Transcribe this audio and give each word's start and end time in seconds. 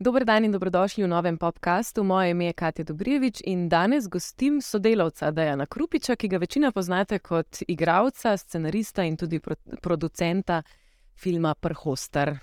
Dober 0.00 0.24
dan 0.24 0.44
in 0.44 0.52
dobrodošli 0.52 1.04
v 1.04 1.08
novem 1.08 1.36
podkastu. 1.38 2.04
Moje 2.04 2.30
ime 2.30 2.44
je 2.44 2.52
Katja 2.52 2.84
Dobrjevič 2.84 3.42
in 3.44 3.68
danes 3.68 4.08
gostim 4.08 4.62
sodelavca 4.62 5.30
Dajana 5.30 5.66
Krupiča, 5.66 6.16
ki 6.16 6.28
ga 6.28 6.38
večina 6.40 6.70
poznate 6.72 7.18
kot 7.18 7.60
igralca, 7.68 8.36
scenarista 8.36 9.04
in 9.04 9.16
tudi 9.16 9.40
pro 9.40 9.54
producenta 9.82 10.62
filma 11.14 11.54
Prhostar. 11.54 12.38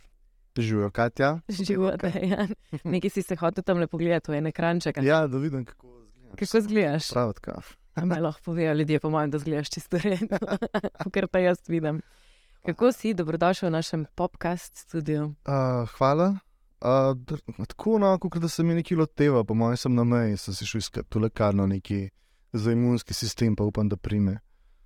Živijo, 0.58 0.92
Katja. 0.92 1.40
Živijo, 1.50 1.98
Dajan. 1.98 2.54
Nekaj 2.94 3.10
si 3.10 3.22
se 3.22 3.36
hotel 3.36 3.64
tam 3.64 3.80
lepo 3.82 3.98
gledati, 3.98 4.32
v 4.32 4.36
ene 4.38 4.52
kranček. 4.52 5.02
Ja, 5.02 5.28
da 5.28 5.38
vidim, 5.38 5.66
kako 5.66 5.88
zgledaš. 5.88 6.40
Kako 6.40 6.62
zgledaš? 6.62 7.10
Pravitka. 7.10 7.62
Kaj 7.94 8.22
lahko 8.22 8.42
povejo 8.46 8.74
ljudje, 8.74 9.00
po 9.00 9.10
mojem, 9.10 9.32
da 9.32 9.40
zgledaš 9.40 9.70
čisto 9.70 9.98
redno, 9.98 10.38
kar 11.14 11.28
pa 11.28 11.40
jaz 11.40 11.58
vidim. 11.68 12.02
Kako 12.66 12.92
si, 12.92 13.14
dobrodošel 13.14 13.70
v 13.70 13.72
našem 13.72 14.06
podcast 14.16 14.78
studiu? 14.78 15.24
Uh, 15.26 15.90
hvala. 15.98 16.36
Uh, 16.82 17.66
tako, 17.68 17.98
no, 18.00 18.12
kot 18.20 18.38
da 18.42 18.50
se 18.50 18.64
mi 18.64 18.76
nekaj 18.78 18.98
loteva, 18.98 19.44
po 19.44 19.54
mojem, 19.58 19.78
sem 19.78 19.96
na 19.96 20.04
meji, 20.04 20.38
sem 20.38 20.54
si 20.54 20.66
šel 20.66 20.84
iskati 20.84 21.10
to 21.10 21.20
lekarno, 21.20 21.66
neki 21.68 22.10
za 22.54 22.72
imunski 22.72 23.14
sistem, 23.14 23.56
pa 23.56 23.64
upam, 23.64 23.90
da 23.90 23.98
prime. 23.98 24.38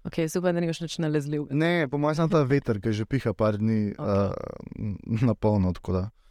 Ok, 0.03 0.23
super, 0.31 0.53
da 0.55 0.63
nimaš 0.63 0.79
več 0.81 0.97
nalezljiv. 1.03 1.49
Ne, 1.51 1.87
po 1.91 1.99
mojem, 2.01 2.21
sem 2.21 2.31
ta 2.31 2.41
veter, 2.47 2.79
ki 2.81 2.95
že 2.95 3.05
piha 3.05 3.35
par 3.37 3.59
dni 3.59 3.91
okay. 3.91 4.31
uh, 4.31 5.21
na 5.27 5.35
polno. 5.35 5.73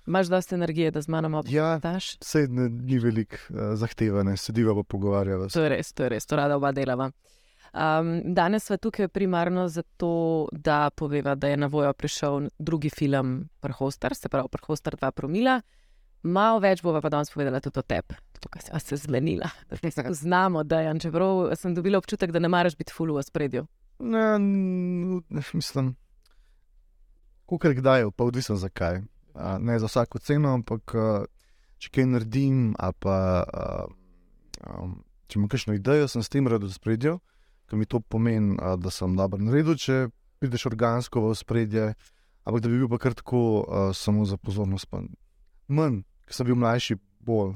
Imáš 0.09 0.33
dosti 0.33 0.57
energije, 0.57 0.91
da 0.91 1.03
z 1.05 1.13
mano 1.13 1.29
obstajaš? 1.39 2.09
Ja, 2.15 2.25
sedne 2.25 2.71
ni 2.73 2.99
veliko 2.99 3.37
uh, 3.53 3.77
zahtevane, 3.79 4.35
sediva 4.41 4.75
pa 4.81 4.83
pogovarjava. 4.83 5.51
To 5.53 5.63
je 5.63 5.75
res, 5.77 5.93
to 5.93 6.09
je 6.09 6.15
res, 6.17 6.27
to 6.27 6.41
rada 6.41 6.57
oba 6.57 6.73
delava. 6.73 7.11
Um, 7.73 8.35
danes 8.35 8.65
smo 8.65 8.77
tukaj 8.77 9.09
primarno 9.09 9.69
zato, 9.69 10.49
da 10.53 10.91
poveva, 10.91 11.35
da 11.35 11.49
je 11.49 11.57
na 11.57 11.67
vojo 11.67 11.93
prišel 11.93 12.49
drugi 12.59 12.91
film 12.91 13.49
Prhostar, 13.61 14.15
se 14.15 14.29
pravi 14.29 14.49
Prhostar 14.49 14.97
2 14.97 15.11
promila. 15.11 15.61
Malo 16.23 16.59
več 16.59 16.83
bova 16.83 17.01
pa 17.01 17.09
danes 17.09 17.31
povedala 17.31 17.61
tudi 17.61 17.79
o 17.79 17.83
tebi, 17.83 18.17
tukaj 18.41 18.81
se 18.81 18.95
je 18.95 18.99
zmenila. 18.99 19.49
Znamo, 20.23 20.65
da 20.65 20.81
je, 20.81 20.99
čeprav 21.01 21.55
sem 21.57 21.75
dobila 21.75 21.99
občutek, 21.99 22.31
da 22.31 22.39
ne 22.39 22.49
maraš 22.49 22.77
biti 22.77 22.93
fulu 22.93 23.15
v 23.15 23.23
spredju. 23.23 23.67
Ne, 23.99 24.39
ne 24.39 25.43
mislim, 25.53 25.95
kukaj 27.47 27.75
kdaj, 27.75 28.11
pa 28.17 28.25
odvisno 28.25 28.57
zakaj. 28.57 28.99
Uh, 29.35 29.59
ne 29.61 29.79
za 29.79 29.87
vsako 29.87 30.19
ceno, 30.19 30.55
ampak 30.59 30.95
uh, 30.95 31.25
če 31.79 31.95
kaj 31.95 32.07
naredim, 32.07 32.75
pa 32.99 33.45
uh, 33.47 33.87
um, 34.67 35.05
če 35.29 35.39
imam 35.39 35.49
kakšno 35.49 35.79
idejo, 35.79 36.09
sem 36.11 36.23
s 36.23 36.29
tem 36.29 36.51
rado 36.51 36.67
v 36.67 36.75
spredju 36.75 37.21
ki 37.71 37.79
mi 37.79 37.87
to 37.87 38.01
pomeni, 38.01 38.57
da 38.59 38.91
sem 38.91 39.15
dobro 39.17 39.39
naredil, 39.39 39.79
če 39.79 40.09
prideš 40.43 40.67
organsko 40.73 41.23
v 41.29 41.35
spredje, 41.39 41.91
ampak 42.45 42.65
da 42.65 42.73
bi 42.73 42.81
bil 42.81 42.91
pa 42.91 42.99
kar 42.99 43.15
tako 43.15 43.43
a, 43.63 43.91
samo 43.95 44.25
za 44.27 44.41
pozornost. 44.41 44.91
Manj, 45.71 46.03
ker 46.27 46.35
sem 46.35 46.49
bil 46.49 46.59
mlajši, 46.59 46.99
bolj. 47.21 47.55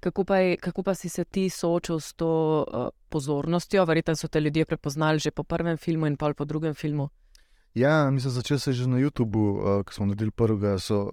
Kako 0.00 0.24
pa, 0.28 0.36
je, 0.38 0.56
kako 0.60 0.82
pa 0.82 0.94
si 0.94 1.08
se 1.08 1.24
ti 1.24 1.48
soočil 1.50 2.00
s 2.00 2.14
to 2.14 2.28
uh, 2.62 2.88
pozornostjo? 3.08 3.84
Verjetno 3.88 4.14
so 4.14 4.28
te 4.28 4.40
ljudje 4.40 4.64
prepoznali 4.64 5.18
že 5.18 5.30
po 5.30 5.42
prvem 5.42 5.76
filmu 5.76 6.06
in 6.06 6.16
pa 6.16 6.32
po 6.34 6.44
drugem 6.44 6.74
filmu. 6.74 7.08
Ja, 7.74 8.10
mislim, 8.10 8.30
začel 8.30 8.58
se 8.58 8.72
že 8.72 8.86
na 8.86 8.96
YouTubu, 8.96 9.42
uh, 9.56 9.84
ko 9.84 9.92
smo 9.92 10.06
naredili 10.06 10.30
prvega. 10.30 10.78
So 10.78 11.10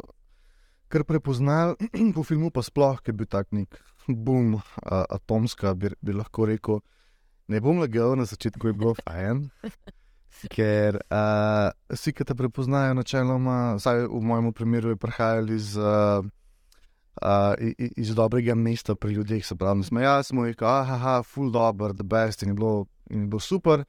kar 0.88 1.04
prepoznali 1.04 1.76
po 2.16 2.24
filmu, 2.24 2.52
pa 2.52 2.62
sploh, 2.62 3.02
ki 3.02 3.10
je 3.10 3.14
bil 3.14 3.28
tak 3.28 3.50
nek 3.52 3.80
boom, 4.08 4.54
uh, 4.60 4.62
atomska, 5.10 5.74
bi, 5.74 5.90
bi 6.02 6.14
lahko 6.14 6.46
rekel. 6.46 6.84
Ne 7.54 7.62
bom 7.62 7.78
lagal, 7.78 8.16
na 8.18 8.26
začetku 8.26 8.68
je 8.68 8.74
bilo 8.74 8.96
fajn, 8.98 9.44
ker 10.50 10.96
uh, 11.06 11.70
vsi, 11.94 12.14
ki 12.18 12.26
te 12.26 12.34
prepoznajo, 12.34 12.96
načeloma, 12.98 13.76
vsaj 13.78 14.08
v 14.10 14.22
mojem 14.26 14.48
primeru, 14.58 14.96
prihajali 14.98 15.54
iz, 15.54 15.76
uh, 15.78 16.26
uh, 17.22 17.54
iz 17.78 18.16
dobrega 18.18 18.56
mesta 18.58 18.96
pri 18.98 19.20
ljudeh. 19.20 19.46
Se 19.46 19.54
pravi, 19.56 19.86
smo 19.86 20.02
jaz, 20.02 20.32
smo 20.32 20.48
jih, 20.50 20.66
ah, 20.66 21.22
full 21.22 21.54
dobro, 21.54 21.94
the 21.94 22.04
best 22.04 22.42
in 22.42 22.56
je 22.56 22.58
bilo, 22.58 22.88
in 23.14 23.28
je 23.28 23.30
bilo 23.36 23.40
super. 23.40 23.86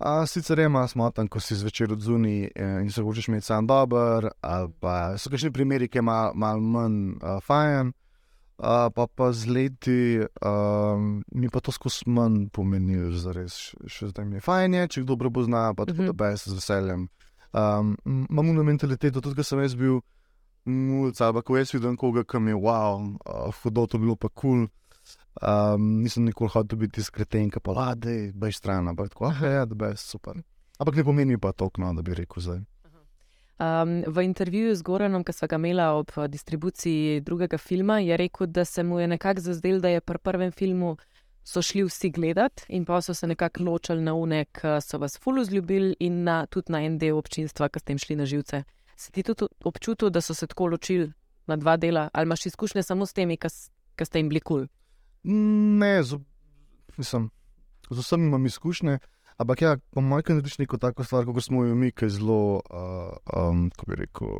A 0.00 0.24
sicer 0.26 0.64
ima 0.64 0.86
smotan, 0.88 1.28
ko 1.28 1.44
si 1.44 1.58
zvečer 1.58 1.92
odzuni 1.92 2.48
in 2.56 2.88
se 2.94 3.02
hočeš 3.02 3.28
imeti 3.28 3.50
sam 3.50 3.66
dober, 3.66 4.30
ali 4.40 4.72
pa 4.80 5.18
so 5.18 5.28
kakšni 5.28 5.52
primeri, 5.52 5.90
ki 5.92 5.98
je 5.98 6.08
malo 6.08 6.32
mal 6.34 6.60
manj 6.60 7.18
uh, 7.20 7.36
fajn. 7.44 7.92
Pa 8.58 9.06
pa 9.06 9.32
z 9.32 9.46
leti 9.46 10.18
uh, 10.18 10.98
mi 11.34 11.50
pa 11.50 11.60
to 11.60 11.72
skozi 11.72 12.10
manj 12.10 12.48
pomeni, 12.50 12.98
da 12.98 13.32
res 13.36 13.74
še 13.86 14.10
zdaj 14.10 14.26
mi 14.26 14.38
je 14.38 14.44
fajn, 14.44 14.74
je, 14.74 14.88
če 14.88 15.02
kdo 15.04 15.14
dobro 15.14 15.44
zna, 15.46 15.74
pa 15.74 15.86
tudi 15.86 16.08
uh 16.08 16.14
-huh. 16.14 16.36
z 16.36 16.54
veseljem. 16.54 17.08
Um, 17.52 17.96
Imam 18.04 18.54
na 18.54 18.62
mentaliteto, 18.62 19.20
tudi 19.20 19.36
ko 19.36 19.42
sem 19.42 19.60
jaz 19.62 19.74
bil 19.74 20.00
mulj, 20.64 21.12
ali 21.20 21.34
pa 21.34 21.42
ko 21.42 21.56
jaz 21.56 21.74
vidim 21.74 21.96
koga, 21.96 22.24
ki 22.24 22.38
mi 22.38 22.50
je 22.50 22.56
wow, 22.56 23.16
uh, 23.26 23.54
hodil 23.62 23.86
to 23.86 23.98
bilo 23.98 24.16
pa 24.16 24.28
kul. 24.28 24.66
Cool. 24.66 24.68
Um, 25.42 26.02
nisem 26.02 26.24
nikoli 26.24 26.50
hotel 26.50 26.78
biti 26.78 27.02
skretenka, 27.02 27.60
pa 27.60 27.72
lade, 27.72 28.32
bej 28.34 28.52
stran, 28.52 28.88
ampak 28.88 29.12
tako, 29.12 29.28
ah, 29.30 29.42
ja, 29.46 29.64
da 29.64 29.86
je 29.86 29.96
super. 29.96 30.34
Ampak 30.78 30.96
ne 30.96 31.04
pomeni 31.04 31.38
pa 31.38 31.52
to, 31.52 31.70
no, 31.78 31.92
da 31.94 32.02
bi 32.02 32.14
rekel 32.14 32.42
zdaj. 32.42 32.58
Um, 33.58 34.04
v 34.06 34.22
intervjuju 34.22 34.74
z 34.74 34.82
Goranom, 34.82 35.24
ki 35.24 35.32
smo 35.32 35.48
ga 35.50 35.56
imeli 35.58 35.82
ob 35.82 36.12
eh, 36.16 36.28
distribuciji 36.28 37.20
drugega 37.26 37.58
filma, 37.58 37.98
je 37.98 38.16
rekel, 38.16 38.46
da 38.46 38.64
se 38.64 38.82
mu 38.82 39.00
je 39.00 39.08
nekako 39.08 39.40
zazdel, 39.40 39.80
da 39.80 39.88
je 39.88 40.00
pri 40.00 40.18
prvem 40.18 40.52
filmu 40.52 40.96
so 41.44 41.62
šli 41.62 41.82
vsi 41.84 42.10
gledati 42.10 42.62
in 42.68 42.84
pa 42.84 43.00
so 43.02 43.14
se 43.14 43.26
nekako 43.26 43.64
ločili 43.64 44.02
na 44.02 44.14
unek, 44.14 44.60
so 44.82 44.98
vas 44.98 45.18
fully 45.18 45.44
zljubili 45.44 45.96
in 46.00 46.22
na, 46.22 46.46
tudi 46.46 46.72
na 46.72 46.82
en 46.84 46.98
del 46.98 47.18
občinstva, 47.18 47.68
ki 47.68 47.80
ste 47.80 47.92
jim 47.92 47.98
šli 47.98 48.16
na 48.16 48.26
živce. 48.26 48.62
Si 48.96 49.12
ti 49.12 49.22
tudi 49.22 49.48
občutil, 49.64 50.10
da 50.10 50.20
so 50.20 50.34
se 50.34 50.46
tako 50.46 50.66
ločili 50.66 51.12
na 51.46 51.56
dva 51.56 51.76
dela, 51.76 52.10
ali 52.12 52.26
imaš 52.26 52.46
izkušnje 52.46 52.82
samo 52.82 53.06
s 53.06 53.12
temi, 53.12 53.36
ki 53.36 54.04
ste 54.04 54.18
jim 54.18 54.28
bili 54.28 54.40
kul? 54.40 54.66
Ne, 55.24 56.02
z, 56.02 56.18
mislim, 56.96 57.30
z 57.90 57.98
vsemi 57.98 58.26
imam 58.26 58.46
izkušnje. 58.46 58.98
Ampak, 59.38 59.62
ja, 59.62 59.76
po 59.94 60.02
mojem, 60.02 60.34
ne 60.34 60.42
rečeš 60.42 60.58
neko 60.58 60.80
tako 60.82 61.04
stvar, 61.06 61.24
kot 61.24 61.44
smo 61.44 61.62
jo 61.64 61.74
mi, 61.78 61.92
ki 61.94 62.08
je 62.08 62.16
zelo, 62.18 62.58
uh, 62.58 63.14
um, 63.30 63.68
kako 63.70 63.90
bi 63.90 63.98
rekel, 64.00 64.32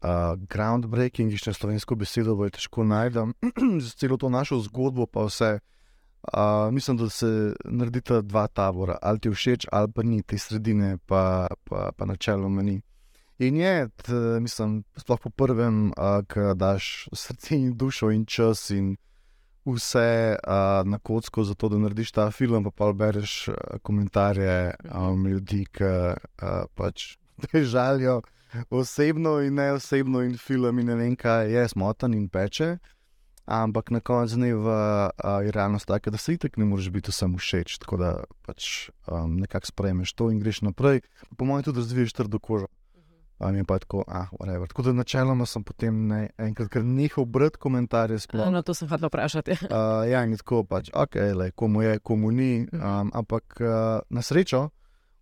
uh, 0.00 0.36
groundbreaking, 0.48 1.34
če 1.36 1.52
slovensko 1.52 1.98
besedo 2.00 2.36
bo 2.38 2.48
težko 2.48 2.86
najti. 2.88 3.26
Z 3.84 4.00
celo 4.00 4.16
to 4.16 4.32
našo 4.32 4.62
zgodbo, 4.64 5.04
pa 5.04 5.26
vse. 5.28 5.58
Uh, 6.32 6.68
mislim, 6.72 6.96
da 7.00 7.08
se 7.08 7.28
naredita 7.64 8.20
dva 8.20 8.46
tabora, 8.48 8.96
ali 9.02 9.20
ti 9.20 9.32
všeč, 9.32 9.68
ali 9.72 9.92
pa 9.92 10.02
ni 10.04 10.22
te 10.22 10.38
sredine, 10.38 10.96
pa, 11.06 11.48
pa, 11.64 11.90
pa 11.96 12.08
načeloma 12.08 12.62
ni. 12.62 12.80
In 13.40 13.56
je, 13.56 13.88
t, 14.04 14.16
mislim, 14.40 14.82
sploh 14.96 15.20
po 15.20 15.30
prvem, 15.32 15.92
uh, 15.96 16.20
ki 16.28 16.52
daš 16.56 17.08
srce 17.12 17.56
in 17.56 17.76
dušo 17.76 18.10
in 18.12 18.26
čas 18.28 18.68
in 18.76 18.96
vse 19.64 20.36
uh, 20.36 20.88
na 20.88 20.98
kocko, 20.98 21.44
zato 21.44 21.68
da 21.68 21.78
narediš 21.78 22.12
ta 22.12 22.30
film, 22.30 22.64
pa 22.64 22.70
pa 22.70 22.92
bereš 22.92 23.48
uh, 23.48 23.54
komentarje 23.82 24.74
um, 24.94 25.26
ljudi, 25.26 25.64
ki 25.72 25.84
uh, 25.84 26.64
pač 26.74 27.16
te 27.44 27.64
žalijo 27.64 28.20
osebno 28.70 29.38
in 29.40 29.54
ne 29.54 29.72
osebno, 29.72 30.22
in 30.22 30.36
film 30.38 30.78
in 30.78 30.86
ne 30.86 30.94
vem, 30.94 31.16
kaj 31.16 31.52
je 31.52 31.68
smotan 31.68 32.14
in 32.14 32.28
peče. 32.28 32.78
Ampak 33.50 33.90
na 33.90 34.00
koncu 34.00 34.36
dneva 34.36 35.10
uh, 35.10 35.40
je 35.44 35.50
realnost 35.50 35.86
taka, 35.86 36.10
da 36.10 36.18
se 36.18 36.34
itek 36.34 36.56
ne 36.56 36.64
moreš 36.64 36.90
biti 36.90 37.10
vsem 37.10 37.34
všeč, 37.38 37.78
tako 37.82 37.96
da 37.96 38.10
pač 38.46 38.90
um, 39.06 39.40
nekako 39.40 39.66
sprejmeš 39.66 40.12
to 40.14 40.30
in 40.30 40.38
greš 40.38 40.62
naprej. 40.62 41.00
Po 41.36 41.44
mojem, 41.44 41.64
tudi 41.66 41.82
razviješ 41.82 42.12
trdo 42.12 42.38
kožo. 42.38 42.70
Um, 43.40 43.56
je 43.56 43.64
pa 43.64 43.78
tako, 43.78 44.04
ah, 44.08 44.28
whatever. 44.36 44.68
Tako 44.68 44.82
da 44.82 44.92
načeloma 44.92 45.46
sem 45.46 45.64
potem 45.64 46.06
ne, 46.06 46.28
enkrat 46.38 46.68
kar 46.68 46.84
nehal 46.84 47.24
brati 47.24 47.58
komentarje. 47.58 48.18
Sploh. 48.26 48.50
No, 48.52 48.62
to 48.62 48.74
sem 48.74 48.88
hotel 48.88 49.08
vprašati. 49.08 49.56
uh, 49.64 50.04
ja, 50.12 50.24
in 50.24 50.36
tako 50.36 50.64
pač, 50.68 50.90
ok, 50.92 51.16
le, 51.36 51.50
komu 51.56 51.82
je, 51.82 51.98
komu 52.04 52.30
ni. 52.36 52.66
Um, 52.72 53.08
ampak 53.16 53.56
uh, 53.60 54.04
na 54.10 54.22
srečo 54.22 54.68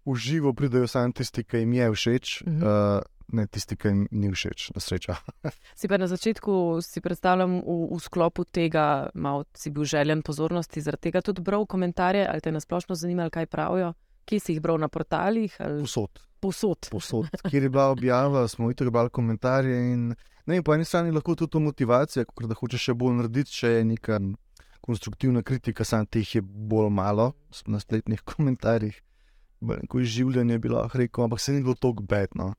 v 0.08 0.16
živo 0.16 0.52
pridejo 0.56 0.88
samo 0.88 1.12
tisti, 1.14 1.44
ki 1.44 1.62
jim 1.62 1.78
je 1.78 1.92
všeč. 1.94 2.34
Uh, 2.48 3.06
Ne 3.28 3.42
tisti, 3.44 3.76
ki 3.76 3.90
jim 3.90 3.98
ni 4.08 4.30
všeč, 4.32 4.70
na 4.72 4.80
srečo. 4.80 5.12
si 5.78 5.84
pa 5.84 5.98
na 6.00 6.06
začetku 6.08 6.80
si 6.80 7.02
predstavljam 7.04 7.58
v, 7.60 7.74
v 7.92 7.98
sklopu 8.00 8.46
tega, 8.48 9.10
malo 9.12 9.44
si 9.52 9.68
bil 9.68 9.84
željen 9.84 10.22
pozornosti, 10.24 10.80
zaradi 10.80 11.10
tega 11.10 11.20
tudi 11.20 11.44
bral 11.44 11.68
komentarje, 11.68 12.24
ali 12.24 12.40
te 12.40 12.48
nasplošno 12.48 12.96
zanimalo, 12.96 13.28
kaj 13.28 13.50
pravijo, 13.52 13.92
kje 14.24 14.40
si 14.40 14.56
jih 14.56 14.62
bral 14.64 14.80
na 14.80 14.88
portalih. 14.88 15.52
Ali... 15.60 15.84
Posod 15.84 16.24
posod. 16.40 16.88
posod. 16.90 17.28
Kjer 17.50 17.62
je 17.62 17.70
bila 17.70 17.88
objava, 17.90 18.48
smo 18.48 18.68
videli 18.68 18.90
brali 18.90 19.10
komentarje. 19.10 19.92
In, 19.92 20.14
ne, 20.46 20.62
po 20.62 20.74
eni 20.74 20.84
strani 20.84 21.10
lahko 21.10 21.34
tudi 21.34 21.52
to 21.52 21.60
motivacija, 21.60 22.24
da 22.24 22.54
hočeš 22.54 22.88
še 22.90 22.94
bolj 22.94 23.18
narediti, 23.20 23.52
če 23.52 23.72
je 23.72 23.84
neka 23.84 24.20
konstruktivna 24.80 25.42
kritika, 25.42 25.84
samo 25.84 26.08
teh 26.08 26.34
je 26.34 26.42
bolj 26.42 26.90
malo 26.90 27.32
na 27.66 27.80
spletnih 27.80 28.24
komentarjih. 28.24 28.96
Ko 29.90 29.98
je 29.98 30.06
življenje 30.06 30.58
bilo, 30.62 30.84
rekel, 30.94 31.24
ampak 31.24 31.40
se 31.42 31.52
ni 31.52 31.64
bilo 31.64 31.74
tako 31.74 32.04
bedno. 32.06 32.52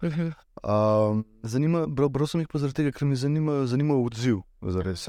Um, 0.59 1.23
Bral 1.95 2.27
sem 2.27 2.43
jih 2.43 2.49
pa 2.51 2.59
zaradi 2.59 2.81
tega, 2.81 2.91
ker 2.91 3.07
me 3.07 3.15
zanima, 3.15 3.61
zanima 3.71 3.95
odziv. 3.95 4.41
Zares, 4.59 5.07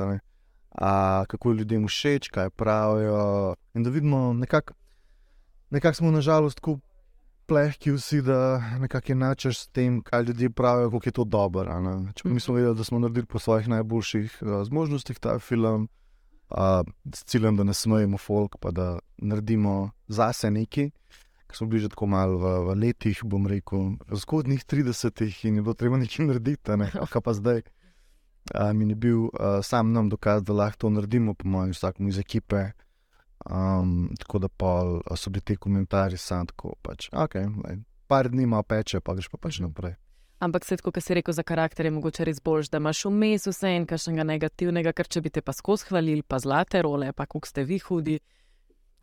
A, 0.71 1.25
kako 1.27 1.51
je 1.51 1.57
ljudem 1.59 1.89
všeč, 1.91 2.29
kaj 2.31 2.53
pravijo. 2.55 3.57
In 3.75 3.83
da 3.83 3.91
vidimo, 3.91 4.29
nekako 4.39 4.79
nekak 5.71 5.97
smo 5.97 6.11
nažalost 6.11 6.57
tako 6.57 6.79
plehki 7.51 7.91
vsi, 7.91 8.21
da 8.23 8.63
nekako 8.79 9.13
enačeš 9.13 9.59
s 9.59 9.69
tem, 9.75 9.99
kaj 10.07 10.23
ljudje 10.23 10.51
pravijo, 10.51 10.91
kako 10.91 11.09
je 11.09 11.13
to 11.13 11.25
dobro. 11.25 11.81
ne. 11.81 12.13
Čeprav 12.15 12.35
Mi 12.35 12.41
smo 12.41 12.55
vedeli, 12.55 12.77
da 12.77 12.85
smo 12.85 12.99
naredili 12.99 13.27
po 13.27 13.39
svojih 13.39 13.69
najboljših 13.69 14.39
uh, 14.41 14.63
zmožnostih 14.67 15.19
ta 15.19 15.39
film, 15.39 15.89
uh, 16.51 16.87
s 17.15 17.25
ciljem, 17.25 17.57
da 17.57 17.65
ne 17.65 17.75
smejemo 17.75 18.19
folk, 18.19 18.57
pa 18.61 18.71
da 18.71 18.99
naredimo 19.19 19.91
zase 20.09 20.51
nekaj. 20.51 20.91
Ker 21.47 21.57
smo 21.57 21.67
bili 21.67 21.83
že 21.83 21.89
tako 21.89 22.07
malo 22.07 22.39
v, 22.39 22.55
v 22.69 22.79
letih, 22.79 23.25
bom 23.25 23.47
rekel, 23.47 23.97
zgodnjih 24.15 24.63
30-ih 24.65 25.45
in 25.45 25.59
je 25.59 25.63
bilo 25.63 25.75
treba 25.75 25.99
nekaj 25.99 26.27
narediti, 26.27 26.77
ne 26.77 26.91
kaj 27.13 27.23
pa 27.23 27.35
zdaj. 27.35 27.63
Uh, 28.55 28.71
mi 28.73 28.89
je 28.89 28.95
bil 28.95 29.27
uh, 29.27 29.59
sam 29.63 29.93
nam 29.93 30.09
dokaz, 30.09 30.47
da 30.47 30.53
lahko 30.53 30.87
to 30.87 30.91
naredimo, 30.91 31.35
po 31.35 31.49
mojem, 31.49 31.75
vsakmu 31.75 32.09
iz 32.09 32.19
ekipe. 32.19 32.71
Um, 33.47 34.11
tako 34.19 34.39
da 34.39 34.49
pol, 34.49 34.99
so 35.17 35.31
bili 35.31 35.41
ti 35.41 35.57
komentarji, 35.57 36.19
sam 36.21 36.47
tako 36.47 36.75
pač. 36.83 37.09
Okay, 37.09 37.49
lej, 37.65 37.81
par 38.07 38.29
dni 38.29 38.45
ima 38.45 38.63
peče, 38.63 39.01
pa 39.01 39.15
greš 39.17 39.31
pa 39.33 39.41
pač 39.41 39.63
naprej. 39.65 39.97
Ampak 40.41 40.65
se 40.65 40.77
kot 40.81 40.97
si 41.01 41.15
rekel, 41.15 41.35
za 41.37 41.43
karakter 41.45 41.85
je 41.87 41.93
mogoče 41.93 42.25
res 42.25 42.41
boljš, 42.41 42.71
da 42.73 42.79
imaš 42.81 43.05
vmes 43.05 43.45
vse 43.47 43.75
en 43.77 43.87
kakšnega 43.89 44.25
negativnega, 44.25 44.93
ker 44.97 45.09
če 45.09 45.21
bi 45.21 45.33
te 45.33 45.43
pa 45.45 45.53
skozi 45.53 45.91
hvalili, 45.91 46.25
pa 46.25 46.39
zlate 46.41 46.81
role, 46.85 47.13
pa 47.13 47.27
kuk 47.29 47.49
ste 47.49 47.65
vi 47.69 47.77
hudi. 47.85 48.17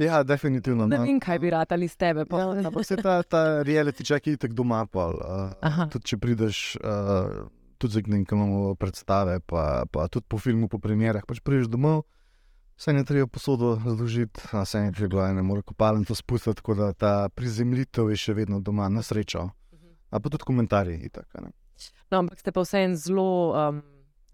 Ja, 0.02 0.24
definitivno. 0.24 0.88
Ne 0.88 0.98
no. 0.98 1.06
vem, 1.06 1.20
kaj 1.22 1.40
bi 1.42 1.52
ratali 1.54 1.88
s 1.90 1.98
tebe. 1.98 2.26
Ja, 2.30 2.48
ampak 2.70 2.86
se 2.86 2.98
ta, 3.02 3.22
ta 3.24 3.62
reality 3.66 4.06
check 4.06 4.28
je 4.28 4.38
tako 4.38 4.62
doma. 4.62 4.84
Pol, 4.86 5.18
uh, 5.18 5.86
tudi 5.94 6.14
če 6.14 6.20
prideš, 6.22 6.62
uh, 6.82 7.48
tudi 7.82 7.98
za 7.98 8.04
nekaj 8.06 8.38
imamo 8.38 8.76
predstave, 8.78 9.40
pa, 9.46 9.86
pa 9.90 10.06
tudi 10.14 10.26
po 10.30 10.42
filmu, 10.42 10.70
po 10.70 10.82
premjerah, 10.82 11.26
pač 11.26 11.42
prideš 11.46 11.70
domov, 11.74 12.06
vse 12.78 12.94
ne 12.94 13.04
treba 13.06 13.28
posodo 13.28 13.76
zložiti, 13.86 14.42
a 14.52 14.66
se 14.66 14.80
ne 14.80 14.92
treba, 14.92 15.34
ne 15.34 15.42
more 15.42 15.62
kopalnico 15.62 16.16
spustiti, 16.16 16.56
tako 16.56 16.76
da 16.76 16.94
ta 16.94 17.30
prizemljitev 17.30 18.10
je 18.10 18.18
še 18.18 18.34
vedno 18.34 18.60
doma, 18.60 18.90
na 18.90 19.02
srečo. 19.02 19.50
A 20.10 20.20
pa 20.20 20.30
tudi 20.30 20.46
komentarji. 20.48 21.02
Itak, 21.10 21.28
a 21.36 21.42
ne. 21.42 21.52
No, 22.12 22.24
ampak 22.24 22.40
ste 22.40 22.52
pa 22.52 22.64
vseeno 22.66 22.96
zelo. 22.96 23.30
Um, 23.54 23.86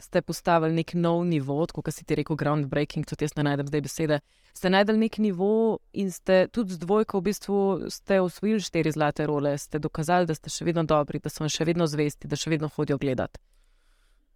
Ste 0.04 0.20
postavili 0.26 0.74
nek 0.76 0.96
nov 1.00 1.22
nivo, 1.24 1.64
kot 1.70 1.88
si 1.94 2.04
ti 2.04 2.16
rekel, 2.18 2.36
groundbreaking, 2.36 3.06
tudi 3.08 3.24
jaz 3.24 3.36
ne 3.38 3.44
najdem 3.46 3.70
zdaj 3.70 3.82
besede. 3.86 4.18
Ste 4.52 4.72
najdel 4.74 4.98
nek 5.00 5.16
nivo 5.22 5.80
in 5.94 6.10
ste 6.12 6.50
tudi 6.52 6.76
z 6.76 6.82
dvojko 6.82 7.22
v 7.22 7.26
bistvu 7.30 7.60
ste 7.94 8.18
osvojili 8.20 8.60
štiri 8.60 8.92
zlate 8.92 9.30
role, 9.30 9.54
ste 9.58 9.80
dokazali, 9.80 10.28
da 10.28 10.36
ste 10.36 10.52
še 10.52 10.66
vedno 10.68 10.84
dobri, 10.84 11.22
da 11.24 11.32
so 11.32 11.46
vam 11.46 11.54
še 11.54 11.70
vedno 11.70 11.88
zvesti, 11.88 12.28
da 12.28 12.36
še 12.36 12.52
vedno 12.52 12.68
hodijo 12.74 12.98
gledati. 13.00 13.40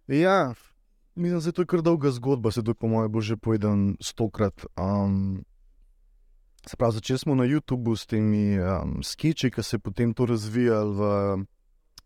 Ja, 0.08 0.54
mislim, 1.18 1.40
da 1.40 1.48
je 1.48 1.52
to 1.52 1.66
kar 1.66 1.82
dolga 1.82 2.10
zgodba, 2.10 2.50
se 2.50 2.62
to 2.62 2.70
je 2.70 2.74
po 2.74 2.88
mojem 2.88 3.12
bo 3.12 3.20
že 3.20 3.36
povedal 3.36 3.76
stokrat. 4.00 4.66
Um, 4.76 5.44
se 6.66 6.76
pravi, 6.76 6.92
začeli 6.92 7.18
smo 7.18 7.34
na 7.34 7.44
YouTubu 7.44 7.96
s 7.96 8.06
temi 8.06 8.58
um, 8.60 9.02
skiči, 9.02 9.50
ki 9.50 9.62
se 9.62 9.76
je 9.76 9.80
potem 9.80 10.14
to 10.14 10.26
razvijalo 10.26 10.92
v 10.92 11.02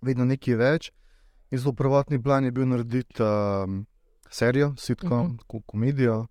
vedno 0.03 0.25
nekaj 0.25 0.55
več. 0.55 0.93
In 1.51 1.59
zelo 1.59 1.73
prvotni 1.73 2.23
plan 2.23 2.45
je 2.45 2.51
bil 2.51 2.67
narediti 2.67 3.23
um, 3.23 3.87
serijo, 4.31 4.75
sitkom, 4.79 5.27
uh 5.27 5.41
-huh. 5.49 5.63
komedijo, 5.67 6.27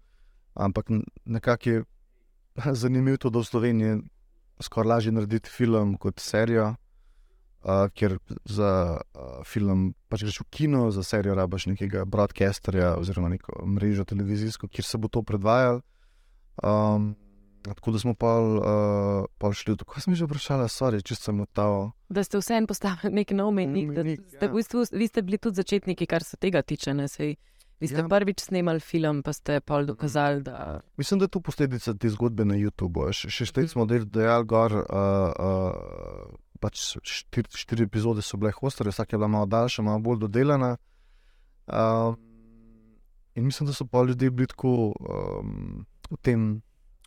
ampak 0.53 0.85
nekako 1.25 1.69
je 1.69 1.83
zanimivo 2.81 3.17
to, 3.17 3.29
da 3.29 3.39
v 3.39 3.43
Sloveniji 3.43 4.01
skoraj 4.61 4.89
lažje 4.89 5.11
narediti 5.11 5.49
film 5.49 5.97
kot 5.97 6.19
serijo. 6.19 6.75
Uh, 7.63 7.89
ker 7.93 8.17
za 8.45 8.97
uh, 9.13 9.45
film 9.45 9.93
pač 10.11 10.21
greš 10.21 10.41
v 10.41 10.49
kino, 10.51 10.91
za 10.91 11.01
serijo 11.01 11.33
rabaš 11.33 11.65
nekega 11.67 12.03
broadcasterja 12.05 12.97
oziroma 12.97 13.29
neko 13.29 13.63
mrežo 13.65 14.03
televizijsko, 14.05 14.67
kjer 14.67 14.85
se 14.85 14.97
bo 14.97 15.07
to 15.07 15.23
predvajalo. 15.23 15.79
Um, 16.57 17.15
tako 17.63 17.91
da 17.91 17.99
smo 17.99 18.13
pa 18.13 18.31
uh, 19.39 19.53
šli 19.53 19.73
v 19.73 19.77
to, 19.77 19.85
kaj 19.85 20.01
sem 20.01 20.13
že 20.13 20.25
vprašala, 20.25 20.65
sorry, 20.67 20.99
če 20.99 21.15
sem 21.15 21.35
motal. 21.35 21.91
Da 22.07 22.21
ste 22.21 22.37
vseeno 22.37 22.67
postavili 22.67 23.13
nek 23.15 23.31
nov 23.31 23.51
menik. 23.51 23.91
da 23.91 24.03
Mejnik, 24.03 24.21
Ste, 24.27 24.41
ja. 24.41 24.51
v 24.51 24.55
bistvu, 24.55 24.83
vi 24.91 25.05
ste 25.05 25.21
bili 25.21 25.37
tudi 25.37 25.55
začetniki, 25.55 26.05
kar 26.05 26.21
se 26.21 26.37
tega 26.37 26.61
tiče. 26.61 26.91
Ne, 26.91 27.07
sej, 27.07 27.37
vi 27.77 27.87
ste 27.87 27.97
Ja. 27.97 28.07
prvič 28.07 28.41
snemali 28.41 28.79
film, 28.79 29.21
pa 29.21 29.31
ste 29.31 29.59
pol 29.59 29.85
dokazali, 29.85 30.41
da 30.41 30.81
Mislim, 30.97 31.17
da 31.17 31.25
je 31.25 31.29
to 31.29 31.39
posledica 31.41 31.93
te 31.93 32.09
zgodbe 32.09 32.43
na 32.43 32.55
YouTubu. 32.55 33.07
Še, 33.11 33.29
še 33.29 33.45
štiri 33.47 33.67
smo 33.67 33.85
del- 33.85 34.05
dejali 34.05 34.45
gor. 34.45 34.71
Uh, 34.73 35.31
uh, 35.31 36.50
pač 36.61 36.81
štiri, 37.01 37.49
štiri 37.57 37.87
epizode 37.89 38.23
so 38.25 38.37
bile 38.37 38.53
hostere, 38.55 38.93
vsake 38.93 39.15
je 39.15 39.19
bila 39.19 39.29
malo 39.31 39.49
daljša, 39.49 39.85
malo 39.85 39.99
bolj 40.05 40.21
dodelana. 40.25 40.75
Um, 41.67 42.17
in 43.35 43.45
mislim, 43.45 43.67
da 43.67 43.73
so 43.73 43.85
pa 43.85 44.03
ljudje 44.03 44.31
bili 44.31 44.47
tako 44.47 44.93
um, 44.99 45.85
v 46.11 46.17
tem, 46.21 46.49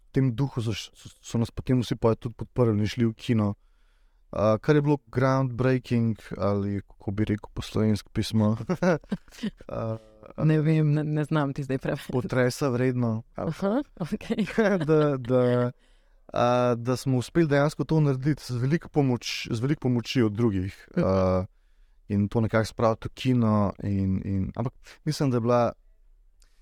v 0.01 0.13
tem 0.13 0.33
duhu, 0.35 0.63
so, 0.63 0.75
so, 0.75 1.13
so 1.23 1.39
nas 1.39 1.51
potem 1.51 1.83
vsi 1.83 1.97
pa 1.97 2.15
tudi 2.15 2.35
podprli 2.39 2.79
in 2.79 2.91
šli 2.91 3.11
v 3.11 3.15
kino. 3.15 3.55
Uh, 4.35 4.57
kar 4.59 4.75
je 4.75 4.83
bilo 4.83 4.99
groundbreaking, 5.07 6.19
ali 6.39 6.81
kako 6.83 7.11
bi 7.11 7.25
rekel 7.25 7.51
po 7.55 7.63
slovenski 7.63 8.11
pismo. 8.13 8.57
uh, 9.69 9.99
ne 10.45 10.61
vem, 10.61 10.93
ne, 10.95 11.05
ne 11.05 11.25
znam 11.25 11.53
ti 11.55 11.63
zdaj 11.63 11.79
preveč. 11.79 12.09
Potresa 12.11 12.69
vredno. 12.69 13.23
Aha, 13.37 13.83
okay. 14.01 14.47
da, 14.89 15.17
da, 15.17 15.71
a, 16.33 16.75
da 16.79 16.97
smo 16.97 17.19
uspeli 17.19 17.49
dejansko 17.49 17.85
to 17.85 18.01
narediti 18.01 18.53
z 18.53 18.57
veliko, 18.57 18.89
pomoč, 18.89 19.49
z 19.51 19.61
veliko 19.61 19.89
pomoči 19.89 20.23
od 20.23 20.33
drugih 20.33 20.89
a, 20.97 21.45
in 22.09 22.29
to 22.29 22.41
nekako 22.41 22.65
spraviti 22.65 23.09
v 23.09 23.15
kino. 23.15 23.73
In, 23.83 24.21
in, 24.25 24.53
ampak 24.57 24.75
mislim, 25.05 25.31
da 25.31 25.37
je 25.37 25.41
bila, 25.41 25.63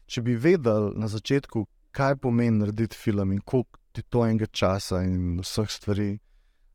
če 0.06 0.22
bi 0.22 0.36
vedeli 0.36 0.92
na 0.96 1.08
začetku, 1.08 1.66
kaj 1.92 2.16
pomeni 2.16 2.58
narediti 2.58 2.96
film 2.96 3.32
in 3.32 3.40
koliko 3.40 3.78
ti 3.92 4.02
to 4.02 4.24
enega 4.26 4.46
časa 4.46 5.02
in 5.04 5.40
vseh 5.42 5.68
stvari. 5.70 6.14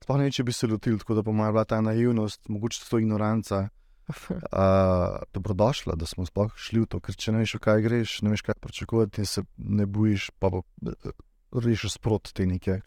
Sploh 0.03 0.19
ne, 0.21 0.29
če 0.31 0.43
bi 0.45 0.53
se 0.53 0.67
lotili 0.69 0.99
tako, 1.01 1.17
da 1.17 1.23
po 1.25 1.33
mojem 1.33 1.55
bila 1.55 1.65
ta 1.65 1.81
naivnost, 1.81 2.45
mogoče 2.53 2.83
to 2.89 2.99
ignoranca, 3.01 3.67
uh, 4.07 5.17
dobrodošla, 5.33 5.95
da 5.95 6.05
smo 6.05 6.25
sploh 6.25 6.53
šli 6.55 6.83
v 6.85 6.89
to, 6.91 6.99
ker 7.03 7.17
če 7.17 7.33
ne 7.33 7.41
veš, 7.43 7.57
kaj 7.63 7.81
greš, 7.83 8.19
ne 8.23 8.31
veš, 8.31 8.45
kaj 8.45 8.59
pričakovati, 8.61 9.25
in 9.25 9.29
se 9.29 9.43
ne 9.57 9.85
bojiš, 9.85 10.29
pa 10.39 10.51
bo 10.53 10.63
rešiš 11.63 11.97
sprot 11.97 12.31
te 12.33 12.45
neke 12.45 12.81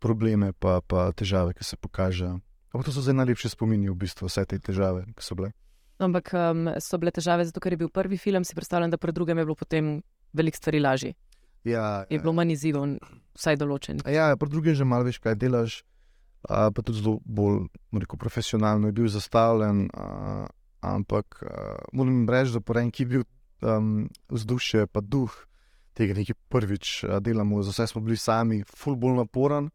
probleme, 0.00 0.52
pa, 0.52 0.80
pa 0.80 1.10
težave, 1.12 1.54
ki 1.54 1.64
se 1.64 1.76
pokažejo. 1.76 2.38
Ampak 2.74 2.88
to 2.88 2.94
so 2.94 3.04
zdaj 3.04 3.14
najlepše 3.20 3.52
spomini, 3.52 3.90
v 3.90 3.94
bistvu, 3.94 4.26
vse 4.26 4.46
te 4.48 4.58
težave, 4.58 5.04
ki 5.14 5.22
so 5.22 5.36
bile. 5.38 5.52
Ampak 6.02 6.32
um, 6.34 6.66
so 6.82 6.98
bile 6.98 7.12
težave 7.14 7.46
zato, 7.46 7.62
ker 7.62 7.76
je 7.76 7.84
bil 7.84 7.90
prvi 7.92 8.18
film, 8.18 8.42
si 8.42 8.56
predstavljam, 8.56 8.90
da 8.90 8.98
pri 8.98 9.14
drugem 9.14 9.38
je 9.38 9.46
bilo 9.46 9.54
potem 9.54 10.00
veliko 10.34 10.58
stvari 10.58 10.80
lažje. 10.82 11.14
Ja, 11.64 12.04
Je 12.10 12.18
bilo 12.18 12.34
manj 12.36 12.52
izzivov, 12.52 12.98
vsaj 13.38 13.56
določen. 13.56 14.02
Ja, 14.10 14.34
pa 14.36 14.48
druge 14.50 14.74
že 14.76 14.84
malo 14.84 15.06
veš, 15.06 15.20
kaj 15.22 15.38
delaš, 15.40 15.80
a, 16.44 16.68
pa 16.68 16.82
tudi 16.82 17.00
zelo 17.00 17.22
bolj 17.24 17.70
rekel, 17.94 18.20
profesionalno 18.20 18.90
je 18.90 18.96
bil 18.98 19.08
zastavljen. 19.08 19.86
A, 19.94 20.44
ampak 20.84 21.40
a, 21.40 21.78
moram 21.96 22.26
reči, 22.28 22.52
da 22.52 22.60
po 22.60 22.76
enki 22.76 23.06
je 23.06 23.10
bil 23.14 23.24
um, 23.64 24.10
vzdušje, 24.28 24.90
pa 24.92 25.00
duh 25.00 25.32
tega 25.94 26.16
nekaj 26.18 26.36
prvič 26.52 27.04
delamo, 27.24 27.62
za 27.62 27.74
vse 27.74 27.86
smo 27.92 28.02
bili 28.04 28.16
sami, 28.20 28.62
ful 28.66 28.98
bolj 28.98 29.18
naporen. 29.22 29.70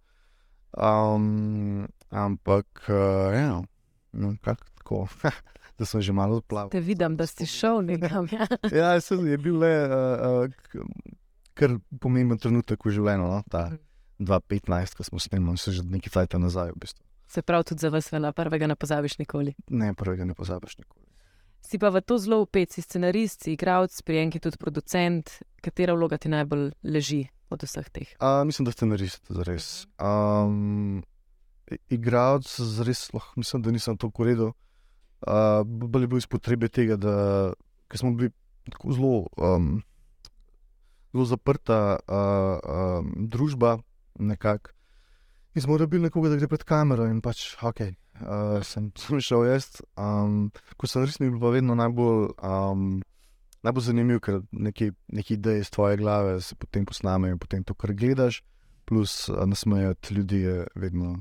Um, 0.78 1.88
ampak 2.14 2.86
uh, 2.90 3.34
ja, 3.34 3.62
no, 4.14 4.36
kak, 4.46 4.62
tako, 4.78 5.08
da 5.78 5.86
sem 5.86 6.02
že 6.02 6.14
malo 6.14 6.38
odplaval. 6.44 6.70
Te 6.70 6.80
vidim, 6.80 7.18
da 7.18 7.26
si 7.28 7.46
šel 7.50 7.82
nekam. 7.82 8.30
Ja. 8.32 8.48
Ja, 8.82 9.02
se, 9.02 9.16
je 9.16 9.38
bil 9.38 9.58
le 9.58 9.74
uh, 9.88 10.46
uh, 10.46 11.18
kar 11.58 11.76
pomemben 12.00 12.38
trenutek 12.38 12.86
v 12.86 12.94
življenju, 13.00 13.28
no? 13.34 13.42
ta 13.50 13.70
2015, 14.20 14.98
ko 15.00 15.08
smo 15.08 15.22
snemali, 15.24 15.58
se 15.58 15.74
že 15.74 15.84
nekaj 15.84 16.14
cajt 16.16 16.40
nazaj. 16.40 16.74
V 16.76 16.86
bistvu. 16.86 17.04
Se 17.30 17.42
pravi, 17.46 17.68
tudi 17.72 17.86
za 17.86 17.90
vas 17.94 18.10
vela, 18.12 18.32
prvega 18.34 18.68
ne 18.68 18.76
pozabiš 18.76 19.20
nikoli. 19.22 19.54
Ne, 19.70 19.94
prvega 19.94 20.26
ne 20.26 20.34
pozabiš 20.38 20.80
nikoli. 20.82 21.09
Si 21.62 21.78
pa 21.78 21.92
v 21.94 22.01
to 22.01 22.18
zelo 22.18 22.42
upet, 22.42 22.72
si 22.74 22.82
scenarist, 22.82 23.44
si 23.46 23.54
igralec, 23.54 23.94
pri 24.06 24.24
enki 24.25 24.39
tudi 24.42 24.58
producent. 24.58 25.39
Katera 25.62 25.94
vloga 25.94 26.18
ti 26.18 26.32
najbolj 26.32 26.72
leži 26.84 27.28
od 27.51 27.63
vseh 27.63 27.89
teh? 27.89 28.10
Uh, 28.18 28.42
mislim, 28.48 28.66
da 28.66 28.72
ste 28.72 28.88
narist, 28.89 29.25
zares. 29.30 29.88
Um, 30.00 31.04
Igralec, 31.89 32.50
zares, 32.50 33.10
lahko 33.13 33.38
mislim, 33.38 33.62
da 33.62 33.72
nisem 33.72 33.98
tako 33.98 34.25
redo. 34.25 34.54
Uh, 35.22 35.62
bolj 35.66 36.08
je 36.08 36.08
bil 36.08 36.18
iz 36.18 36.28
potrebe 36.28 36.70
tega, 36.72 36.96
da 36.96 37.54
smo 37.94 38.13
bili 38.16 38.32
tako 38.72 38.94
zelo, 38.94 39.28
um, 39.38 39.82
zelo 41.13 41.25
zaprta 41.25 42.00
uh, 42.08 42.58
um, 42.63 43.13
družba, 43.30 43.78
nekako. 44.20 44.72
In 45.56 45.62
smo 45.62 45.78
rabili 45.78 46.08
nekoga, 46.08 46.30
da 46.30 46.38
gre 46.38 46.48
pred 46.48 46.63
kamero 46.63 47.06
in 47.10 47.22
pač, 47.22 47.58
ok, 47.62 47.82
uh, 48.22 48.60
sem, 48.64 48.90
šel 49.28 49.46
jaz. 49.50 49.70
Um, 49.98 50.50
ko 50.78 50.90
sem 50.90 51.06
res 51.06 51.20
bil 51.22 51.38
pa 51.42 51.54
vedno 51.54 51.76
najbolj, 51.80 52.30
um, 52.44 53.00
najbolj 53.66 53.88
zanimiv, 53.90 54.22
ker 54.26 54.42
neki, 54.52 54.92
neki 55.16 55.38
ideje 55.38 55.66
iz 55.66 55.72
tvoje 55.74 56.00
glave 56.00 56.40
se 56.42 56.56
potem 56.56 56.86
posnamejo 56.88 57.36
in 57.36 57.42
potem 57.42 57.64
to, 57.64 57.76
kar 57.76 57.94
gledaš, 57.94 58.42
plus 58.90 59.30
uh, 59.30 59.44
nasmejati 59.46 60.14
ljudi 60.14 60.42
je 60.46 60.68
vedno, 60.76 61.18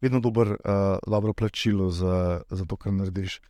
vedno 0.00 0.20
dober, 0.20 0.56
uh, 0.56 0.98
dobro 1.06 1.32
plačilo 1.32 1.90
za, 1.90 2.42
za 2.50 2.64
to, 2.64 2.76
kar 2.76 2.92
narediš. 2.92 3.40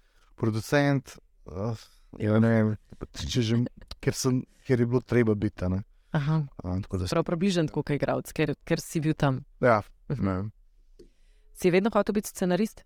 Producent, 0.40 1.18
uh, 1.46 1.76
ne 2.18 2.48
vem, 2.48 2.76
če 3.16 3.42
že, 3.44 3.62
ker, 4.00 4.16
sem, 4.16 4.44
ker 4.66 4.80
je 4.80 4.86
bilo 4.86 5.00
treba 5.00 5.34
biti. 5.34 5.64
a. 5.64 5.82
Aha. 6.16 6.42
Uh, 6.64 6.80
tako 6.82 6.98
da, 6.98 7.10
Prav 7.10 7.24
približen, 7.24 7.68
kot 7.68 7.90
je 7.90 8.00
igralec, 8.00 8.32
ker, 8.32 8.54
ker 8.64 8.80
si 8.80 9.00
bil 9.00 9.14
tam. 9.14 9.44
ja, 9.60 9.82
ne 10.08 10.16
vem. 10.32 10.50
Si 11.60 11.70
vedno 11.70 11.90
hotel 11.92 12.16
biti 12.16 12.32
scenarist? 12.32 12.84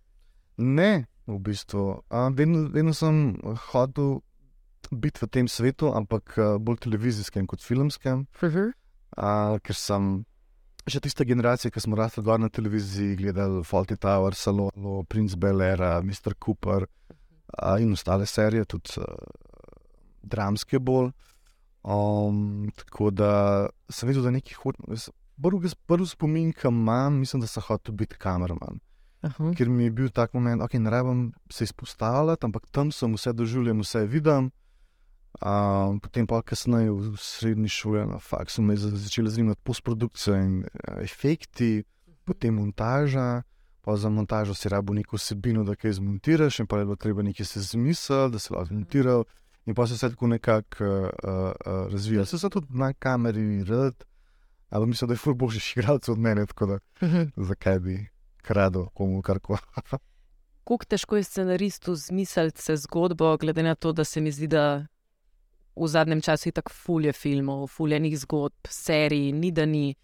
Ne, 0.59 1.07
v 1.26 1.38
bistvu. 1.38 2.02
A, 2.11 2.28
vedno, 2.35 2.69
vedno 2.75 2.95
sem 2.95 3.37
hotel 3.71 4.19
biti 4.90 5.23
v 5.23 5.28
tem 5.31 5.49
svetu, 5.49 5.93
ampak 5.95 6.35
a, 6.38 6.49
bolj 6.59 6.81
televizijskem 6.83 7.47
kot 7.47 7.62
filmskem. 7.62 8.26
Uh 8.43 8.50
-huh. 8.50 8.73
A, 9.16 9.59
ker 9.62 9.78
sem 9.78 10.25
še 10.90 11.00
tista 11.00 11.25
generacija, 11.25 11.71
ki 11.71 11.81
smo 11.81 11.97
rasli 11.97 12.23
gor 12.23 12.40
na 12.40 12.49
televiziji, 12.49 13.16
gledali 13.16 13.62
Faulty 13.64 13.97
Tower, 13.97 14.35
Salono, 14.35 15.04
Prince 15.09 15.37
Bel 15.37 15.62
Air, 15.62 16.02
Mr. 16.02 16.35
Cooper 16.45 16.87
a, 17.59 17.78
in 17.78 17.93
ostale 17.93 18.26
serije, 18.26 18.64
tudi 18.64 18.99
a, 18.99 19.07
dramske 20.23 20.78
bolj. 20.78 21.12
Um, 21.85 22.71
tako 22.76 23.11
da 23.11 23.69
sem 23.88 24.09
videl, 24.09 24.23
da 24.23 24.31
nekaj 24.31 24.54
hočem. 24.54 24.85
Prvi, 25.43 25.69
prvi 25.87 26.07
spomin, 26.07 26.53
ki 26.53 26.69
imam, 26.69 27.19
mislim, 27.19 27.41
da 27.41 27.47
sem 27.47 27.62
hotel 27.62 27.95
biti 27.95 28.17
kameraman. 28.17 28.81
Uh 29.23 29.31
-huh. 29.31 29.57
Ker 29.57 29.69
mi 29.69 29.85
je 29.85 29.91
bil 29.91 30.11
tak 30.11 30.35
moment, 30.35 30.59
da 30.59 30.64
okay, 30.64 30.79
ne 30.79 30.91
rabim 30.91 31.33
se 31.50 31.64
izpostavljati, 31.64 32.47
ampak 32.47 32.67
tam 32.71 32.93
sem 32.93 33.14
vse 33.14 33.33
doživljal, 33.33 33.81
vse 33.81 34.07
vidim. 34.07 34.50
Um, 35.43 36.00
potem 36.00 36.26
pa 36.26 36.43
kasneje 36.43 36.91
v 36.91 37.17
srednji 37.19 37.69
šoli 37.69 38.07
na 38.07 38.19
faksu 38.19 38.62
me 38.62 38.73
je 38.75 38.76
začela 38.76 39.31
zanimati 39.31 39.61
postprodukcija 39.64 40.37
in 40.37 40.59
uh, 40.59 41.03
efekti, 41.03 41.83
potem 42.25 42.55
montaža. 42.55 43.43
Pa 43.81 43.97
za 43.97 44.09
montažo 44.09 44.55
si 44.55 44.69
rabo 44.69 44.95
neko 44.95 45.17
vsebino, 45.17 45.64
da 45.64 45.75
kaj 45.75 45.93
zmontiraš, 45.93 46.61
in 46.61 46.67
pa 46.67 46.79
je 46.79 46.85
bilo 46.85 46.97
treba 46.97 47.23
nekaj 47.23 47.47
se 47.47 47.61
zmisliti, 47.61 48.33
da 48.33 48.38
se 48.38 48.55
lahko 48.55 48.67
zmontiral. 48.67 49.25
In 49.67 49.75
pa 49.75 49.87
se 49.87 49.95
vse 49.95 50.11
tako 50.11 50.26
nekako 50.26 50.85
uh, 50.85 51.09
uh, 51.25 51.93
razvija. 51.93 52.25
Se 52.25 52.38
sem 52.38 52.50
tudi 52.50 52.67
na 52.71 52.93
kameri 52.93 53.64
rad, 53.64 54.05
ampak 54.75 54.88
mislim, 54.88 55.09
da 55.09 55.14
je 55.14 55.19
fur 55.19 55.35
boljši 55.35 55.78
igralec 55.78 56.09
od 56.09 56.19
mene, 56.19 56.47
tako 56.47 56.66
da 56.66 56.78
zakaj 57.37 57.78
bi 57.78 58.07
kradel 58.43 58.87
komu 58.95 59.23
karkoli. 59.23 59.59
Kako 60.64 60.85
težko 60.88 61.16
je 61.16 61.23
scenaristu 61.23 61.95
zmisliti 61.95 62.62
se 62.62 62.76
zgodbo, 62.76 63.37
glede 63.37 63.62
na 63.62 63.75
to, 63.75 63.93
da 63.93 64.04
se 64.04 64.21
mi 64.21 64.33
zdi, 64.33 64.47
da 64.47 64.87
v 65.76 65.88
zadnjem 65.88 66.21
času 66.21 66.49
je 66.49 66.52
tako 66.52 66.73
fulje 66.73 67.12
filmov, 67.12 67.66
fuljenih 67.66 68.19
zgodb, 68.19 68.69
serij, 68.69 69.33
ni 69.33 69.50
da 69.52 69.66
ni. 69.66 69.95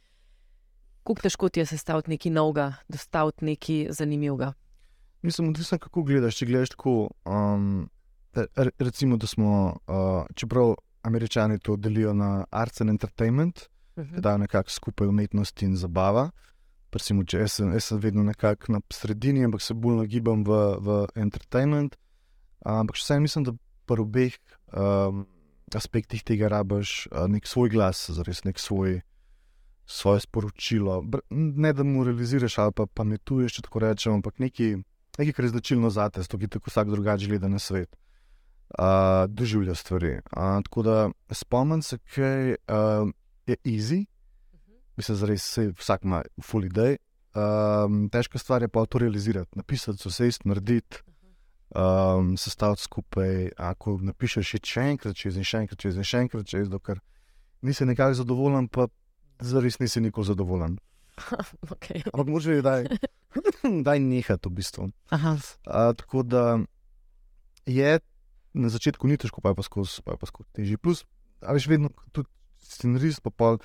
Kako 1.02 1.22
težko 1.22 1.48
ti 1.48 1.60
je 1.60 1.66
sestaviti 1.66 2.10
nekaj 2.10 2.32
novega, 2.32 2.74
dostaviti 2.88 3.44
nekaj 3.44 3.86
zanimivega. 3.90 4.52
Mislim, 5.22 5.48
odvisno 5.48 5.78
kako 5.78 6.02
gledaš. 6.02 6.36
Če 6.36 6.46
gledaš 6.46 6.74
tako, 6.76 7.10
um, 7.24 7.88
re, 8.34 8.70
recimo, 8.78 9.16
da 9.16 9.26
smo, 9.26 9.78
uh, 9.86 10.26
čeprav 10.34 10.74
američani 11.02 11.58
to 11.58 11.76
delijo 11.76 12.12
na 12.14 12.44
arts 12.50 12.80
and 12.80 12.90
entertainment, 12.90 13.69
-huh. 13.96 14.20
da 14.20 14.32
je 14.32 14.38
nekako 14.38 14.70
skupaj 14.70 15.08
umetnost 15.08 15.62
in 15.62 15.76
zabava. 15.76 16.30
Če 16.90 17.38
jaz, 17.38 17.52
sem, 17.52 17.72
jaz 17.72 17.84
sem 17.84 17.98
vedno 17.98 18.22
nekako 18.22 18.72
na 18.72 18.80
sredini, 18.90 19.44
ampak 19.44 19.62
se 19.62 19.74
bolj 19.74 20.00
nagibam 20.02 20.42
v, 20.44 20.50
v 20.80 21.06
entertainment. 21.14 21.94
Ampak 22.66 22.96
še 22.96 23.04
vsem 23.04 23.22
mislim, 23.22 23.44
da 23.46 23.52
pri 23.86 24.02
obeh 24.02 24.34
um, 24.74 25.26
aspektih 25.74 26.22
tega 26.26 26.50
rabiš 26.50 27.06
uh, 27.12 27.28
nek 27.30 27.46
svoj 27.46 27.70
glas, 27.70 28.10
zares 28.10 28.44
nek 28.44 28.58
svoj. 28.58 29.00
Svoje 29.90 30.20
sporočilo, 30.22 31.00
ne 31.34 31.72
da 31.74 31.82
mu 31.82 32.04
realiziraš 32.06 32.58
ali 32.62 32.72
pa 32.78 32.84
pametuješ, 32.86 33.56
če 33.56 33.62
tako 33.66 33.80
rečem, 33.82 34.12
ampak 34.20 34.38
nekaj, 34.38 34.76
nekaj 35.18 35.34
kar 35.34 35.44
je 35.44 35.50
značilno 35.50 35.90
za 35.90 36.04
te, 36.14 36.22
ki 36.22 36.46
tako 36.46 36.70
vsak 36.70 36.92
drugače 36.92 37.26
gleda 37.26 37.50
na 37.50 37.58
svet, 37.58 37.90
uh, 38.78 39.26
doživlja 39.26 39.74
stvari. 39.74 40.12
Uh, 40.30 40.62
tako 40.62 40.84
da 40.86 40.94
spomnim 41.34 41.82
se, 41.82 41.98
kaj 42.14 42.54
uh, 42.54 43.10
je 43.46 43.56
easy, 43.64 44.04
mislim, 44.96 45.18
da 45.20 45.30
res 45.30 45.46
vsak 45.78 46.04
ima 46.04 46.22
full 46.44 46.64
idej. 46.64 46.98
Um, 47.30 48.08
težka 48.10 48.38
stvar 48.38 48.62
je 48.62 48.68
pa 48.68 48.82
to 48.86 48.98
realizirati, 48.98 49.58
napisati, 49.58 50.08
isto 50.26 50.48
narediti, 50.48 51.02
um, 51.74 52.36
sestaviti 52.36 52.82
skupaj. 52.82 53.50
Ako 53.56 53.98
napišeš 54.02 54.56
še 54.58 54.86
enkrat, 54.94 55.16
čez 55.16 55.38
in 55.38 55.46
še 55.46 55.64
enkrat, 55.64 55.78
čez 55.78 55.96
in 55.96 56.06
še 56.06 56.24
enkrat, 56.26 56.46
čez 56.46 56.68
dokler 56.68 56.98
nisi 57.62 57.86
nekako 57.86 58.18
zadovoljen, 58.22 58.68
pa 58.68 58.88
zares 59.40 59.78
nisi 59.78 60.00
nikoli 60.00 60.26
zadovoljen. 60.26 60.78
okay. 61.74 62.02
Ampak 62.12 62.26
moče 62.26 62.58
je, 62.58 62.62
da 62.62 63.94
je 63.94 64.00
nehati 64.00 64.48
v 64.48 64.52
bistvu. 64.56 64.90
Aha. 65.14 65.36
Uh, 65.36 65.92
tako 65.96 66.22
da 66.22 66.58
je 67.66 68.00
na 68.54 68.68
začetku 68.68 69.06
ni 69.06 69.16
težko, 69.20 69.40
pa 69.40 69.52
je 69.52 69.60
pa 69.60 69.62
skozi, 69.62 70.02
pa 70.02 70.16
je 70.16 70.18
pa 70.18 70.26
skozi 70.26 70.50
težje. 70.56 70.78
Plus, 70.82 71.04
a 71.44 71.54
veš, 71.54 71.68
vedno 71.70 71.92
tudi 72.10 72.26
scenarist, 72.70 73.22
pa 73.22 73.30
pol 73.30 73.58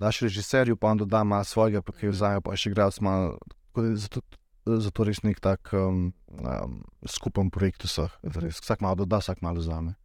daš 0.00 0.22
režiserju, 0.26 0.76
pa 0.76 0.92
on 0.92 1.04
doda 1.04 1.24
malo 1.24 1.44
svojega, 1.44 1.82
pa 1.82 1.92
kaj 1.92 2.12
vzame, 2.12 2.40
pa 2.44 2.56
še 2.56 2.72
igralec 2.72 3.00
malo. 3.04 3.38
Zato, 3.76 4.24
zato 4.66 5.04
res 5.04 5.22
nek 5.24 5.40
tak 5.40 5.72
um, 5.76 6.10
um, 6.40 6.80
skupen 7.04 7.52
projekt 7.52 7.84
vseh. 7.84 8.12
res 8.40 8.60
Vsak 8.60 8.80
malo 8.84 9.04
doda, 9.04 9.20
vsak 9.20 9.44
malo 9.44 9.60
vzame. 9.60 9.96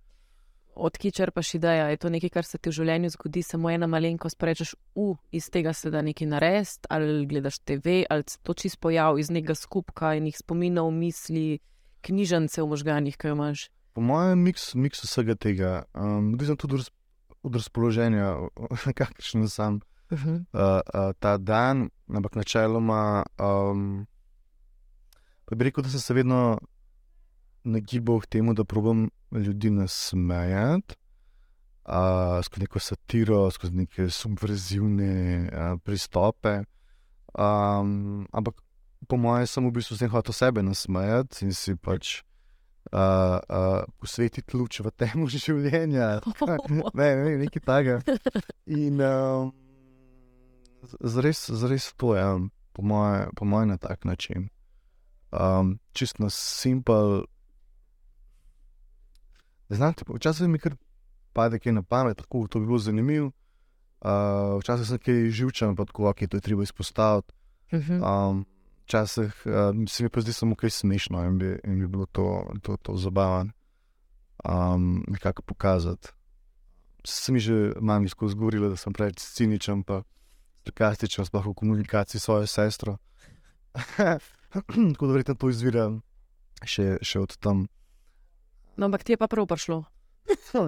Odkje 0.75 1.11
črpaš 1.11 1.55
idejo? 1.59 1.87
Je 1.91 1.97
to 1.99 2.09
nekaj, 2.09 2.31
kar 2.31 2.47
se 2.47 2.57
ti 2.57 2.71
v 2.71 2.75
življenju 2.79 3.11
zgodi, 3.11 3.43
samo 3.43 3.69
ena 3.69 3.89
malenkost, 3.91 4.37
pa 4.39 4.47
rečeš, 4.47 4.71
u, 4.95 5.17
iz 5.35 5.49
tega 5.51 5.73
se 5.75 5.91
da 5.91 5.99
nekaj 6.01 6.29
narediti, 6.31 6.87
ali 6.89 7.25
gledaš 7.27 7.59
TV, 7.59 8.05
ali 8.09 8.23
se 8.27 8.39
to 8.39 8.55
čist 8.55 8.79
pojav 8.79 9.19
iz 9.19 9.29
nekega 9.29 9.55
skupka 9.59 10.13
in 10.15 10.31
jih 10.31 10.39
spominov, 10.39 10.87
misli, 10.95 11.59
knjižnice 12.07 12.63
v 12.63 12.71
možganjih, 12.71 13.19
ki 13.19 13.27
jo 13.27 13.35
imaš. 13.35 13.67
Po 13.91 14.01
mojem, 14.01 14.39
miks, 14.47 14.71
miks 14.79 15.03
vsega 15.03 15.35
tega, 15.35 15.73
um, 15.91 16.31
tudi 16.39 16.55
od 16.55 16.79
raz- 16.79 16.93
od 17.43 17.55
razpoloženja, 17.55 18.35
kakšen 18.99 19.47
sem 19.49 19.81
Uh 20.11 20.19
-huh. 20.19 20.45
uh, 20.53 20.81
uh, 20.93 21.13
ta 21.19 21.37
dan, 21.37 21.89
ampak 22.09 22.35
načeloma. 22.35 23.23
Um, 23.39 24.07
pa 25.45 25.55
bi 25.55 25.63
rekel, 25.63 25.83
da 25.83 25.89
sem 25.89 25.99
se 25.99 26.13
vedno 26.13 26.59
nagibal 27.63 28.19
k 28.19 28.25
temu, 28.25 28.53
da 28.53 28.63
probujem 28.63 29.09
ljudi 29.31 29.69
nasmejati, 29.69 30.95
uh, 31.85 32.43
skozi 32.43 32.61
neko 32.61 32.79
satiro, 32.79 33.51
skozi 33.51 33.73
neke 33.73 34.09
subverzivne 34.09 35.49
uh, 35.53 35.79
pristope. 35.83 36.63
Um, 37.39 38.27
ampak 38.31 38.61
po 39.07 39.17
mojem, 39.17 39.47
sem 39.47 39.65
v 39.67 39.71
bistvu 39.71 39.95
s 39.95 39.99
tem 39.99 40.09
hotel 40.09 40.33
sebe 40.33 40.63
nasmejati 40.63 41.45
in 41.45 41.53
si 41.53 41.75
pač. 41.75 42.21
Uh, 42.91 43.37
uh, 43.47 43.83
posvetiti 44.01 44.57
luč 44.57 44.81
v 44.81 44.89
temu 44.91 45.27
življenja, 45.31 46.19
ne, 46.97 47.09
ne, 47.15 47.35
nekaj 47.45 47.61
takega. 47.63 48.17
In 48.65 48.97
um, 48.99 49.51
zares, 50.99 51.45
zares 51.61 51.93
to 51.93 52.15
je, 52.17 52.25
um, 52.25 52.49
po 52.73 52.81
mojem, 52.81 53.29
po 53.37 53.45
moje 53.45 53.69
na 53.69 53.77
tak 53.77 54.03
način. 54.03 54.49
Um, 55.31 55.77
čist 55.93 56.19
na 56.19 56.27
simpel. 56.33 57.23
Ne 59.69 59.77
znam, 59.77 59.93
ti- 59.93 60.03
včasih 60.09 60.49
mi 60.49 60.59
kar 60.59 60.75
pade 61.33 61.61
kaj 61.61 61.77
na 61.77 61.83
pamet, 61.85 62.17
tako 62.17 62.47
to 62.47 62.59
bi 62.59 62.65
bilo 62.65 62.81
zanimivo. 62.81 63.31
Uh, 64.01 64.57
včasih 64.59 64.87
sem 64.87 64.99
kaj 64.99 65.29
živčen, 65.29 65.77
pa 65.77 65.85
tako, 65.85 66.09
ok, 66.09 66.25
to 66.27 66.37
je 66.37 66.41
treba 66.41 66.63
izpostaviti. 66.63 67.31
Uh 67.71 67.79
-huh. 67.79 67.99
Um, 68.01 68.45
Včasih 68.91 69.31
uh, 69.47 69.71
se 69.87 70.03
mi 70.03 70.09
pa 70.11 70.19
zdi 70.19 70.33
samo 70.35 70.55
kaj 70.59 70.69
smešno 70.69 71.23
in 71.23 71.37
bi, 71.39 71.53
in 71.63 71.79
bi 71.79 71.87
bilo 71.87 72.05
to, 72.11 72.43
to, 72.61 72.75
to 72.77 72.97
zabavno 72.99 73.53
um, 74.43 75.05
nekako 75.07 75.41
pokazati. 75.41 76.09
Se 77.05 77.31
mi 77.31 77.39
že 77.39 77.71
mami 77.79 78.09
skozi 78.09 78.35
govorila, 78.35 78.69
da 78.69 78.75
sem 78.75 78.93
preveč 78.93 79.23
ciničen, 79.23 79.83
pa 79.83 80.03
sarkastičen, 80.65 81.25
sploh 81.25 81.45
v 81.45 81.53
komunikaciji 81.53 82.19
s 82.19 82.23
svojo 82.23 82.47
sestro. 82.47 82.97
Tako 84.93 85.07
da 85.07 85.13
verjetno 85.13 85.35
to 85.35 85.49
izvira 85.49 85.87
še, 86.63 86.99
še 87.01 87.19
od 87.23 87.37
tam. 87.39 87.67
No, 88.75 88.85
ampak 88.91 89.07
ti 89.07 89.15
je 89.15 89.17
pa 89.17 89.31
prav 89.31 89.47
prišlo. 89.47 89.85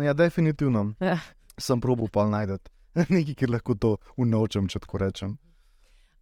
Ja, 0.07 0.13
definitivno. 0.13 0.93
Ja. 1.03 1.19
Sem 1.59 1.81
probil 1.83 2.07
pa 2.07 2.23
najti 2.25 2.71
nekaj, 3.13 3.35
kjer 3.35 3.51
lahko 3.51 3.75
to 3.75 3.97
unovčem, 4.17 4.67
če 4.71 4.79
tako 4.79 5.03
rečem. 5.03 5.37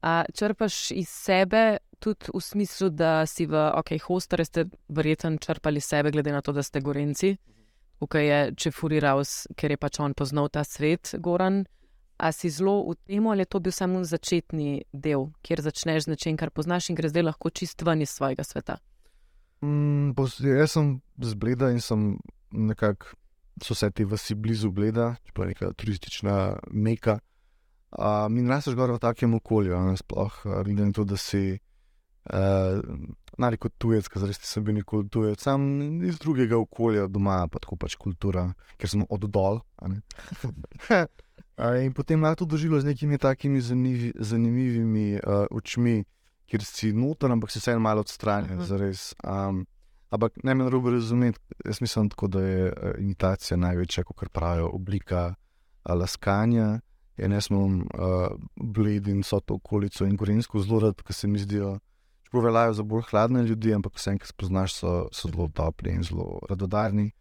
A 0.02 0.24
črpaš 0.34 0.92
iz 0.92 1.10
sebe, 1.10 1.78
tudi 2.00 2.34
v 2.34 2.42
smislu, 2.42 2.90
da 2.90 3.26
si 3.30 3.46
v 3.46 3.54
OK, 3.78 3.94
hostere 4.08 4.46
ste 4.46 4.66
verjetno 4.90 5.38
črpali 5.38 5.82
sebe, 5.82 6.12
glede 6.12 6.32
na 6.34 6.42
to, 6.42 6.52
da 6.52 6.64
ste 6.64 6.82
gorenci. 6.82 7.38
Tukaj 8.02 8.26
je 8.26 8.40
Čefuriral, 8.58 9.22
ker 9.54 9.72
je 9.72 9.78
pač 9.78 10.00
on 10.02 10.16
poznal 10.18 10.50
ta 10.50 10.64
svet, 10.66 11.14
Goran. 11.22 11.66
A 12.18 12.32
si 12.34 12.50
zelo 12.50 12.90
v 12.90 12.98
tem, 13.06 13.28
ali 13.30 13.46
je 13.46 13.50
to 13.50 13.60
bil 13.62 13.74
samo 13.74 14.02
začetni 14.06 14.86
del, 14.94 15.30
kjer 15.46 15.62
začneš 15.62 16.06
z 16.06 16.14
nečem, 16.14 16.38
kar 16.38 16.50
poznaš 16.50 16.90
in 16.90 16.98
gre 16.98 17.10
zdaj 17.10 17.26
lahko 17.30 17.50
čist 17.54 17.82
ven 17.86 18.02
iz 18.02 18.14
svojega 18.14 18.46
sveta. 18.46 18.78
Mm, 19.62 20.14
pos- 20.18 20.42
jaz 20.42 20.74
sem 20.74 21.02
z 21.22 21.34
Bleda 21.38 21.70
in 21.70 21.82
sem 21.82 22.18
nekako, 22.50 23.14
so 23.62 23.78
vse 23.78 23.92
te 23.94 24.06
vasi 24.06 24.34
blizu 24.34 24.74
Bleda, 24.74 25.16
čeprav 25.26 25.54
neka 25.54 25.74
turistična 25.78 26.58
meka. 26.74 27.20
Uh, 27.92 28.28
in 28.32 28.48
rasteš 28.48 28.76
gor 28.80 28.92
v 28.96 29.00
takem 29.04 29.34
okolju, 29.36 29.76
ne, 29.90 29.98
sploh 30.00 30.32
uh, 30.46 30.62
glede 30.64 30.86
na 30.86 30.94
to, 30.96 31.04
da 31.04 31.18
si 31.20 31.60
uh, 32.32 32.80
nari 33.38 33.58
kot 33.60 33.74
tujec, 33.82 34.08
ker 34.08 34.24
res 34.24 34.40
nisem 34.40 34.64
bil 34.64 34.78
nikoli 34.78 35.10
tujec, 35.12 35.42
sam 35.44 35.66
iz 36.08 36.20
drugega 36.22 36.56
okolja, 36.56 37.08
doma 37.12 37.42
pa 37.52 37.60
tako 37.60 37.76
pač 37.76 37.98
kultura, 38.00 38.46
ker 38.80 38.88
sem 38.92 39.04
od 39.10 39.26
dol. 39.28 39.60
Uh, 39.84 41.76
in 41.86 41.92
potem 41.94 42.22
lahko 42.24 42.46
to 42.46 42.56
doživelo 42.56 42.80
z 42.82 42.88
nekimi 42.94 43.18
takimi 43.20 43.60
zanivi, 43.62 44.14
zanimivimi 44.16 45.20
uh, 45.20 45.46
očmi, 45.52 46.04
kjer 46.48 46.64
si 46.68 46.92
noter, 46.96 47.32
ampak 47.32 47.52
si 47.52 47.60
vseeno 47.60 47.80
malo 47.84 48.04
odstranjen, 48.04 48.56
Mhm. 48.60 48.68
zares. 48.68 49.16
Um, 49.24 49.66
ampak 50.12 50.40
ne 50.44 50.54
me 50.56 50.64
narobe 50.64 50.92
razumeti, 50.92 51.40
jaz 51.66 51.82
mislim 51.82 52.10
tako, 52.10 52.28
da 52.28 52.42
je 52.42 52.74
imitacija 53.00 53.58
največja, 53.58 54.04
kot 54.04 54.30
pravijo, 54.32 54.70
oblika 54.74 55.34
uh, 55.36 55.96
laskanja. 55.96 56.80
In 57.22 57.32
jaz 57.32 57.48
imam 57.52 57.82
uh, 57.94 58.32
bled 58.56 59.08
in 59.08 59.24
so 59.24 59.40
to 59.40 59.54
okolico 59.60 60.06
in 60.06 60.16
gorensko 60.18 60.60
zelo 60.64 60.80
rad, 60.80 61.02
ker 61.06 61.14
se 61.16 61.28
mi 61.28 61.40
zdijo, 61.40 61.76
čeprav 62.26 62.44
veljajo 62.48 62.74
za 62.74 62.84
bolj 62.84 63.04
hladne 63.12 63.44
ljudi, 63.44 63.74
ampak 63.74 63.94
vse, 64.00 64.16
ki 64.18 64.28
spoznaš, 64.28 64.74
so, 64.74 64.94
so 65.14 65.30
zelo 65.30 65.48
topli 65.54 65.94
in 65.94 66.04
zelo 66.04 66.40
radodarni. 66.50 67.12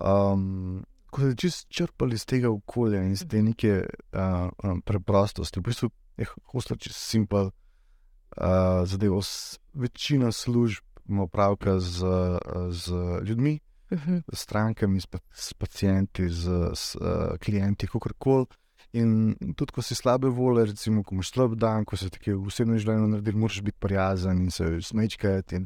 Um, 0.00 0.82
ko 1.10 1.20
so 1.22 1.34
čist 1.38 1.68
črpali 1.70 2.16
iz 2.18 2.24
tega 2.26 2.50
okolja 2.50 3.02
in 3.04 3.12
iz 3.12 3.26
te 3.28 3.42
neke 3.42 3.82
uh, 3.84 4.48
um, 4.64 4.80
preprostosti, 4.82 5.60
v 5.60 5.68
bistvu 5.68 5.90
je 6.18 6.26
hostel 6.54 6.76
čist 6.80 6.98
simpel 6.98 7.50
uh, 7.50 8.82
zadev. 8.86 9.20
S- 9.22 9.58
Večina 9.74 10.32
služb 10.32 10.84
ima 11.08 11.22
opravka 11.22 11.78
z, 11.80 12.02
uh, 12.06 12.70
z 12.70 12.92
ljudmi, 13.26 13.58
Mhm. 13.92 14.16
s 14.32 14.40
strankami, 14.40 15.00
s, 15.00 15.06
s 15.32 15.54
pacijenti, 15.54 16.28
z, 16.28 16.70
s 16.74 16.96
uh, 16.96 17.36
klienti, 17.38 17.86
kako 17.86 18.08
koli. 18.18 18.46
In 18.94 19.34
tudi, 19.58 19.72
ko 19.74 19.82
si 19.82 19.94
slabe 19.98 20.28
volje, 20.30 20.68
recimo, 20.70 21.02
ko 21.02 21.16
imaš 21.16 21.32
slab 21.34 21.56
dan, 21.58 21.82
ko 21.84 21.96
se 21.98 22.06
ti 22.14 22.30
v 22.30 22.46
osebnem 22.46 22.78
življenju 22.78 23.08
naredi, 23.10 23.32
moraš 23.34 23.62
biti 23.66 23.78
prijazen 23.82 24.44
in 24.44 24.50
se 24.54 24.68
smečkati. 24.86 25.58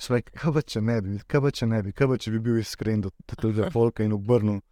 Svej, 0.00 0.22
kaj 0.40 0.52
pa 0.56 0.62
če 0.64 0.80
ne 0.80 0.96
bi, 1.04 1.18
kaj 1.28 1.42
pa 1.44 1.50
če 1.52 1.66
ne 1.68 1.82
bi, 1.84 1.92
kaj 1.92 2.08
pa 2.08 2.16
če 2.16 2.32
bi 2.32 2.40
bil 2.40 2.56
iskren 2.62 3.02
do 3.04 3.10
tega 3.36 3.68
folka 3.74 4.06
in 4.06 4.14
obrnil, 4.16 4.62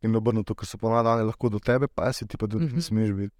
in 0.00 0.16
obrnil 0.16 0.46
to, 0.48 0.56
kar 0.56 0.64
so 0.70 0.80
ponavadi 0.80 1.26
lahko 1.28 1.50
do 1.52 1.60
tebe, 1.60 1.90
pa 1.92 2.08
si 2.12 2.24
ti 2.24 2.40
pa 2.40 2.48
tudi 2.48 2.64
Mhm. 2.64 2.74
ne 2.76 2.82
smeš 2.82 3.12
biti. 3.12 3.34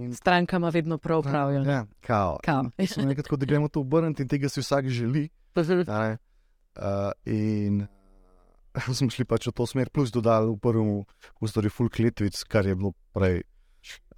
In, 0.00 0.14
Stranka 0.14 0.56
ima 0.56 0.68
vedno 0.70 0.96
prav, 0.98 1.22
pravijo. 1.22 1.60
Ja, 1.66 1.84
kao. 2.00 2.38
Kao. 2.44 2.70
Sem 2.86 3.08
rekel, 3.10 3.24
tako, 3.26 3.36
da 3.36 3.44
gremo 3.46 3.68
to 3.68 3.80
obrniti 3.80 4.22
in 4.22 4.28
tega 4.28 4.48
si 4.48 4.60
vsak 4.64 4.88
želi. 4.88 5.28
Mhm. 5.56 5.80
Uh, 6.78 7.12
in 7.26 7.80
uh, 7.82 7.88
smo 8.96 9.10
šli 9.10 9.24
pač 9.24 9.50
v 9.50 9.54
to 9.56 9.66
smer, 9.66 9.90
plus 9.90 10.12
dodali 10.14 10.50
v 10.50 10.58
prvem 10.62 10.90
ustvarju 11.40 11.70
full 11.70 11.90
kletvic, 11.92 12.38
kar 12.48 12.66
je 12.66 12.76
bilo 12.76 12.94
prej. 13.16 13.42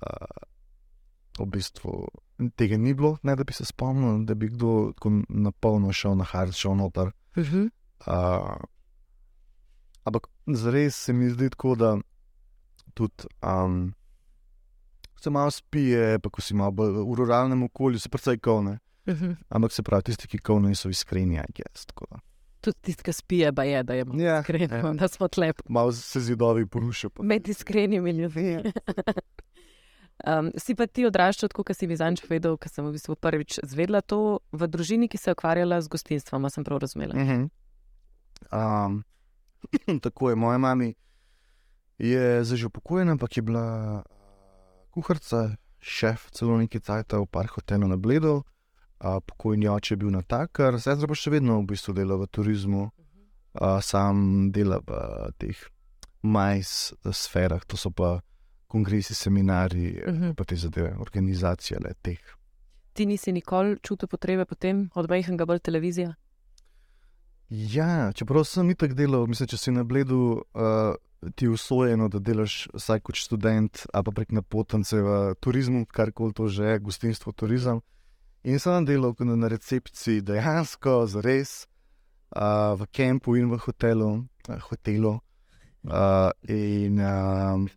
Uh, 0.03 0.49
v 1.39 1.47
bistvu 1.49 2.09
tega 2.59 2.77
ni 2.77 2.93
bilo, 2.95 3.17
ne 3.23 3.37
da 3.37 3.45
bi 3.45 3.55
se 3.57 3.65
spomnil, 3.65 4.25
da 4.27 4.35
bi 4.35 4.51
kdo 4.53 4.93
tako 4.97 5.23
na 5.29 5.53
polno 5.53 5.93
šel 5.93 6.17
na 6.19 6.25
hard, 6.29 6.55
šel 6.55 6.77
noter. 6.77 7.13
Mhm. 7.39 7.69
Uh, 8.07 8.59
ampak 10.05 10.27
zares 10.47 10.97
se 10.97 11.13
mi 11.13 11.31
zdi 11.31 11.51
tako, 11.51 11.75
da 11.75 11.97
tudi 12.95 13.31
um, 13.41 13.95
se 15.21 15.31
malo 15.31 15.51
spije, 15.51 16.19
pa 16.19 16.31
ko 16.31 16.43
si 16.43 16.55
malo 16.55 16.71
bolj 16.71 16.99
v 16.99 17.15
ruralnem 17.15 17.63
okolju, 17.63 18.01
se 18.01 18.09
precej 18.09 18.39
kovne. 18.39 18.79
Mhm. 19.09 19.33
Ampak 19.49 19.73
se 19.73 19.83
pravi, 19.83 20.03
tisti, 20.03 20.29
ki 20.29 20.39
kovno 20.39 20.69
niso 20.69 20.89
iskreni, 20.89 21.39
aj 21.39 21.55
jaz. 21.59 21.87
tako 21.87 22.07
da. 22.11 22.19
Tudi 22.63 22.79
tisti, 22.81 23.03
ki 23.03 23.13
spije, 23.13 23.53
pa 23.53 23.65
je, 23.65 23.83
da 23.83 23.95
je 23.95 24.05
Ja, 24.17 24.39
iskren, 24.39 24.71
ja. 24.71 24.93
da 24.95 25.09
smo 25.09 25.27
tlep. 25.29 25.63
Malo 25.69 25.93
se 25.93 26.21
zidovi 26.23 26.67
porušijo. 26.67 27.11
pa- 27.11 27.23
Med 27.25 27.49
iskrenimi 27.49 28.11
ljudmi. 28.13 28.63
Um, 30.23 30.53
si 30.55 30.75
pa 30.75 30.87
ti 30.87 31.03
odraščal, 31.03 31.49
tako 31.49 31.65
kot 31.65 31.75
si 31.75 31.87
mi 31.87 31.97
zanj 31.97 32.21
povedal, 32.23 32.55
ker 32.57 32.71
sem 32.71 32.85
v 32.85 32.93
bistvu 32.95 33.17
prvič 33.17 33.57
zvedla 33.61 33.99
to 34.01 34.19
v 34.53 34.69
družini, 34.69 35.09
ki 35.09 35.19
se 35.19 35.31
je 35.31 35.35
ukvarjala 35.35 35.81
z 35.83 35.91
gostinstvom, 35.91 36.47
sem 36.47 36.63
prav 36.63 36.79
razumela. 36.79 37.17
Mhm. 37.17 37.49
Um, 38.53 39.01
tako 40.01 40.31
je, 40.31 40.37
moja 40.37 40.59
mama 40.59 40.93
je 41.99 42.23
zdaj 42.45 42.57
že 42.57 42.67
upokojena, 42.67 43.13
ampak 43.13 43.35
je 43.35 43.43
bila 43.43 43.65
uh, 43.65 44.03
kuharica, 44.93 45.57
šef, 45.81 46.31
celo 46.31 46.55
nekaj 46.57 46.81
cajta 46.81 47.19
v 47.19 47.27
par 47.27 47.47
hotelu 47.49 47.89
na 47.89 47.97
Bledu. 47.97 48.45
Uh, 49.03 49.19
pokojni 49.27 49.67
oče 49.69 49.95
je 49.95 49.99
bil 49.99 50.11
natakar, 50.15 50.77
zdaj 50.79 51.09
pa 51.11 51.15
še 51.19 51.31
vedno 51.35 51.57
v 51.59 51.73
bistvu 51.73 51.91
dela 51.97 52.15
v 52.21 52.29
turizmu, 52.31 52.83
uh, 52.87 53.81
sam 53.83 54.53
dela 54.55 54.79
v 54.79 54.95
uh, 54.95 55.33
teh 55.43 55.59
majs 56.23 56.93
sferah, 57.11 57.65
to 57.67 57.75
so 57.77 57.91
pa 57.91 58.21
kongresi, 58.71 59.15
seminari, 59.15 59.99
uh 60.07 60.13
Mhm. 60.13 60.35
pa 60.39 60.45
te 60.45 60.57
zadeve, 60.57 60.95
organizacije 60.99 61.81
le 61.83 61.95
teh. 62.03 62.21
Ti 62.95 63.07
nisi 63.07 63.33
nikoli 63.33 63.77
čutil 63.83 64.09
potrebe 64.09 64.45
potem, 64.45 64.91
od 64.95 65.11
majhnega 65.11 65.45
bolj 65.47 65.59
televizija? 65.59 66.15
Ja, 67.51 68.13
čeprav 68.15 68.45
sem 68.45 68.71
itak 68.71 68.95
delal, 68.95 69.27
mislim, 69.27 69.49
če 69.49 69.57
si 69.57 69.73
na 69.73 69.83
bledu, 69.85 70.45
uh, 70.55 70.95
ti 71.35 71.45
je 71.45 71.51
usvojeno, 71.51 72.09
da 72.09 72.19
delaš 72.19 72.69
vsaj 72.75 73.01
kot 73.01 73.17
študent, 73.17 73.87
ali 73.93 74.05
pa 74.05 74.11
prek 74.11 74.33
napotence 74.33 74.97
v 74.97 75.35
turizmu, 75.41 75.87
karkoli 75.87 76.33
to 76.33 76.49
že 76.49 76.65
je, 76.65 76.79
gostinstvo, 76.79 77.33
turizem. 77.33 77.81
In 78.43 78.59
sem 78.59 78.85
delal 78.85 79.15
kot 79.15 79.29
na 79.29 79.49
recepciji, 79.49 80.25
dejansko, 80.27 80.97
zares, 81.07 81.67
uh, 82.35 82.75
v 82.81 82.89
kampu 82.91 83.37
in 83.39 83.53
v 83.53 83.61
hotelu. 83.63 84.11
Uh, 84.49 84.59
hotelu. 84.71 85.15
Uh, 85.87 86.31
in 86.51 86.99
um, 87.03 87.69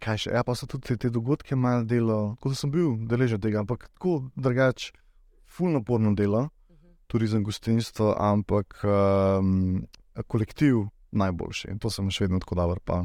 kaj 0.00 0.24
še, 0.24 0.32
ja, 0.32 0.42
pa 0.44 0.56
so 0.56 0.68
tudi 0.68 0.92
te, 0.92 0.96
te 1.04 1.12
dogodke 1.12 1.56
malo 1.56 1.84
delo, 1.88 2.34
kot 2.40 2.56
sem 2.56 2.72
bil 2.72 2.96
deležen 3.08 3.40
tega, 3.40 3.60
ampak 3.60 3.86
tako 3.92 4.18
drugače, 4.36 4.92
fulno 5.48 5.80
naporno 5.80 6.12
delo 6.16 6.48
turizem, 7.12 7.44
gostinstvo, 7.44 8.14
ampak 8.18 8.80
um, 8.84 9.84
kolektiv 10.26 10.86
najboljši. 11.10 11.68
In 11.70 11.80
to 11.80 11.90
sem 11.92 12.08
še 12.08 12.24
vedno 12.24 12.40
tako 12.40 12.56
dober. 12.56 12.80
Pa. 12.88 13.02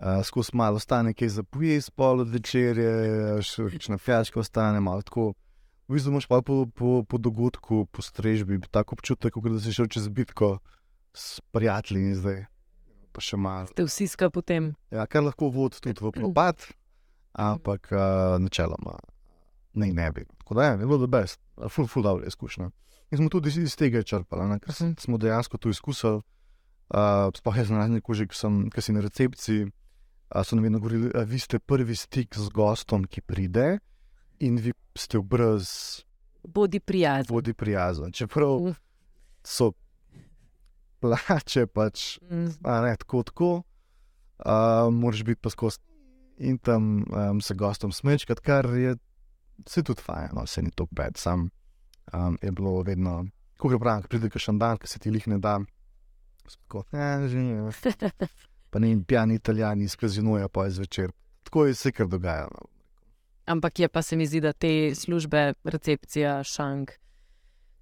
Uh, 0.00 0.18
Skozi 0.26 0.56
malo 0.58 0.80
ostane, 0.80 1.12
kaj 1.14 1.36
za 1.36 1.44
pojesti, 1.46 1.94
pol 1.94 2.24
od 2.24 2.32
večerje, 2.32 2.90
še 3.46 3.68
kakšna 3.76 4.00
fjaška 4.02 4.42
ostane, 4.42 4.82
malo 4.82 5.06
tako. 5.06 5.30
V 5.90 5.98
bistvu 5.98 6.12
imaš 6.14 6.28
pa 6.30 6.38
po, 6.38 6.70
po, 6.70 7.02
po 7.02 7.18
dogodku, 7.18 7.86
po 7.90 7.98
strežbi, 8.02 8.60
tako 8.70 8.94
občutek, 8.94 9.34
kot 9.34 9.50
da 9.50 9.58
si 9.58 9.72
šel 9.74 9.88
čez 9.90 10.06
bitko 10.06 10.60
s 11.10 11.42
prijatelji 11.50 12.12
in 12.12 12.14
zdaj. 12.14 12.44
Pa 13.10 13.18
še 13.18 13.34
malo. 13.34 13.66
Ste 13.66 13.82
vsi 13.88 14.06
skupaj 14.06 14.30
potem. 14.30 14.68
Ja, 14.94 15.02
kar 15.10 15.26
lahko 15.26 15.48
vodi 15.50 15.82
tudi 15.82 15.98
v 15.98 16.12
propad, 16.20 16.62
ampak 17.34 17.90
uh, 17.90 18.38
načeloma 18.38 19.00
ne, 19.74 19.90
ne 19.90 20.06
bi. 20.14 20.22
Tako 20.38 20.54
da 20.54 20.68
je, 20.68 20.78
je 20.78 20.86
bilo 20.86 21.00
da 21.02 21.10
best, 21.10 21.42
ful, 21.66 21.90
ful, 21.90 22.06
dobro 22.06 22.22
izkušnja. 22.30 22.70
In 23.10 23.18
smo 23.18 23.26
tudi 23.26 23.50
iz 23.50 23.74
tega 23.74 24.06
črpali, 24.06 24.46
ne, 24.46 24.62
ker 24.62 24.70
Mhm. 24.70 24.94
smo 25.02 25.18
dejansko 25.18 25.58
to 25.58 25.74
izkusili. 25.74 26.22
Uh, 26.94 27.34
Sploh 27.34 27.58
jaz 27.58 27.70
na 27.70 27.82
raznih 27.82 28.02
kožih, 28.02 28.30
ki 28.30 28.78
si 28.82 28.94
na 28.94 29.02
recepciji, 29.02 29.66
uh, 29.66 30.42
so 30.46 30.54
nam 30.54 30.62
vedno 30.70 30.78
govorili, 30.78 31.10
da 31.10 31.26
vi 31.26 31.38
ste 31.38 31.58
prvi 31.58 31.98
stik 31.98 32.38
z 32.38 32.46
gostom, 32.54 33.10
ki 33.10 33.26
pride 33.26 33.80
in 34.40 34.56
vi 34.56 34.72
ste 34.96 35.20
brez 35.20 35.68
Bodi 36.42 36.80
prijazen. 36.80 37.34
vodi 37.34 37.52
prijazen. 37.54 38.12
Čeprav 38.12 38.74
so 39.44 39.72
plače 41.00 41.66
pač 41.66 42.18
Mm. 42.30 42.46
ne 42.84 42.96
tako, 42.96 43.22
tako. 43.22 43.62
Uh, 44.40 44.92
moraš 44.92 45.24
biti 45.24 45.40
pa 45.40 45.50
skozi 45.50 45.78
in 46.38 46.58
tam 46.58 47.04
um, 47.12 47.40
se 47.40 47.54
gostom 47.54 47.92
smečkati, 47.92 48.40
kar 48.40 48.64
je 48.64 48.96
se 49.66 49.82
tudi 49.82 50.02
fajn, 50.02 50.28
no, 50.32 50.46
se 50.46 50.62
ni 50.62 50.70
tako 50.70 50.94
bed. 50.94 51.16
Sam 51.16 51.50
um, 52.12 52.38
je 52.42 52.52
bilo 52.52 52.82
vedno, 52.82 53.26
ko 53.58 53.68
gre 53.68 53.78
pravi, 53.78 54.08
pride 54.08 54.30
še 54.38 54.50
en 54.54 54.58
dan, 54.58 54.78
ki 54.78 54.88
se 54.88 54.98
ti 54.98 55.12
jih 55.12 55.28
ne 55.28 55.38
da. 55.38 55.58
Tako, 56.50 56.84
ja, 56.92 57.28
že 57.28 57.38
ne. 57.38 57.72
Pa 58.70 58.78
ne 58.78 58.94
pijani 59.04 59.34
italijani 59.34 59.84
izkazinujejo 59.84 60.48
pa 60.48 60.64
je 60.64 60.70
zvečer. 60.70 61.12
Tako 61.42 61.66
je 61.66 61.74
se 61.74 61.92
kar 61.92 62.06
dogaja. 62.06 62.48
Ampak 63.50 63.82
je 63.82 63.88
pa 63.90 64.02
se 64.06 64.16
mi 64.16 64.26
zdi, 64.30 64.40
da 64.44 64.52
te 64.54 64.94
službe, 64.94 65.54
recepcija, 65.66 66.38
šank, 66.46 66.94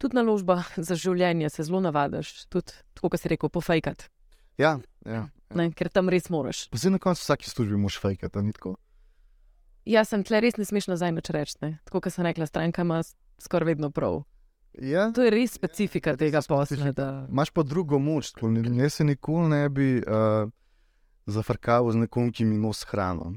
tudi 0.01 0.17
naložba 0.17 0.63
za 0.89 0.97
življenje 0.97 1.51
se 1.53 1.67
zelo 1.69 1.83
navadiš, 1.85 2.47
tudi 2.49 2.73
tako, 2.97 3.13
kot 3.13 3.21
si 3.21 3.33
rekel, 3.35 3.53
pofajkati. 3.53 4.09
Ja, 4.59 4.79
ja. 5.07 5.27
Ne, 5.55 5.71
ker 5.73 5.89
tam 5.93 6.11
res 6.13 6.29
moraš. 6.33 6.67
Pa 6.73 6.81
se 6.81 6.91
na 6.93 7.01
koncu 7.01 7.23
vsake 7.23 7.49
službe 7.49 7.79
moš 7.81 8.01
fejkati, 8.03 8.43
ni 8.45 8.53
tako? 8.57 8.77
Jaz 9.89 10.11
sem 10.13 10.25
tle 10.27 10.43
res 10.45 10.59
ne 10.61 10.67
smeš 10.69 10.91
nazaj 10.91 11.15
nič 11.17 11.31
reči. 11.33 11.57
ne. 11.65 11.71
Tako 11.89 12.03
kot 12.05 12.13
sem 12.13 12.27
rekla, 12.27 12.47
stranka 12.47 12.85
ima 12.85 13.01
skoraj 13.41 13.73
vedno 13.73 13.89
prav. 13.91 14.23
Ja. 14.77 15.09
To 15.17 15.25
je 15.25 15.31
res 15.33 15.55
specifika 15.57 16.13
je 16.13 16.29
tega 16.29 16.43
posla. 16.45 16.93
Da... 16.93 17.27
Imáš 17.31 17.51
pa 17.51 17.63
drugo 17.63 17.99
moč, 17.99 18.33
tako 18.33 18.51
ne- 18.53 18.83
jaz 18.83 19.01
se 19.01 19.05
nikoli 19.05 19.49
ne 19.49 19.63
bi 19.69 19.89
uh, 19.99 20.51
zafrkal 21.27 21.89
z 21.93 22.05
nekom, 22.05 22.29
ki 22.33 22.45
mi 22.45 22.59
nos 22.61 22.85
hrano. 22.85 23.33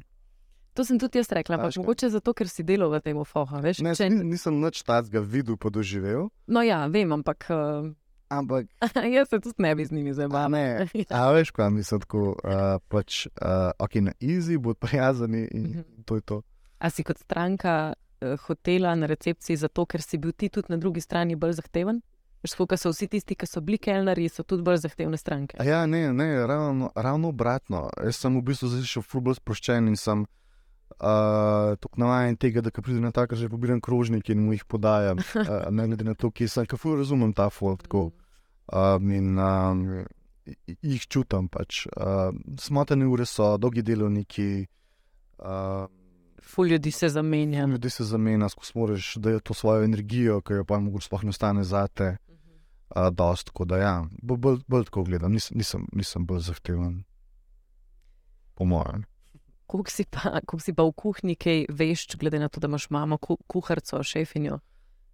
To 0.81 0.85
sem 0.87 0.97
tudi 0.97 1.19
jaz 1.19 1.29
rekla, 1.29 1.55
ampak 1.55 1.77
mogoče 1.77 2.09
zato, 2.09 2.33
ker 2.33 2.49
si 2.49 2.63
delal 2.63 2.89
v 2.89 2.99
tem 2.99 3.13
ofoha. 3.15 3.61
Veš, 3.61 3.81
Ne, 3.81 3.93
če... 3.93 4.09
ni- 4.09 4.23
nisem 4.25 4.57
nič 4.57 4.81
takega 4.81 5.21
videl, 5.21 5.53
pa 5.53 5.69
doživel, 5.69 6.33
No 6.47 6.61
ja, 6.61 6.87
vem, 6.87 7.05
ampak 7.07 7.45
uh, 7.49 7.85
ampak 8.27 8.65
jaz 9.13 9.29
se 9.29 9.37
tudi 9.37 9.61
ne 9.61 9.75
bi 9.75 9.85
z 9.85 9.91
njimi 9.91 10.09
a 10.09 10.13
zabavala. 10.15 10.49
ne. 10.49 10.89
A 11.11 11.29
veš, 11.29 11.51
kaj 11.51 11.69
mislim, 11.69 12.01
tako 12.01 12.33
uh, 12.33 12.81
pač, 12.83 13.27
uh, 13.35 13.77
ok, 13.77 13.93
na 14.01 14.13
easy, 14.19 14.57
bod 14.57 14.77
prijazen 14.79 15.35
in 15.35 15.63
Mhm. 15.63 16.01
to 16.01 16.15
je 16.15 16.21
to. 16.23 16.41
A 16.79 16.89
si 16.89 17.03
kot 17.03 17.19
stranka 17.19 17.93
uh, 17.93 18.33
hotela 18.39 18.95
na 18.95 19.05
recepciji 19.05 19.53
zato, 19.57 19.85
ker 19.85 20.01
si 20.01 20.17
bil 20.17 20.33
ti 20.33 20.49
tudi 20.49 20.65
na 20.67 20.77
drugi 20.77 20.97
strani 20.99 21.35
bolj 21.35 21.53
zahteven? 21.53 22.01
Tako, 22.41 22.73
so 22.73 22.89
vsi 22.89 23.05
tisti, 23.07 23.35
ki 23.35 23.45
so 23.45 23.61
bili 23.61 23.77
kelnari, 23.77 24.25
so 24.25 24.41
tudi 24.41 24.63
bolj 24.63 24.77
zahtevne 24.79 25.13
stranke. 25.13 25.53
A 25.55 25.63
ja, 25.63 25.85
ne, 25.85 26.09
ne 26.09 26.41
ravno, 26.41 26.89
ravno 26.95 27.29
obratno. 27.29 27.85
Jaz 27.99 28.15
sem 28.15 28.33
v 28.33 28.41
bistvu 28.41 28.65
zdaj 28.67 28.87
šel 28.87 29.03
ful 29.03 29.21
bolj 29.21 29.37
sproščen 29.37 29.85
in 29.85 29.93
sem 29.95 30.21
uh, 30.21 30.40
tako 31.01 31.97
navaden 31.97 32.35
tega, 32.37 32.61
da 32.61 32.69
ko 32.69 32.81
pride 32.85 33.01
na 33.01 33.11
tak, 33.11 33.33
že 33.33 33.49
pobiram 33.49 33.81
krožnik 33.81 34.29
in 34.29 34.43
mu 34.45 34.53
jih 34.53 34.65
podajam. 34.65 35.17
Uh, 35.17 35.69
ne 35.75 35.87
glede 35.87 36.05
na 36.05 36.13
to, 36.13 36.31
kje 36.31 36.47
sem, 36.47 36.65
kako 36.65 36.95
razumem 36.95 37.33
ta 37.33 37.49
folk. 37.49 37.81
Tako. 37.87 38.11
Um, 38.71 39.11
in 39.11 39.39
um, 39.39 40.05
jih 40.81 41.07
čutim. 41.07 41.49
Pač. 41.49 41.87
Uh, 41.87 42.29
Smotene 42.59 43.07
ure 43.09 43.25
so, 43.25 43.55
dolgi 43.57 43.81
delovniki. 43.81 44.67
Uh, 45.41 45.89
Ful 46.41 46.67
ljudi 46.67 46.91
se 46.91 47.09
zamenja. 47.09 47.65
Ljudje 47.65 47.89
se 47.89 48.03
zamenja, 48.03 48.49
skozi 48.49 48.71
moraš, 48.75 49.15
da 49.15 49.29
je 49.29 49.39
to 49.39 49.53
svojo 49.53 49.83
energijo, 49.83 50.41
ki 50.41 50.53
jo 50.53 50.65
pa 50.65 50.79
mogoče 50.79 51.05
sploh 51.05 51.23
ne 51.23 51.29
ostane 51.29 51.63
zate. 51.63 52.17
Uh, 52.95 53.07
dost, 53.09 53.47
tako 53.47 53.65
da 53.65 53.77
ja, 53.77 53.93
bolj, 54.21 54.59
bolj, 54.67 54.85
tako 54.85 55.03
gledam, 55.03 55.31
Nis, 55.31 55.51
nisem, 55.51 55.85
nisem 55.93 56.25
bolj 56.25 56.41
zahteven. 56.49 57.03
Po 58.53 58.65
mojem. 58.65 59.05
Kako 59.71 59.87
si, 59.87 60.03
pa- 60.03 60.41
koliko 60.43 60.59
si 60.59 60.73
pa 60.75 60.83
v 60.83 60.91
kuhinji, 60.91 61.35
kaj 61.39 61.65
veš, 61.71 62.07
glede 62.19 62.39
na 62.39 62.49
to, 62.51 62.59
da 62.59 62.67
imaš 62.67 62.89
mamo, 62.91 63.17
ku, 63.17 63.37
kuharico, 63.47 64.03
šefinjo? 64.03 64.59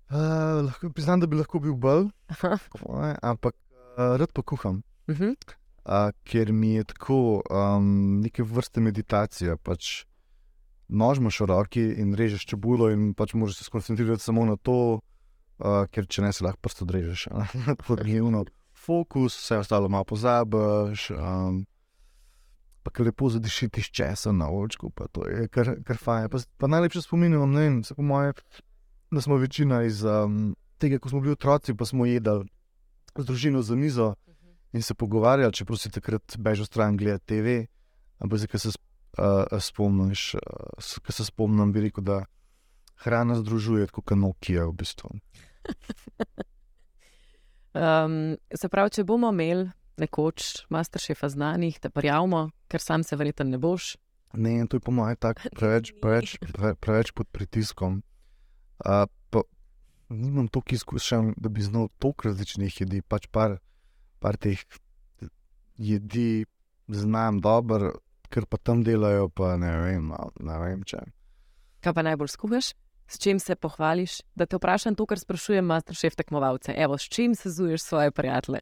Uh, 0.09 0.65
lahko, 0.65 0.89
priznam, 0.89 1.19
da 1.19 1.27
bi 1.27 1.37
lahko 1.37 1.59
bil 1.59 1.75
bolj, 1.75 2.07
ampak 3.21 3.53
uh, 3.53 4.15
rad 4.17 4.33
pa 4.33 4.41
kuham. 4.41 4.81
mhm. 5.09 5.35
uh, 5.85 6.11
ker 6.23 6.51
mi 6.51 6.73
je 6.73 6.83
tako 6.83 7.43
um, 7.51 8.21
neke 8.21 8.43
vrste 8.43 8.81
meditacija. 8.81 9.57
Pač 9.57 10.05
nož 10.87 11.19
imaš 11.19 11.41
v 11.43 11.45
roki 11.51 11.85
in 12.01 12.15
režeš 12.15 12.47
čebulo, 12.47 12.89
in 12.89 13.13
pač 13.13 13.33
moraš 13.33 13.59
se 13.59 13.67
skoncentrirati 13.67 14.23
samo 14.23 14.45
na 14.45 14.55
to, 14.57 14.99
uh, 15.59 15.85
ker 15.91 16.07
če 16.07 16.25
ne 16.25 16.33
se 16.33 16.43
lahko 16.43 16.63
prst 16.65 16.81
odrežeš. 16.87 17.27
uno 18.23 18.45
fokus, 18.85 19.37
vse 19.37 19.57
ostalo 19.57 19.89
malo 19.89 20.07
pozabiš. 20.07 21.11
Um, 21.11 21.65
Pa 22.87 23.03
lepo 23.03 23.29
zadišiti 23.29 23.81
iz 23.83 23.85
česa 23.91 24.31
na 24.31 24.47
očku, 24.49 24.89
pa 24.89 25.07
to 25.11 25.27
je 25.27 25.47
kar, 25.51 25.75
kar 25.83 25.97
fajn. 25.99 26.29
Pa, 26.31 26.39
pa 26.57 26.67
najlepše 26.67 27.01
spominjam, 27.01 27.51
ne 27.51 27.61
vem, 27.61 27.83
se 27.83 27.95
po 27.95 28.01
moje, 28.01 28.33
da 29.11 29.21
smo 29.21 29.35
večina 29.35 29.81
iz 29.83 30.03
um, 30.03 30.55
tega, 30.79 30.99
ko 30.99 31.09
smo 31.09 31.19
bili 31.19 31.35
otroci, 31.35 31.75
pa 31.75 31.85
smo 31.85 32.05
jedli 32.05 32.47
z 33.17 33.25
družino 33.25 33.61
za 33.61 33.75
mizo 33.75 34.13
in 34.73 34.81
se 34.81 34.93
pogovarjali, 34.93 35.53
čeprav 35.53 35.77
si 35.77 35.91
takrat 35.91 36.37
bežal 36.37 36.65
stran 36.65 36.97
gledati 36.97 37.25
TV. 37.25 37.57
Ampak 38.23 38.39
zdaj, 38.39 38.47
ko 38.47 38.59
se 38.59 38.69
uh, 38.69 39.59
spomniš, 39.59 40.33
uh, 40.35 40.99
ko 41.05 41.11
se 41.11 41.25
spomnim, 41.25 41.73
bi 41.73 41.89
rekel, 41.89 42.03
da 42.03 42.23
hrana 43.03 43.35
združuje 43.35 43.87
kot 43.91 44.15
Nokia 44.15 44.65
v 44.65 44.73
bistvu. 44.73 45.11
Um, 47.77 48.37
se 48.55 48.69
pravi, 48.73 48.89
če 48.95 49.03
bomo 49.05 49.29
imeli 49.29 49.67
nekoč 50.01 50.65
masterchefa 50.69 51.29
znanih, 51.29 51.79
te 51.79 51.89
prijavimo, 51.89 52.49
ker 52.67 52.81
sam 52.81 53.03
se 53.03 53.15
verjetno 53.15 53.45
ne 53.45 53.57
boš. 53.57 53.95
Ne, 54.33 54.59
to 54.67 54.77
je 54.77 54.83
po 54.83 54.91
mojem 54.91 55.17
tako 55.19 55.49
preveč, 55.59 55.93
preveč, 56.01 56.37
pre, 56.53 56.75
preveč 56.75 57.11
pod 57.11 57.29
pritiskom. 57.31 58.01
Uh, 58.85 59.05
pa, 59.29 59.41
nimam 60.09 60.47
toliko 60.47 60.75
izkušenj, 60.75 61.33
da 61.37 61.49
bi 61.49 61.61
znal 61.61 61.87
toliko 61.97 62.29
različnih 62.29 62.81
jedi, 62.81 63.01
pač 63.01 63.27
par, 63.31 63.57
par 64.19 64.37
teh 64.37 64.61
jedi 65.77 66.45
znam 66.87 67.39
dobro, 67.41 67.93
ker 68.29 68.45
pa 68.45 68.57
tam 68.57 68.83
delajo, 68.83 69.29
pa 69.29 69.55
ne 69.57 69.71
vem, 69.81 70.11
ne 70.39 70.59
vem 70.59 70.83
če. 70.83 71.01
Kaj 71.83 71.93
pa 71.93 72.03
najbolj 72.03 72.33
skuhaš? 72.33 72.73
S 73.07 73.19
čim 73.23 73.39
se 73.39 73.55
pohvališ? 73.55 74.19
Da 74.35 74.45
te 74.45 74.57
vprašam 74.59 74.95
to, 74.95 75.05
kar 75.07 75.19
sprašujem 75.19 75.65
masterchef 75.65 76.17
tekmovalce. 76.19 76.73
Evo, 76.75 76.97
s 76.97 77.07
čim 77.07 77.35
se 77.35 77.49
zuješ 77.49 77.85
svoje 77.85 78.11
prijatelje? 78.11 78.59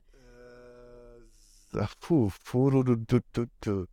Fu, 2.01 2.29
furu, 2.29 2.83
du, 2.83 2.95
du, 2.95 3.19
du, 3.33 3.45
du. 3.65 3.85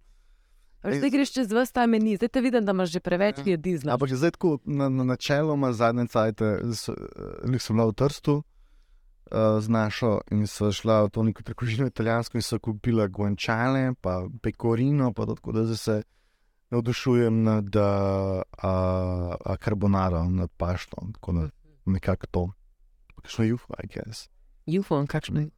Zdaj 0.82 1.10
greš 1.10 1.32
čez 1.32 1.52
vse 1.52 1.72
ta 1.72 1.86
meni, 1.86 2.16
zdaj 2.16 2.28
te 2.28 2.40
vidim, 2.40 2.64
da 2.66 2.72
imaš 2.74 2.90
že 2.90 3.00
preveč 3.00 3.38
Ja. 3.38 3.44
jedi 3.54 3.76
znaš. 3.78 3.92
Ampak 3.94 4.14
zdaj 4.18 4.30
tako, 4.30 4.58
na, 4.64 4.88
na 4.88 5.04
načeloma 5.04 5.72
zadnje 5.72 6.06
cajte, 6.06 6.58
nisem 7.44 7.76
bila 7.76 7.86
v 7.86 7.92
Trstu 7.92 8.34
uh, 8.34 9.60
z 9.60 9.68
našo 9.68 10.20
in 10.30 10.46
so 10.46 10.72
šla 10.72 11.04
v 11.06 11.10
to 11.10 11.22
neko 11.22 11.42
trgovino 11.42 11.86
italijansko 11.86 12.38
in 12.38 12.42
so 12.42 12.58
kupila 12.58 13.06
guanciale, 13.06 13.94
pa 14.00 14.26
pecorino, 14.42 15.12
pa 15.12 15.26
to, 15.26 15.34
tako 15.34 15.52
da 15.52 15.76
se 15.76 16.02
navdušujem 16.70 17.42
nad 17.42 17.76
uh, 17.76 18.42
uh, 18.64 19.56
carbonaro, 19.64 20.24
nad 20.24 20.50
paštom, 20.56 21.12
tako 21.12 21.32
da 21.32 21.48
nekako 21.86 22.26
to. 22.26 22.50
Kakšno 23.22 23.44
juho, 23.44 23.74
I 23.84 23.86
guess. 23.86 24.28
Jufon, 24.66 25.06
kakšno 25.06 25.40
je? 25.40 25.50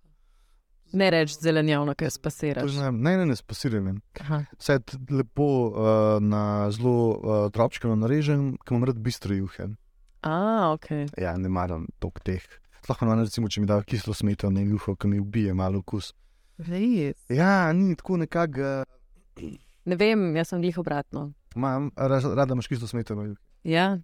Ne 0.94 1.11
reči 1.11 1.35
zelenjavno, 1.40 1.94
kaj 1.94 2.07
To 2.07 2.11
spasiraš. 2.11 2.72
je, 2.72 2.92
ne, 2.92 3.16
ne, 3.16 3.26
ne, 3.26 3.37
spasirane. 3.37 3.94
Aha. 4.20 4.44
Vse 4.59 4.78
t- 4.80 4.98
lepo 5.11 5.66
uh, 5.66 6.22
na 6.22 6.70
zelo 6.70 7.11
uh, 7.11 7.50
drobčkano 7.50 7.96
narežem, 7.96 8.57
ker 8.62 8.74
imam 8.76 8.85
rad 8.85 8.96
bistro 8.98 9.35
juhe. 9.35 9.74
A, 10.22 10.70
ok. 10.72 10.87
Ja, 11.18 11.37
ne 11.37 11.48
maram 11.48 11.87
tok 11.98 12.20
teh. 12.22 12.42
Lahko 12.88 13.07
nam 13.07 13.18
recimo, 13.20 13.48
če 13.48 13.61
mi 13.61 13.66
da 13.66 13.83
kislo 13.83 14.14
smetano 14.14 14.61
in 14.61 14.70
juho, 14.70 14.94
ki 14.94 15.09
mi 15.09 15.18
ubije 15.20 15.54
malo 15.54 15.78
okus. 15.80 16.12
Res. 16.59 17.16
Ja, 17.28 17.72
ni 17.72 17.96
tako 17.96 18.16
nekako, 18.22 18.85
Ne 19.85 19.96
vem, 20.00 20.37
jaz 20.37 20.48
sem 20.48 20.62
glih 20.62 20.78
obratno. 20.78 21.33
imam 21.57 21.90
rada 21.96 22.52
imaš 22.54 22.66
kislo 22.70 22.87
smetano. 22.87 23.35
Ja. 23.64 23.98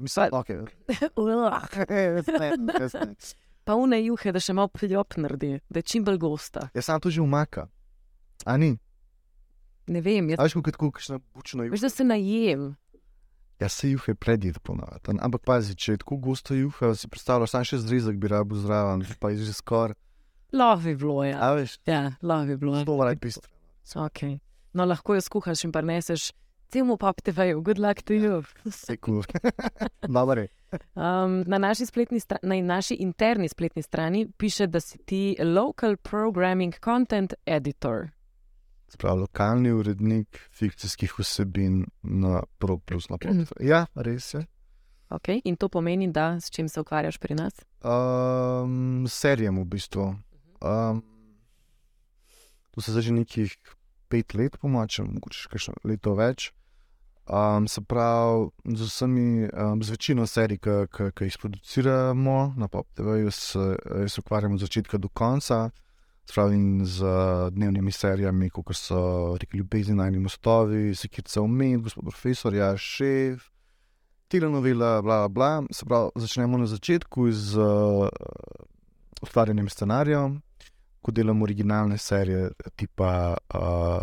Mislim, 0.00 0.28
ok. 0.32 0.46
pa 3.66 3.74
une 3.74 3.98
juhe, 3.98 4.30
da 4.30 4.38
še 4.38 4.54
malo 4.54 4.70
pljop 4.70 5.16
naredi, 5.18 5.56
da 5.66 5.78
je 5.78 5.84
čim 5.84 6.04
bolj 6.04 6.18
gosta. 6.18 6.68
Jaz 6.72 6.86
sem 6.86 7.00
to 7.00 7.10
že 7.10 7.20
umaka. 7.20 7.66
A 8.44 8.54
ni? 8.56 8.76
Ne 9.86 10.00
vem, 10.00 10.30
jaz, 10.30 10.38
A 10.38 10.46
veš, 10.46 10.54
kako 10.54 10.68
je 10.68 10.72
tako, 10.72 10.90
kakšna 10.92 11.18
bučna 11.34 11.64
juha? 11.64 11.72
veš, 11.72 11.80
da 11.80 11.90
se 11.90 12.04
najem. 12.04 12.72
Jaz 13.58 13.72
se 13.72 13.90
juhe 13.90 14.14
predjed 14.14 14.58
ponavadi. 14.60 15.18
Ampak 15.18 15.42
pazi, 15.42 15.74
če 15.74 15.92
je 15.92 15.98
tako 15.98 16.16
gosta 16.18 16.54
juha, 16.54 16.90
si 16.94 17.08
predstavljaš, 17.08 17.50
sam 17.50 17.64
še 17.64 17.78
zrezek 17.80 18.16
bi 18.16 18.28
rabo 18.28 18.54
zraven, 18.54 19.02
pa 19.20 19.30
je 19.30 19.44
že 19.44 19.54
skoraj. 19.54 19.96
Bi 20.52 20.94
bilo, 20.94 21.20
ja. 21.24 21.36
A 21.42 21.52
veš, 21.54 21.78
Ja, 21.86 22.14
lahko 22.22 22.46
bi 22.46 22.56
bilo. 22.56 22.84
to 22.84 22.96
mora 22.96 23.10
biti 23.10 23.26
pistro. 23.26 23.50
Okay. 24.06 24.38
No, 24.72 24.84
lahko 24.84 25.14
jo 25.14 25.20
skuhaš 25.20 25.64
in 25.64 25.72
prineseš 25.72 26.30
celemu 26.68 26.96
papteveju, 26.96 27.62
good 27.62 27.78
luck 27.78 28.02
to 28.02 28.14
you. 28.14 28.42
Se 28.70 28.96
kul. 28.96 29.22
Dobro 30.08 30.42
je. 30.42 30.48
Um, 30.72 31.44
na, 31.46 31.58
naši 31.58 31.84
na 32.42 32.62
naši 32.62 32.94
interni 32.94 33.48
spletni 33.48 33.82
strani 33.82 34.26
piše, 34.36 34.66
da 34.66 34.80
si 34.80 34.98
ti 34.98 35.36
local 35.40 35.96
programming 35.96 36.74
content 36.84 37.34
editor. 37.46 38.08
Sprav, 38.88 39.18
lokalni 39.18 39.72
urednik 39.72 40.40
fikcijskih 40.50 41.18
vsebin 41.18 41.84
na 42.02 42.42
ProPlus. 42.58 43.08
Na 43.08 43.18
Pro. 43.18 43.32
ja, 43.72 43.86
res 43.94 44.34
je. 44.34 44.46
Okay. 45.08 45.40
In 45.44 45.56
to 45.56 45.68
pomeni, 45.68 46.10
da 46.12 46.40
s 46.40 46.50
čim 46.50 46.68
se 46.68 46.80
ukvarjaš 46.80 47.18
pri 47.18 47.34
nas? 47.34 47.52
Um, 47.82 49.06
serijem 49.08 49.58
v 49.58 49.64
bistvu. 49.64 50.14
Um, 50.60 51.02
to 52.70 52.80
se 52.80 52.90
zdaj 52.90 53.02
že 53.02 53.12
nekih 53.12 53.56
pet 54.08 54.34
let, 54.34 54.58
po 54.58 54.68
mojem, 54.68 55.10
mogoče 55.14 55.38
še 55.38 55.50
kakšno 55.52 55.74
leto 55.84 56.14
več. 56.18 56.50
Um, 57.26 57.68
se 57.68 57.80
pravi, 57.80 58.50
z 58.64 58.82
vsemi, 58.82 59.48
um, 59.50 59.82
z 59.82 59.90
večino 59.90 60.26
serij, 60.26 60.58
ki 60.58 61.24
jih 61.24 61.38
produciramo 61.42 62.54
na 62.56 62.68
PopTV, 62.68 63.30
se, 63.30 64.20
ukvarjamo 64.20 64.54
od 64.54 64.60
začetka 64.60 64.98
do 64.98 65.08
konca. 65.08 65.70
Spravim 66.26 66.86
z 66.86 67.02
uh, 67.02 67.50
dnevnimi 67.50 67.92
serijami, 67.92 68.50
kot 68.50 68.76
so 68.76 69.36
Reki 69.40 69.58
ljubezni 69.58 69.94
na 69.94 70.06
enem 70.06 70.22
mostovi, 70.22 70.94
Sekirca 70.94 71.42
umet, 71.42 71.80
gospod 71.82 72.04
profesor, 72.04 72.54
ja, 72.54 72.76
šef, 72.76 73.42
telenovela, 74.28 75.02
bla, 75.02 75.28
bla, 75.28 75.28
bla. 75.28 75.66
Se 75.70 75.86
pravi, 75.86 76.10
začnemo 76.14 76.58
na 76.58 76.66
začetku 76.66 77.30
z 77.32 77.58
uh, 77.58 78.06
ustvarjanjem 79.22 79.68
scenarijev, 79.68 80.30
ko 81.02 81.10
delamo 81.10 81.42
originalne 81.42 81.98
serije, 81.98 82.50
tipa, 82.76 83.34
uh, 83.54 84.00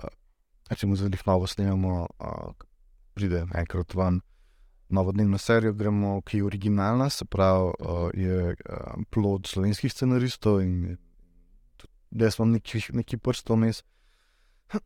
recimo, 0.70 0.96
za 0.96 1.08
njih 1.08 1.28
novo 1.28 1.48
snemamo, 1.48 2.08
uh, 2.20 2.73
pride 3.14 3.46
enkrat 3.56 3.96
ven. 3.96 4.22
Novodnevno 4.90 5.38
serijo 5.38 5.74
gremo, 5.74 6.22
ki 6.22 6.38
je 6.38 6.46
originalna, 6.46 7.10
se 7.10 7.26
pravi, 7.26 7.72
uh, 7.80 8.10
je 8.14 8.54
uh, 8.54 9.04
plod 9.10 9.48
slovenskih 9.48 9.94
scenaristov 9.94 10.62
in 10.62 10.98
da 12.12 12.32
smo 12.32 12.46
neki, 12.46 12.82
neki 12.94 13.18
prstov 13.18 13.58
mes. 13.58 13.84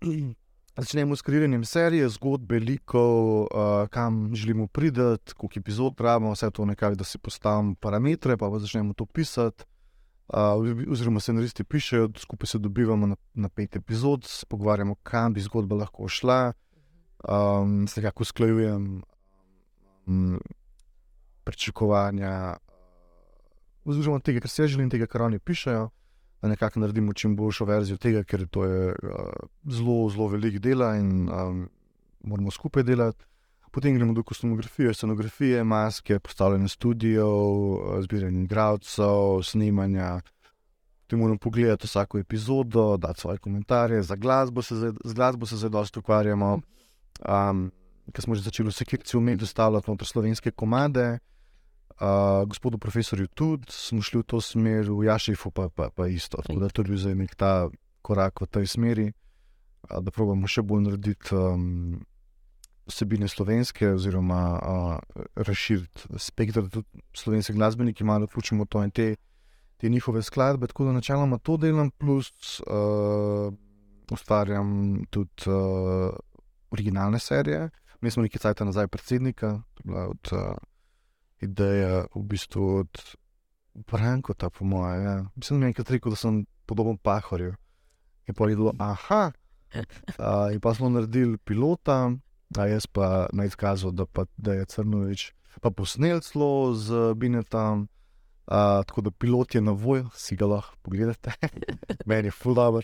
Začnemo 0.78 1.16
s 1.16 1.26
kreiranjem 1.26 1.64
serije, 1.66 2.10
zgodbe, 2.10 2.60
likov, 2.60 3.42
uh, 3.42 3.88
kam 3.90 4.36
želimo 4.36 4.68
priti, 4.68 5.02
koliko 5.38 5.60
epizod 5.60 5.96
pravimo, 5.96 6.32
vse 6.32 6.52
to 6.52 6.66
nekako, 6.66 6.96
da 6.96 7.04
si 7.04 7.18
postavimo 7.18 7.76
parametre, 7.76 8.38
pa 8.38 8.50
pa 8.50 8.60
začnemo 8.60 8.94
to 8.94 9.06
pisati. 9.06 9.66
Uh, 10.28 10.92
oziroma, 10.92 11.20
scenaristi 11.20 11.64
pišejo, 11.64 12.10
skupaj 12.18 12.48
se 12.48 12.60
dobivamo 12.60 13.08
na, 13.08 13.16
na 13.34 13.50
pet 13.50 13.76
epizod, 13.76 14.24
se 14.24 14.46
pogovarjamo, 14.46 14.96
kam 15.04 15.34
bi 15.34 15.42
zgodba 15.42 15.76
lahko 15.76 16.08
šla. 16.08 16.54
Um, 17.28 17.88
se 17.88 18.02
nekako 18.02 18.24
usklajujem 18.24 19.02
um, 20.06 20.40
pričakovanja, 21.44 22.58
oziroma 23.86 24.20
tega, 24.20 24.40
kar 24.40 24.52
jaz 24.58 24.70
želim, 24.72 24.90
tega, 24.90 25.06
kar 25.06 25.22
oni 25.22 25.40
pišejo 25.40 25.90
da 26.42 26.48
nekako 26.48 26.80
naredimo 26.80 27.14
čim 27.14 27.36
boljšo 27.36 27.66
verzijo 27.66 27.98
tega, 27.98 28.24
ker 28.24 28.48
to 28.48 28.66
je 28.66 28.90
uh, 28.90 29.20
zelo, 29.66 30.10
zelo 30.10 30.28
veliko 30.28 30.60
dela 30.60 30.96
in 30.96 31.30
um, 31.30 31.70
moramo 32.24 32.52
skupaj 32.52 32.84
delati. 32.84 33.26
Potem 33.72 33.96
gremo 33.96 34.14
do 34.14 34.24
kostumografije, 34.24 34.94
scenografije, 34.94 35.64
maske, 35.64 36.20
postavljanje 36.20 36.68
studijev, 36.68 37.28
zbiranje 38.02 38.44
igralcev, 38.44 39.44
snemanja. 39.44 40.22
Ti 41.08 41.16
moramo 41.16 41.38
pogledati 41.38 41.88
vsako 41.88 42.18
epizodo, 42.18 42.98
dati 42.98 43.20
svoje 43.20 43.38
komentarje, 43.38 44.02
za 44.04 44.16
glasbo 44.16 44.62
se 44.62 44.76
z 45.04 45.14
glasbo 45.14 45.46
se 45.46 45.56
zdaj 45.56 45.70
dosta 45.70 46.00
ukvarjamo. 46.00 46.60
Um, 47.26 47.72
Ker 48.14 48.24
smo 48.24 48.36
že 48.36 48.48
začeli 48.48 48.72
vse 48.72 48.86
kirci 48.88 49.18
umeti 49.18 49.44
dostavljati 49.44 49.92
noter 49.92 50.08
slovenske 50.08 50.52
komade, 50.52 51.20
uh, 52.00 52.48
gospodu 52.48 52.78
profesorju 52.78 53.28
tudi 53.28 53.68
smo 53.68 54.02
šli 54.02 54.22
v 54.22 54.24
to 54.24 54.42
smer, 54.42 54.88
v 54.88 55.04
Jašifu 55.04 55.52
pa, 55.52 55.70
pa, 55.70 55.90
pa 55.90 56.08
isto. 56.08 56.40
Tako 56.40 56.60
da 56.60 56.70
to 56.70 56.82
je 56.82 56.88
bil 56.88 56.98
zdaj 56.98 57.16
nek 57.16 57.36
ta 57.36 57.68
korak 58.02 58.42
v 58.42 58.48
tej 58.48 58.68
smeri, 58.68 59.08
uh, 59.12 60.00
da 60.00 60.12
pravimo 60.12 60.48
še 60.48 60.64
bolj 60.64 60.88
narediti 60.88 61.36
um, 61.36 62.00
vsebine 62.88 63.28
slovenske, 63.28 63.92
oziroma 64.00 64.42
uh, 64.56 65.24
razširiti 65.36 66.08
spektr 66.16 66.70
tudi 66.72 67.04
slovenske 67.12 67.54
glasbenike, 67.54 68.08
malo 68.08 68.26
vključimo 68.26 68.66
to 68.72 68.84
in 68.88 68.92
te, 68.92 69.16
te 69.78 69.90
njihove 69.90 70.24
skladbe. 70.24 70.68
Tako 70.72 70.88
da 70.88 70.96
načeloma 71.02 71.38
to 71.44 71.58
delam, 71.58 71.92
plus 71.92 72.62
uh, 72.64 73.52
ustvarjam 74.12 75.04
tudi 75.12 75.52
uh, 75.52 76.16
originalne 76.72 77.20
serije. 77.20 77.70
Mi 78.02 78.12
smo 78.12 78.24
nekaj 78.24 78.40
časa 78.40 78.66
nazaj 78.66 78.88
predsednika, 78.88 79.62
od 79.86 80.32
uh, 80.32 80.56
ideje, 81.42 82.06
v 82.16 82.24
bistvu 82.24 82.76
od 82.76 83.02
Brankota, 83.74 84.50
po 84.50 84.66
mojem. 84.66 85.04
Ja. 85.04 85.26
Mislim, 85.36 85.60
da 85.60 85.66
je 85.66 85.70
enkrat 85.70 85.90
rekel, 85.90 86.12
da 86.12 86.16
sem 86.16 86.46
podoben 86.66 86.98
pahorju. 86.98 87.56
In 88.28 88.36
pa 88.36 88.50
je 88.50 88.56
bilo, 88.56 88.74
aha. 88.80 89.32
Uh, 89.76 90.54
in 90.54 90.60
pa 90.60 90.74
smo 90.74 90.90
naredili 90.90 91.38
pilota, 91.38 92.12
a 92.58 92.68
jaz 92.68 92.86
pa 92.88 93.28
naj 93.34 93.48
izkazal, 93.48 93.92
da, 93.92 94.06
pa, 94.06 94.26
da 94.38 94.54
je 94.54 94.66
Crnovič 94.66 95.32
pa 95.62 95.70
posnel 95.74 96.22
celo 96.22 96.74
z 96.74 97.14
Binetom. 97.16 97.90
Uh, 98.48 98.84
tako 98.88 99.02
da 99.02 99.12
pilot 99.12 99.56
je 99.56 99.62
na 99.62 99.72
voljo, 99.72 100.08
si 100.16 100.36
ga 100.36 100.46
lahko 100.46 100.78
pogledate, 100.82 101.32
meni 102.08 102.28
je 102.28 102.32
full 102.32 102.56
dobro. 102.56 102.82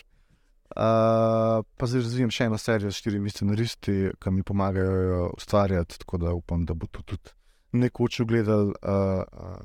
Uh, 0.74 1.62
pa 1.78 1.86
zdaj 1.86 2.02
razvijam 2.02 2.30
še 2.34 2.48
eno 2.48 2.58
serijo 2.58 2.90
s 2.90 2.98
štirimi 2.98 3.30
scenaristi, 3.30 3.92
ki 4.18 4.30
mi 4.34 4.42
pomagajo 4.42 5.28
ustvarjati, 5.36 6.00
tako 6.02 6.18
da 6.18 6.32
upam, 6.34 6.64
da 6.66 6.74
bo 6.74 6.88
to 6.90 7.02
tudi 7.06 7.30
nekoč 7.74 8.20
ugledal 8.20 8.66
uh, 8.66 9.22
uh, 9.22 9.56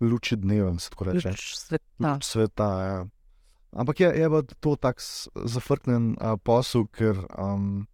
luči 0.00 0.36
dneva, 0.36 0.78
se 0.78 0.90
tako 0.90 1.04
reče. 1.04 1.28
Luč 1.28 1.56
sveta. 1.56 2.14
Luč 2.14 2.24
sveta 2.24 2.68
ja. 2.82 3.06
Ampak 3.72 4.00
je, 4.00 4.08
je 4.20 4.30
pa 4.30 4.42
to 4.60 4.76
tak 4.76 5.02
zafrknen 5.44 6.14
uh, 6.14 6.36
posel, 6.42 6.86
ker 6.86 7.18
um, 7.38 7.86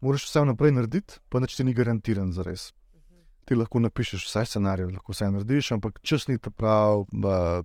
moraš 0.00 0.28
vse 0.28 0.44
vnaprej 0.46 0.72
narediti, 0.72 1.18
pa 1.28 1.42
neč 1.42 1.58
ti 1.58 1.66
ni 1.66 1.74
garantiran 1.76 2.32
za 2.32 2.46
res. 2.46 2.70
Ti 3.48 3.56
lahko 3.56 3.82
napišeš 3.84 4.24
vse 4.28 4.46
scenarije, 4.54 4.94
lahko 4.94 5.12
vse 5.12 5.28
narediš, 5.34 5.72
ampak 5.76 6.00
čas 6.02 6.28
ni 6.28 6.38
ta 6.38 6.50
prav, 6.50 7.04
uh, 7.12 7.60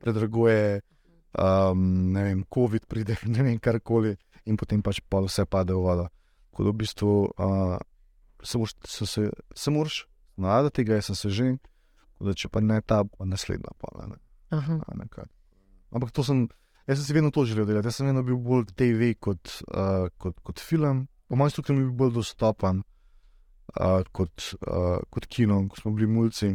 predraguje 0.00 0.80
um, 1.38 2.12
ne 2.12 2.24
vem, 2.24 2.44
COVID 2.54 2.86
pride, 2.90 3.16
ne 3.34 3.46
vem, 3.46 3.58
karkoli, 3.62 4.16
in 4.46 4.58
potem 4.60 4.82
pač 4.82 5.02
pa 5.08 5.22
vse 5.24 5.46
pade 5.46 5.76
v 5.76 5.82
vodo. 5.84 6.08
Kot 6.54 6.66
v 6.66 6.76
bistvu, 6.82 7.16
uh, 7.30 7.76
samo 8.42 8.66
se, 8.66 9.06
se, 9.06 9.28
se 9.54 9.70
moraš 9.70 10.04
navaditi 10.40 10.80
tega, 10.80 11.00
sem 11.02 11.14
se 11.18 11.30
že, 11.30 11.50
da 12.20 12.34
če 12.36 12.50
pa 12.52 12.62
ne 12.64 12.80
ta, 12.80 13.04
pa 13.04 13.28
naslednja. 13.28 13.72
Pa, 13.80 13.92
ne, 14.08 14.18
ne, 14.50 15.28
Ampak 15.90 16.12
to 16.14 16.22
sem, 16.26 16.44
jaz 16.86 17.00
sem 17.00 17.06
si 17.06 17.16
vedno 17.16 17.32
to 17.34 17.44
želel 17.48 17.66
delati, 17.68 17.88
jaz 17.88 18.00
sem 18.00 18.10
vedno 18.10 18.22
bil 18.26 18.38
bolj 18.38 18.68
TV 18.76 19.14
kot, 19.18 19.60
uh, 19.70 20.08
kot, 20.18 20.38
kot 20.46 20.62
film. 20.62 21.06
Po 21.30 21.38
mojem 21.38 21.54
strukturi 21.54 21.78
mi 21.78 21.84
je 21.84 21.90
bil 21.90 21.98
bolj 22.04 22.16
dostopen 22.18 22.82
uh, 23.78 24.02
kot, 24.12 24.52
uh, 24.66 24.98
kot 25.10 25.26
kino, 25.30 25.62
ko 25.70 25.80
smo 25.80 25.92
bili 25.94 26.10
mulci, 26.10 26.52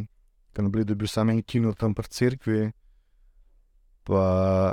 ker 0.56 0.66
ne 0.66 0.72
bil, 0.72 0.86
da 0.88 0.96
je 0.96 1.02
bil 1.04 1.12
samo 1.12 1.36
en 1.36 1.42
kino 1.44 1.74
tam 1.74 1.96
pri 1.96 2.12
cerkvi. 2.12 2.60
Pa, 4.06 4.72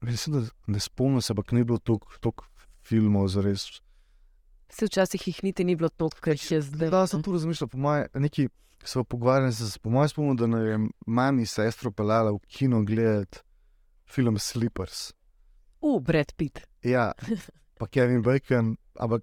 mislim, 0.00 0.40
da 0.40 0.72
ne 0.72 0.80
spomnim 0.80 1.22
se, 1.22 1.32
ampak 1.32 1.52
ni 1.52 1.64
bilo 1.64 1.78
toliko 1.78 2.46
filmov 2.82 3.28
za 3.28 3.44
res. 3.44 3.68
Se 4.72 4.88
včasih 4.88 5.26
jih 5.28 5.44
niti 5.44 5.64
ni 5.68 5.76
bilo 5.76 5.88
toliko, 5.88 6.20
ker 6.24 6.36
jih 6.38 6.50
je 6.56 6.60
zdaj. 6.64 6.90
Da, 6.90 7.06
sem 7.06 7.22
tu 7.22 7.32
razmišljal, 7.32 7.68
po 7.68 7.78
mojem, 7.78 8.08
neki 8.24 8.48
so 8.84 9.04
pogovarjali 9.04 9.52
se, 9.52 9.78
po 9.78 9.90
mojem 9.90 10.08
spominu, 10.08 10.34
da 10.34 10.58
je 10.58 10.78
mami 11.06 11.46
sestro 11.46 11.92
pelala 11.92 12.32
v 12.32 12.40
kino 12.48 12.82
gledati 12.82 13.44
film 14.08 14.38
Slippers. 14.38 15.12
U, 15.80 16.00
Brad 16.00 16.32
Pitt. 16.36 16.64
Ja, 16.82 17.12
pa 17.78 17.86
Kevin 17.86 18.22
Bacon, 18.22 18.76
ampak 18.98 19.22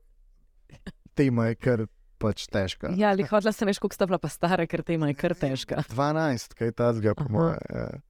tema 1.14 1.50
je 1.50 1.56
kar 1.56 1.86
pač 2.20 2.46
težka. 2.52 2.92
Ja, 3.00 3.14
ali 3.16 3.24
hodila 3.28 3.52
sem 3.56 3.68
veš, 3.70 3.80
koliko 3.80 3.96
sta 3.96 4.08
bila 4.10 4.20
pa 4.22 4.30
stara, 4.32 4.68
ker 4.68 4.84
tema 4.84 5.10
je 5.10 5.18
kar 5.18 5.36
težka. 5.40 5.84
12, 5.90 6.56
kaj 6.60 6.76
ta 6.76 6.92
zga, 6.94 7.16
po 7.18 7.28
mojem. 7.32 8.04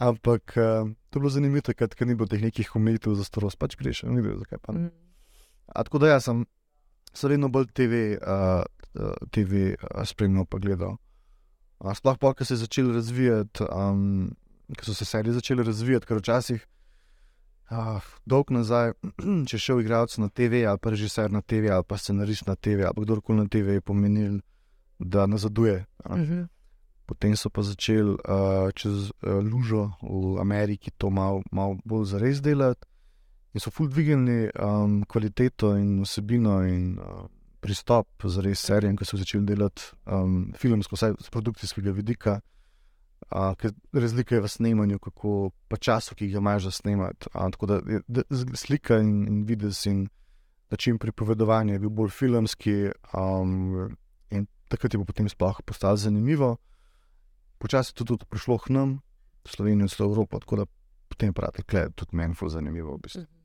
Ampak 0.00 0.56
uh, 0.56 0.88
to 1.10 1.18
je 1.18 1.20
bilo 1.20 1.30
zanimivo, 1.30 1.74
ker 1.76 2.06
ni 2.08 2.16
bilo 2.16 2.24
teh 2.24 2.40
nekih 2.40 2.72
omejitev 2.76 3.12
za 3.18 3.24
starost, 3.26 3.58
pač 3.60 3.76
greš, 3.76 4.06
ne 4.08 4.22
vem, 4.24 4.38
zakaj 4.40 4.60
pa. 4.64 4.72
Mm. 4.72 4.88
A, 5.68 5.84
tako 5.84 6.00
da 6.00 6.14
jaz 6.14 6.24
sem 6.24 6.46
vedno 7.20 7.50
bolj 7.52 7.68
TV, 7.76 8.16
uh, 8.16 8.64
TV 9.28 9.74
uh, 9.76 10.00
spremljal 10.08 10.48
pa 10.48 10.56
gledal. 10.62 10.96
A, 11.84 11.92
sploh 11.92 12.16
pa, 12.16 12.32
ko 12.32 12.48
se 12.48 12.56
je 12.56 12.62
začel 12.64 12.88
razvijati, 12.96 13.66
um, 13.68 14.32
ko 14.72 14.88
so 14.88 14.96
se 14.96 15.04
serije 15.04 15.36
začele 15.36 15.66
razvijati, 15.68 16.08
ker 16.08 16.22
včasih, 16.22 16.64
uh, 17.68 18.00
dolg 18.24 18.54
nazaj, 18.56 18.94
če 19.52 19.60
šel 19.60 19.82
igralec 19.84 20.16
na 20.16 20.30
TV 20.32 20.64
ali 20.64 20.80
pa 20.80 20.94
režiser 20.96 21.28
na 21.28 21.44
TV 21.44 21.74
ali 21.74 21.84
pa 21.84 22.00
scenarist 22.00 22.48
na 22.48 22.56
TV 22.56 22.88
ali 22.88 23.04
kdorkoli 23.04 23.44
na 23.44 23.48
TV, 23.52 23.76
je 23.76 23.84
pomenil, 23.84 24.40
da 24.98 25.26
nazaduje. 25.26 25.84
Mm 26.08 26.24
-hmm. 26.24 26.48
Potem 27.10 27.34
so 27.34 27.50
pa 27.50 27.64
začeli 27.66 28.14
uh, 28.14 28.70
čez 28.70 29.10
uh, 29.10 29.42
Lužo 29.42 29.90
v 29.98 30.38
Ameriki 30.38 30.94
to 30.94 31.10
malo 31.10 31.42
mal 31.50 31.74
bolj 31.82 32.12
zares 32.14 32.38
delati 32.38 32.86
in 33.50 33.58
so 33.58 33.72
fulj 33.74 33.90
dvignili 33.90 34.50
um, 34.54 35.02
kvaliteto 35.02 35.74
in 35.74 36.04
vsebino 36.04 36.60
in 36.62 37.00
uh, 37.02 37.26
pristop 37.60 38.06
za 38.24 38.44
res 38.46 38.62
serijem, 38.62 38.94
ki 38.96 39.08
so 39.08 39.18
začeli 39.18 39.42
delati 39.48 39.90
um, 40.06 40.52
filmsko, 40.56 40.96
vsaj 40.96 41.18
z 41.18 41.34
produkcijskega 41.34 41.92
vidika. 41.98 42.38
Uh, 43.30 43.52
razlika 43.92 44.38
je 44.38 44.44
v 44.46 44.48
snemanju, 44.48 45.02
kako 45.02 45.50
pa 45.68 45.76
času, 45.76 46.14
ki 46.14 46.30
ga 46.30 46.38
imaš 46.38 46.70
za 46.70 46.76
snemati. 46.78 47.28
Uh, 47.34 47.50
tako 47.50 47.66
da, 47.66 47.80
da 48.06 48.24
slika 48.54 49.02
in, 49.02 49.26
in 49.28 49.44
vidiš 49.50 49.86
in 49.90 50.06
način 50.70 50.98
pripovedovanja 50.98 51.74
je 51.74 51.82
bil 51.82 51.90
bolj 51.90 52.14
filmski, 52.14 52.94
um, 53.18 53.90
in 54.30 54.46
takrat 54.68 54.94
je 54.94 54.98
bo 54.98 55.04
potem 55.04 55.28
sploh 55.28 55.58
postalo 55.66 55.98
zanimivo 55.98 56.56
počasi 57.60 57.94
tudi, 57.94 58.16
tudi 58.16 58.28
prišlo 58.30 58.58
k 58.58 58.74
nam, 58.74 58.98
Slovenijo 59.44 59.88
in 59.88 60.04
Evropo, 60.04 60.40
tako 60.40 60.56
da 60.56 60.64
potem 61.08 61.34
pravi, 61.34 61.64
da 61.72 61.78
je 61.78 61.92
tudi 61.96 62.16
meni 62.16 62.34
zelo 62.34 62.50
zanimivo. 62.50 62.96
V 62.96 63.00
bistvu. 63.04 63.22
Mhm. 63.22 63.38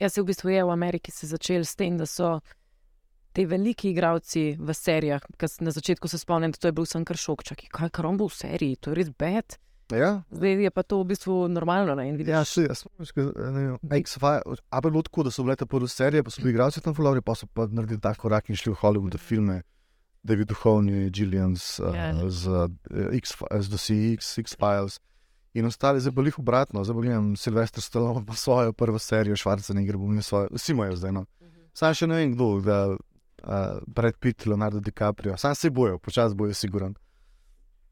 Jaz 0.00 0.14
se 0.14 0.22
v 0.22 0.24
bistvu 0.24 0.50
je 0.50 0.64
v 0.64 0.70
Ameriki 0.70 1.12
začel 1.12 1.64
s 1.64 1.76
tem, 1.76 1.98
da 1.98 2.06
so 2.06 2.40
ti 3.32 3.44
veliki 3.46 3.90
igravci 3.90 4.56
v 4.58 4.74
serijah, 4.74 5.22
na 5.60 5.70
začetku 5.70 6.08
se 6.08 6.18
spomnim, 6.18 6.50
da 6.50 6.58
to 6.58 6.68
je 6.68 6.72
bil 6.72 6.86
sem 6.86 7.04
kar 7.04 7.16
šok, 7.16 7.44
čakaj, 7.44 7.68
kaj 7.70 7.90
kar 7.90 8.06
on 8.06 8.16
bo 8.16 8.28
v 8.28 8.34
seriji, 8.34 8.76
to 8.80 8.90
je 8.90 8.96
res 8.96 9.10
bed. 9.10 9.58
Ja. 9.90 10.22
Zdaj 10.30 10.62
je 10.64 10.70
pa 10.70 10.82
to 10.82 11.00
v 11.02 11.10
bistvu 11.10 11.48
normalno. 11.50 11.94
Ne, 11.98 12.14
ja, 12.22 12.44
še 12.46 12.68
jaz 12.68 12.84
sem 12.86 12.90
je 12.94 14.90
bilo 14.90 15.02
tako, 15.02 15.26
da 15.26 15.34
so 15.34 15.42
bile 15.42 15.56
te 15.58 15.66
prve 15.66 15.90
serije, 15.90 16.22
pa 16.22 16.30
so 16.30 16.42
bili 16.42 16.54
igravci 16.54 16.82
tam 16.82 16.94
v 16.94 17.20
pa 17.22 17.34
so 17.34 17.46
pa 17.46 17.66
naredili 17.66 18.00
ta 18.00 18.14
korak 18.14 18.50
in 18.50 18.56
šli 18.56 18.72
v 18.72 18.80
Hollywood 18.82 19.18
filme. 19.18 19.62
David 20.22 20.48
Duhovni, 20.48 21.10
Gillians, 21.10 21.80
yeah. 21.80 22.24
uh, 22.24 22.28
z, 22.28 22.48
uh, 22.48 23.60
z 23.60 23.68
DCX, 23.68 24.38
X-Files 24.38 25.00
in 25.54 25.66
ostali, 25.66 26.00
zdaj 26.00 26.12
bo 26.12 26.22
jih 26.22 26.38
obratno, 26.38 26.84
zdaj 26.84 26.94
bo 26.94 27.04
jim 27.04 27.36
Silvestr 27.36 27.82
Stallone 27.82 28.22
pa 28.26 28.34
svojo 28.34 28.72
prvo 28.72 28.98
serijo, 28.98 29.36
Schwarzenegger 29.36 29.96
bo 29.96 30.04
imel 30.04 30.22
svojo, 30.22 30.48
vsi 30.52 30.72
imajo 30.72 30.96
zdaj. 30.96 31.12
No. 31.12 31.20
-hmm. 31.20 31.70
Sam 31.74 31.94
še 31.94 32.06
ne 32.06 32.14
vem, 32.14 32.34
kdo, 32.34 32.60
da 32.60 32.88
uh, 32.90 33.80
Brad 33.86 34.18
Pitt, 34.20 34.46
Leonardo 34.46 34.80
DiCaprio, 34.80 35.36
sam 35.36 35.54
se 35.54 35.70
bojo, 35.70 35.98
počasi 35.98 36.34
bojo, 36.34 36.54
siguran. 36.54 36.94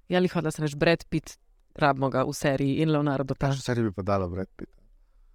Ja, 0.09 0.21
li 0.21 0.29
hodila 0.29 0.51
se 0.51 0.63
reči 0.63 0.77
Brad 0.77 1.05
Pitt, 1.09 1.39
rabimo 1.75 2.11
ga 2.11 2.25
v 2.25 2.33
seriji 2.33 2.83
in 2.83 2.93
Leonardo. 2.93 3.35
Kakšno 3.35 3.63
serijo 3.63 3.91
bi 3.91 3.93
pa 3.93 4.03
dala 4.03 4.29
Brad 4.29 4.49
Pitt? 4.57 4.71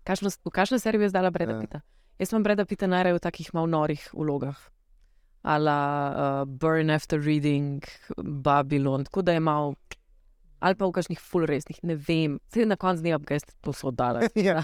Kakšno, 0.04 0.30
v 0.46 0.50
kakšno 0.50 0.80
serijo 0.80 1.02
bi 1.02 1.10
zdala 1.10 1.32
Brad 1.32 1.50
yeah. 1.50 1.62
Pitta? 1.62 1.82
Jaz 2.20 2.30
sem 2.30 2.44
Brad 2.44 2.68
Pitta 2.68 2.88
najraje 2.88 3.18
v 3.18 3.20
takih 3.20 3.54
malo 3.54 3.68
norih 3.68 4.10
vlogah 4.14 4.58
ala 5.44 5.78
uh, 6.12 6.46
Burn 6.48 6.90
After 6.90 7.20
Reading, 7.20 7.84
Babylon, 8.18 9.04
tako 9.04 9.22
da 9.22 9.36
je 9.36 9.40
malo. 9.40 9.76
Ali 10.64 10.78
pa 10.80 10.88
v 10.88 10.96
kakšnih 10.96 11.20
full 11.20 11.44
resnih, 11.44 11.82
ne 11.84 11.98
vem, 12.00 12.38
vse 12.48 12.64
na 12.64 12.78
koncu 12.80 13.04
dneva, 13.04 13.20
kaj 13.28 13.42
ste 13.44 13.56
posodali. 13.60 14.30
ja, 14.48 14.64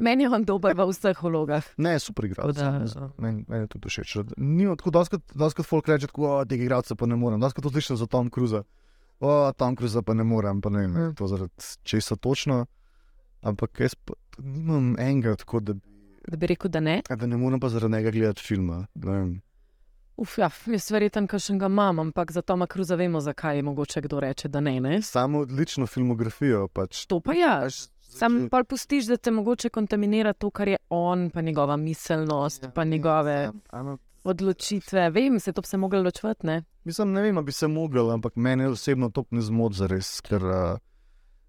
meni 0.00 0.24
je 0.24 0.30
on 0.32 0.46
dober 0.48 0.72
v 0.72 0.86
vseh 0.88 1.20
vlogah. 1.20 1.66
Ne, 1.76 1.98
super 2.00 2.24
igralec. 2.24 2.56
Meni 3.20 3.44
je 3.44 3.68
tudi 3.68 3.92
všeč. 3.92 4.32
Ni 4.40 4.70
tako, 4.72 4.94
da 4.96 5.50
skrat 5.52 5.68
folk 5.68 5.92
reče, 5.92 6.08
da 6.08 6.48
tega 6.48 6.64
igralca 6.64 6.96
pa 6.96 7.04
ne 7.04 7.20
morem. 7.20 7.44
Da 7.44 7.52
skrat 7.52 7.68
to 7.68 7.74
slišim 7.74 8.00
za 8.00 8.08
Tom 8.08 8.32
Cruise. 8.32 8.64
O, 9.20 9.52
Tom 9.52 9.76
Cruise 9.76 10.00
pa 10.00 10.16
ne 10.16 10.24
morem, 10.24 10.64
pa 10.64 10.72
ne 10.72 10.86
vem, 10.86 10.96
mm. 10.96 11.14
to 11.20 11.28
zaradi 11.28 11.76
česa 11.84 12.16
točno. 12.16 12.64
Ampak 13.44 13.84
jaz 13.84 13.92
pa 13.94 14.16
nimam 14.40 14.94
enega 14.96 15.36
tako, 15.36 15.60
da 15.60 15.76
bi. 15.76 15.84
Da 16.24 16.40
bi 16.40 16.48
rekel, 16.48 16.72
da 16.72 16.80
ne. 16.80 17.02
Da 17.04 17.26
ne 17.28 17.36
morem 17.36 17.60
pa 17.60 17.68
zaradi 17.68 18.00
njega 18.00 18.16
gledati 18.16 18.40
filma. 18.40 18.86
Uf, 20.16 20.36
ja, 20.38 20.50
jaz 20.66 20.90
verjetno 20.92 21.24
kakšnega 21.26 21.70
imam, 21.72 21.98
ampak 21.98 22.32
za 22.32 22.42
Toma 22.42 22.66
Cruza 22.66 22.98
vemo, 23.00 23.20
zakaj 23.20 23.56
je 23.56 23.62
mogoče 23.62 24.00
kdo 24.04 24.20
reče, 24.20 24.48
da 24.48 24.60
ne. 24.60 24.80
ne? 24.80 25.02
Samo 25.02 25.46
odlično 25.46 25.86
filmografijo. 25.86 26.68
Pač. 26.68 27.06
To 27.06 27.20
pa 27.20 27.34
ja. 27.34 27.56
Až 27.66 27.88
Sam 28.12 28.48
pa 28.50 28.64
pustiš, 28.64 29.06
da 29.08 29.16
te 29.16 29.30
mogoče 29.30 29.68
kontaminira 29.68 30.32
to, 30.32 30.50
kar 30.50 30.68
je 30.68 30.76
on, 30.90 31.30
pa 31.30 31.40
njegova 31.40 31.76
miselnost, 31.76 32.66
pa 32.74 32.84
njegove 32.84 33.32
Ja, 33.32 33.52
ano, 33.70 33.98
odločitve. 34.24 35.10
Vem, 35.10 35.40
se 35.40 35.52
to 35.52 35.60
bi 35.60 35.66
se 35.66 35.76
moglo 35.76 36.02
ločvati, 36.02 36.46
ne? 36.46 36.62
Mislim, 36.84 37.12
ne 37.12 37.22
vem, 37.22 37.36
ali 37.36 37.44
bi 37.44 37.52
se 37.52 37.68
mogel, 37.68 38.10
ampak 38.10 38.36
mene 38.36 38.68
osebno 38.68 39.10
to 39.10 39.24
ne 39.30 39.40
zmot 39.40 39.72
za 39.72 39.86
res. 39.86 40.20
Ker 40.20 40.44
uh, 40.44 40.78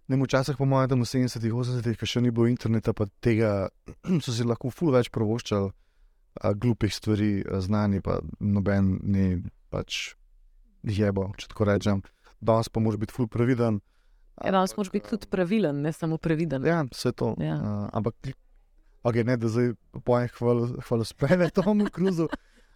ne 0.07 0.15
vem, 0.15 0.23
včasih, 0.23 0.57
po 0.57 0.65
mojem, 0.65 0.89
tam 0.89 1.03
v 1.03 1.09
70-ih, 1.09 1.51
80-ih, 1.51 1.99
ko 1.99 2.07
še 2.07 2.23
ni 2.23 2.31
bilo 2.31 2.47
interneta, 2.47 2.93
pa 2.93 3.09
tega 3.19 3.67
so 4.23 4.31
si 4.31 4.47
lahko 4.47 4.71
ful 4.71 4.95
več 4.95 5.11
provoščali 5.11 5.73
glupih 6.55 6.93
stvari, 6.93 7.43
znani, 7.61 8.01
pa 8.01 8.19
noben 8.39 8.97
ni 9.03 9.43
pač 9.69 10.13
jebo, 10.83 11.31
če 11.37 11.49
tako 11.53 11.67
rečem. 11.69 12.03
Danes 12.43 12.69
pa 12.69 12.83
moraš 12.83 12.99
biti 12.99 13.15
ful 13.15 13.29
previden. 13.31 13.79
Ja, 14.41 14.51
danes 14.51 14.75
moraš 14.77 14.91
biti 14.91 15.13
tudi 15.13 15.29
pravilen, 15.31 15.83
ne 15.85 15.93
samo 15.93 16.17
previden. 16.17 16.65
Ja, 16.67 16.81
vse 16.91 17.13
to. 17.15 17.33
Ja. 17.41 17.55
Uh, 17.59 17.85
ampak, 17.93 18.33
okay, 19.05 19.23
ne 19.27 19.37
da 19.37 19.51
zdaj 19.51 19.73
pojem 20.03 20.33
hvalo, 20.39 20.67
hvalo 20.87 21.07
speve 21.07 21.49
Tomu 21.53 21.87
Cruzu. 21.93 22.27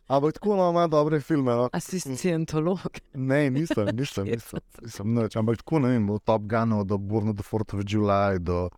Ampak 0.07 0.37
tako 0.37 0.55
no, 0.55 0.69
ima 0.71 0.85
dobre 0.87 1.19
filme. 1.19 1.51
No. 1.51 1.69
A 1.73 1.79
si 1.83 1.99
scientolog? 1.99 2.79
Ne, 3.13 3.49
nisem, 3.51 3.89
nisem, 3.91 4.29
nisem, 4.31 4.61
nisem 4.85 5.15
nič. 5.17 5.35
Ampak 5.35 5.59
tako 5.63 5.81
ne 5.83 5.97
vem, 5.97 6.09
od 6.09 6.23
Top 6.23 6.47
Guna 6.47 6.85
do 6.87 6.97
Born 6.97 7.33
of 7.33 7.35
the 7.35 7.43
Fourth 7.43 7.75
of 7.75 7.83
July, 7.83 8.39
do 8.39 8.69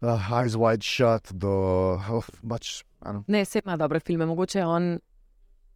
uh, 0.00 0.30
Eyes 0.32 0.54
Wide 0.56 0.84
Shut, 0.84 1.32
do 1.32 1.50
oh, 1.98 2.26
pač, 2.48 2.82
ano, 3.00 3.24
Ne, 3.26 3.42
vse 3.44 3.62
ima 3.64 3.76
dobre 3.76 4.00
filme, 4.00 4.26
mogoče 4.26 4.64
on, 4.64 4.98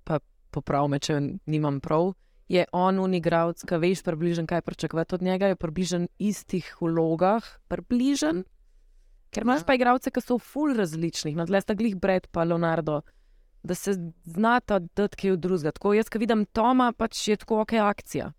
pa 0.05 0.19
poprav 0.51 0.89
me, 0.89 0.99
če 0.99 1.19
nimam 1.47 1.81
prav. 1.81 2.13
Je 2.49 2.67
on 2.73 2.99
unigravc, 2.99 3.63
ki 3.65 3.79
veš 3.81 4.03
približno, 4.05 4.45
kaj 4.47 4.61
pričakovati 4.63 5.15
od 5.15 5.23
njega, 5.23 5.47
je 5.47 5.57
približno 5.57 6.07
istih 6.19 6.77
vlogah, 6.81 7.41
približen. 7.69 8.43
Ker 9.33 9.43
imaš 9.43 9.63
Ja. 9.63 9.65
pa 9.65 9.75
igralce, 9.75 10.11
ki 10.11 10.21
so 10.21 10.37
ful 10.39 10.75
različnih, 10.77 11.37
no, 11.37 11.47
tle 11.47 11.61
sta 11.61 11.73
glih 11.75 11.97
Brad 11.97 12.27
pa 12.29 12.45
Leonardo, 12.45 13.01
da 13.63 13.75
se 13.75 13.95
znata 14.25 14.79
dati 14.79 15.17
kaj 15.17 15.37
drugega. 15.37 15.73
Tako 15.73 15.95
jaz, 15.95 16.11
ki 16.11 16.19
vidim 16.19 16.45
Toma, 16.45 16.93
pač 16.93 17.29
je 17.29 17.37
tako 17.37 17.63
ok 17.63 17.73
akcija. 17.81 18.33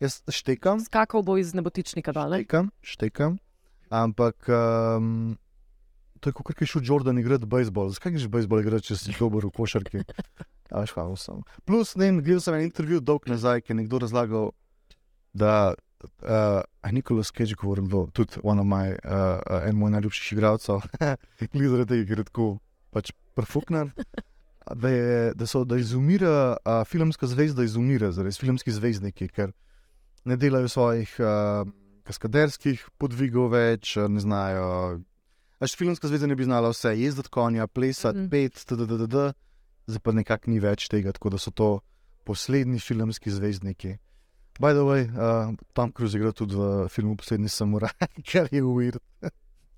jaz 0.00 0.22
štekam, 0.28 0.80
Skakal 0.80 1.22
bo 1.22 1.36
iz 1.36 1.52
nebotičnika 1.54 2.12
dol. 2.12 2.30
ne? 2.30 2.38
štekam, 2.38 2.70
štekam. 2.80 3.36
Ampak 3.90 4.48
um, 4.48 5.36
to 6.20 6.30
je 6.30 6.34
kot 6.34 6.60
je 6.60 6.66
šel 6.66 6.82
Jordan 6.84 7.18
igrati 7.18 7.46
bejzbol. 7.46 7.92
Zakaj 7.94 8.16
greš 8.16 8.28
bejzbol 8.32 8.60
igrati, 8.60 8.90
če 8.90 8.98
si 8.98 9.14
dober 9.18 9.46
v 9.46 9.52
košarki? 9.54 10.02
Ja, 10.66 10.80
veš, 10.82 10.96
hvala 10.96 11.14
sem. 11.20 11.42
Plus, 11.62 11.94
ne 11.94 12.08
vem, 12.08 12.16
gledal 12.24 12.42
sem 12.42 12.56
en 12.58 12.64
intervju 12.66 12.98
dolg 12.98 13.28
nazaj, 13.30 13.62
ki 13.62 13.70
je 13.70 13.76
nekdo 13.78 14.00
razlagal, 14.02 14.48
da 15.30 15.76
uh, 16.02 16.62
je 16.82 16.92
Nikolas 16.96 17.30
Cage 17.30 17.54
govoril, 17.54 17.86
da 17.86 18.02
tudi 18.10 18.40
one 18.42 18.64
my, 18.66 18.96
uh, 18.96 19.38
uh, 19.38 19.68
en 19.68 19.78
moj 19.78 19.94
najljubših 19.94 20.32
igralcev, 20.34 20.82
glede 21.52 21.70
zaradi 21.70 21.92
tega, 21.92 22.08
ker 22.08 22.24
je 22.24 22.28
tako 22.32 22.48
pač 22.90 23.14
profuknan. 23.38 23.92
Da, 24.66 24.90
je, 24.90 25.32
da, 25.38 25.46
so, 25.46 25.62
da 25.62 25.78
izumira, 25.78 26.56
uh, 26.58 26.82
filmska 26.90 27.28
zvezda 27.30 27.62
izumira, 27.62 28.10
zares, 28.10 28.40
filmski 28.42 28.74
zvezdniki, 28.74 29.28
ker 29.30 29.54
ne 30.26 30.34
delajo 30.34 30.66
svojih 30.72 31.12
uh, 31.22 31.68
kaskaderskih 32.06 32.86
podvigov 33.00 33.50
več, 33.54 33.96
uh, 33.98 34.06
ne 34.10 34.22
znajo. 34.22 34.70
Až 35.60 35.76
filmska 35.80 36.08
zvezda 36.10 36.28
ne 36.30 36.36
bi 36.36 36.46
znala 36.46 36.70
vse, 36.72 36.92
jezditi 37.00 37.32
konja, 37.32 37.66
plesati, 37.66 38.26
mm 38.26 38.32
pet, 38.32 38.64
tdd, 38.68 39.30
zdaj 39.86 40.02
pa 40.02 40.12
nekako 40.12 40.52
ni 40.52 40.60
več 40.60 40.90
tega, 40.92 41.14
tako 41.16 41.36
da 41.36 41.40
so 41.40 41.52
to 41.54 41.70
poslednji 42.26 42.82
filmski 42.82 43.30
zvezdniki. 43.30 43.96
By 44.58 44.72
the 44.72 44.84
way, 44.84 45.04
uh, 45.04 45.54
Tom 45.72 45.92
Cruise 45.92 46.18
igra 46.18 46.32
tudi 46.32 46.56
v 46.56 46.88
filmu 46.88 47.16
Poslednji 47.16 47.48
samuraj, 47.48 47.92
kar 48.30 48.48
je 48.52 48.62
uvid. 48.64 48.96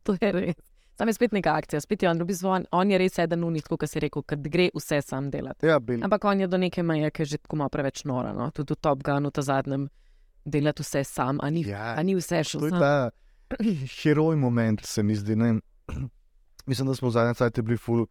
To 0.09 0.15
je 0.21 0.33
res. 0.33 0.57
Tam 0.97 1.09
je 1.09 1.15
spet 1.15 1.35
neka 1.37 1.53
akcija, 1.55 1.81
spet 1.81 2.03
je 2.03 2.09
on, 2.11 2.19
v 2.19 2.27
bistvu 2.27 2.49
on, 2.49 2.65
on 2.73 2.91
je 2.91 2.99
res 2.99 3.19
eden 3.23 3.45
unik, 3.45 3.67
kot 3.69 3.85
si 3.87 4.01
rekel, 4.01 4.23
ker 4.27 4.39
gre 4.41 4.71
vse 4.75 5.03
sam 5.05 5.29
delati. 5.31 5.67
Ja, 5.69 5.77
bil. 5.79 6.01
Ampak 6.03 6.25
on 6.25 6.41
je 6.41 6.49
do 6.49 6.59
neke 6.59 6.83
meje, 6.83 7.11
ki 7.13 7.23
je 7.23 7.35
že 7.35 7.39
tako 7.43 7.59
malo 7.61 7.71
preveč 7.71 8.03
nora. 8.09 8.33
No? 8.35 8.49
Tudi 8.51 8.73
v 8.75 8.81
Top 8.83 9.05
Gunu, 9.05 9.31
ta 9.31 9.45
zadnjem, 9.45 9.91
delati 10.45 10.83
vse 10.83 11.05
sam, 11.05 11.39
a 11.43 11.51
ni, 11.51 11.63
Ja, 11.69 11.95
a 11.99 12.03
ni 12.03 12.15
vse 12.15 12.45
šlo 12.45 12.61
To 12.61 12.67
je 12.67 12.71
sam. 12.71 12.81
ta 12.81 13.11
heroj 14.03 14.37
moment, 14.37 14.85
se 14.85 15.03
mi 15.03 15.15
zdi. 15.15 15.37
Ne? 15.37 15.61
Mislim, 16.67 16.89
da 16.89 16.95
smo 16.95 17.09
v 17.09 17.13
zadnjem 17.13 17.35
času 17.35 17.63
bili 17.63 17.79
ful 17.79 18.07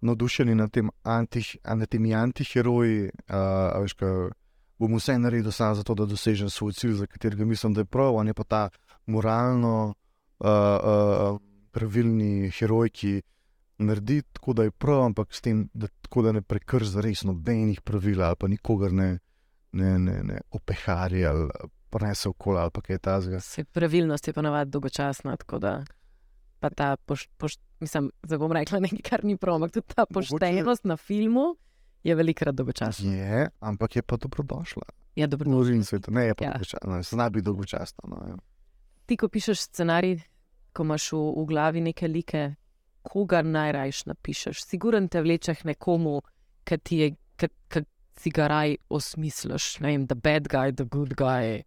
navdušeni 0.00 0.54
nad, 0.54 0.70
tem 0.70 0.90
anti, 1.02 1.42
nad 1.64 1.88
temi 1.88 2.14
antiheroji. 2.14 3.10
Uh, 3.28 3.82
veš, 3.82 3.92
ko 3.92 4.30
bom 4.78 4.96
vse 4.98 5.18
naredil 5.18 5.52
samo 5.52 5.74
zato, 5.74 5.94
da 5.94 6.06
dosežem 6.06 6.50
svoj 6.50 6.72
cilj, 6.72 6.92
za 6.92 7.06
katerega 7.06 7.44
mislim, 7.44 7.74
da 7.74 7.80
je 7.80 7.84
prav. 7.84 8.14
On 8.14 8.26
je 8.26 8.34
pa 8.34 8.44
ta 8.44 8.68
moralno 9.06 9.94
uh, 10.38 10.48
uh, 10.48 11.40
pravilni 11.70 12.50
heroj, 12.50 12.90
ki 12.90 13.22
naredi 13.78 14.22
tako, 14.32 14.52
da 14.52 14.62
je 14.62 14.70
prav, 14.70 15.04
ampak 15.04 15.34
s 15.34 15.40
tem, 15.40 15.68
da, 15.74 15.88
tako, 16.02 16.22
da 16.22 16.32
ne 16.32 16.42
prekrši 16.42 17.00
res 17.02 17.24
nobenih 17.24 17.80
pravil 17.80 18.22
ali 18.22 18.36
pa 18.38 18.48
nikogar 18.48 18.92
ne, 18.92 19.18
ne, 19.72 19.98
ne, 19.98 20.22
ne 20.22 20.40
opeharja 20.50 21.30
ali 21.30 21.48
prenese 21.90 22.28
okoli 22.28 22.58
ali 22.58 22.70
kaj 22.82 22.98
takega. 22.98 23.38
Pravilnost 23.72 24.28
je 24.28 24.32
pa 24.32 24.42
navadi 24.42 24.70
dolgočasna, 24.70 25.36
tako 25.36 25.58
da 25.58 25.84
pa 26.60 26.70
ta, 26.70 26.96
poš, 26.96 27.26
poš, 27.36 27.56
mislim, 27.80 28.10
zdaj 28.22 28.38
bom 28.38 28.52
rekla 28.52 28.78
nekaj, 28.80 28.98
kar 29.02 29.24
ni 29.24 29.36
prav, 29.36 29.54
ampak 29.54 29.72
tudi 29.72 29.86
ta 29.88 30.04
Mogoče- 30.04 30.30
poštenost 30.30 30.84
na 30.84 30.96
filmu 30.96 31.56
je 32.04 32.14
velikrat 32.14 32.54
dolgočasna. 32.54 33.12
Je, 33.12 33.48
ampak 33.60 33.96
je 33.96 34.02
pa 34.02 34.16
dobrodošla. 34.16 34.82
Ja, 35.16 35.26
dobro. 35.26 35.50
V 35.50 35.84
sveta, 35.84 36.10
ne 36.10 36.24
je 36.24 36.34
pa 36.34 36.44
Ja. 36.44 36.50
dolgočasna, 36.52 37.02
zna 37.02 37.30
biti 37.30 37.44
dolgočasna. 37.44 38.02
No, 38.08 38.16
ja. 38.28 38.36
Ti, 39.06 39.16
ko 39.16 39.28
pišeš 39.28 39.60
scenarij, 39.60 40.20
ko 40.72 40.82
imaš 40.82 41.12
v, 41.12 41.18
v 41.36 41.44
glavi 41.46 41.80
neke 41.80 42.08
like, 42.08 42.54
koga 43.02 43.42
najrajš 43.42 44.06
napišeš? 44.06 44.62
Siguren 44.64 45.08
te 45.08 45.22
vleče 45.22 45.54
k 45.54 45.64
nekomu, 45.64 46.22
ki 46.64 46.78
ti 46.78 46.96
je, 46.96 47.10
ki 47.36 47.48
si 48.22 48.30
ga 48.30 48.46
raj 48.48 48.76
osmisliš. 48.88 49.80
Ne 49.80 49.92
vem, 49.92 50.06
the 50.06 50.14
bad 50.14 50.48
guy, 50.48 50.70
the 50.70 50.84
good 50.84 51.14
guy. 51.18 51.62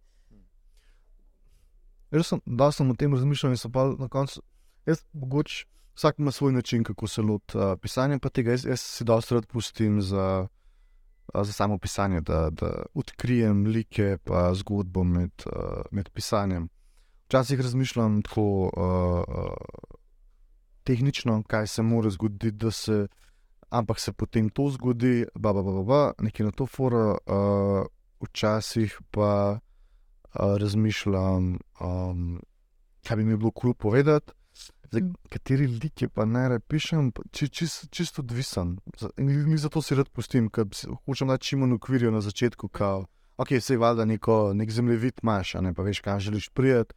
Jaz 2.10 2.32
sem, 2.32 2.40
da 2.46 2.70
sem 2.72 2.90
o 2.90 2.94
tem 2.96 3.14
razmišljal 3.14 3.52
in 3.52 3.60
sem 3.60 3.72
pa 3.72 3.90
na 3.98 4.08
koncu, 4.08 4.40
jaz 4.86 5.02
mogoče 5.12 5.66
vsak 5.96 6.18
ima 6.18 6.32
svoj 6.32 6.52
način, 6.52 6.84
kako 6.84 7.08
se 7.08 7.22
loti 7.22 7.58
uh, 7.58 7.74
pisanja, 7.82 8.18
pa 8.22 8.28
tega 8.28 8.50
jaz, 8.50 8.64
jaz 8.66 8.80
si 8.80 9.04
dosti 9.04 9.34
rad 9.34 9.46
pustim 9.46 10.00
za, 10.02 10.46
uh, 11.34 11.42
za 11.42 11.52
samo 11.52 11.78
pisanje, 11.78 12.20
da, 12.20 12.48
da 12.50 12.86
odkrijem 12.94 13.66
like 13.66 14.18
pa 14.24 14.54
zgodbo 14.54 15.04
med, 15.04 15.32
uh, 15.46 15.82
med 15.90 16.10
pisanjem. 16.10 16.68
Včasih 17.26 17.60
razmišljam 17.60 18.22
tako 18.22 18.70
uh, 18.76 19.36
uh, 19.36 19.94
tehnično, 20.84 21.42
kaj 21.42 21.66
se 21.66 21.82
mora 21.82 22.10
zgoditi, 22.10 22.50
da 22.50 22.70
se, 22.70 23.06
ampak 23.78 24.00
se 24.00 24.12
potem 24.12 24.48
to 24.48 24.70
zgodi, 24.70 25.26
ba, 25.34 25.52
ba, 25.52 25.62
ba, 25.62 25.72
ba, 25.72 25.84
ba 25.84 26.00
nekaj 26.22 26.46
na 26.46 26.52
to 26.52 26.66
fora, 26.66 27.16
uh, 27.16 27.84
včasih 28.20 28.96
pa 29.10 29.58
uh, 29.58 30.56
razmišljam, 30.60 31.58
um, 31.80 32.40
kaj 33.06 33.16
bi 33.16 33.24
mi 33.24 33.36
bilo 33.36 33.50
kul 33.50 33.72
cool 33.72 33.74
povedati. 33.74 34.32
Zdaj, 34.86 35.02
Mm. 35.02 35.14
kateri 35.28 35.66
lik 35.66 36.02
je 36.02 36.08
pa 36.08 36.24
najraje 36.24 36.60
pišem, 36.60 37.12
či, 37.30 37.48
čist, 37.48 37.88
čisto 37.90 38.22
odvisen. 38.22 38.78
In 39.18 39.58
zato 39.58 39.82
si 39.82 39.94
rad 39.94 40.08
pustim, 40.08 40.48
ker 40.48 40.66
hočem 41.06 41.28
dati 41.28 41.44
čim 41.46 41.60
manj 41.60 41.74
ukvirjo 41.74 42.10
na 42.10 42.20
začetku, 42.20 42.68
kao, 42.68 43.06
ok, 43.36 43.48
se 43.60 43.76
valjda 43.76 44.04
neko, 44.04 44.52
nek 44.54 44.70
zemljevid 44.70 45.20
imaš, 45.22 45.54
a 45.54 45.60
ne 45.60 45.74
pa 45.74 45.82
veš, 45.82 46.00
kam 46.00 46.20
želiš 46.20 46.48
prijeti. 46.48 46.94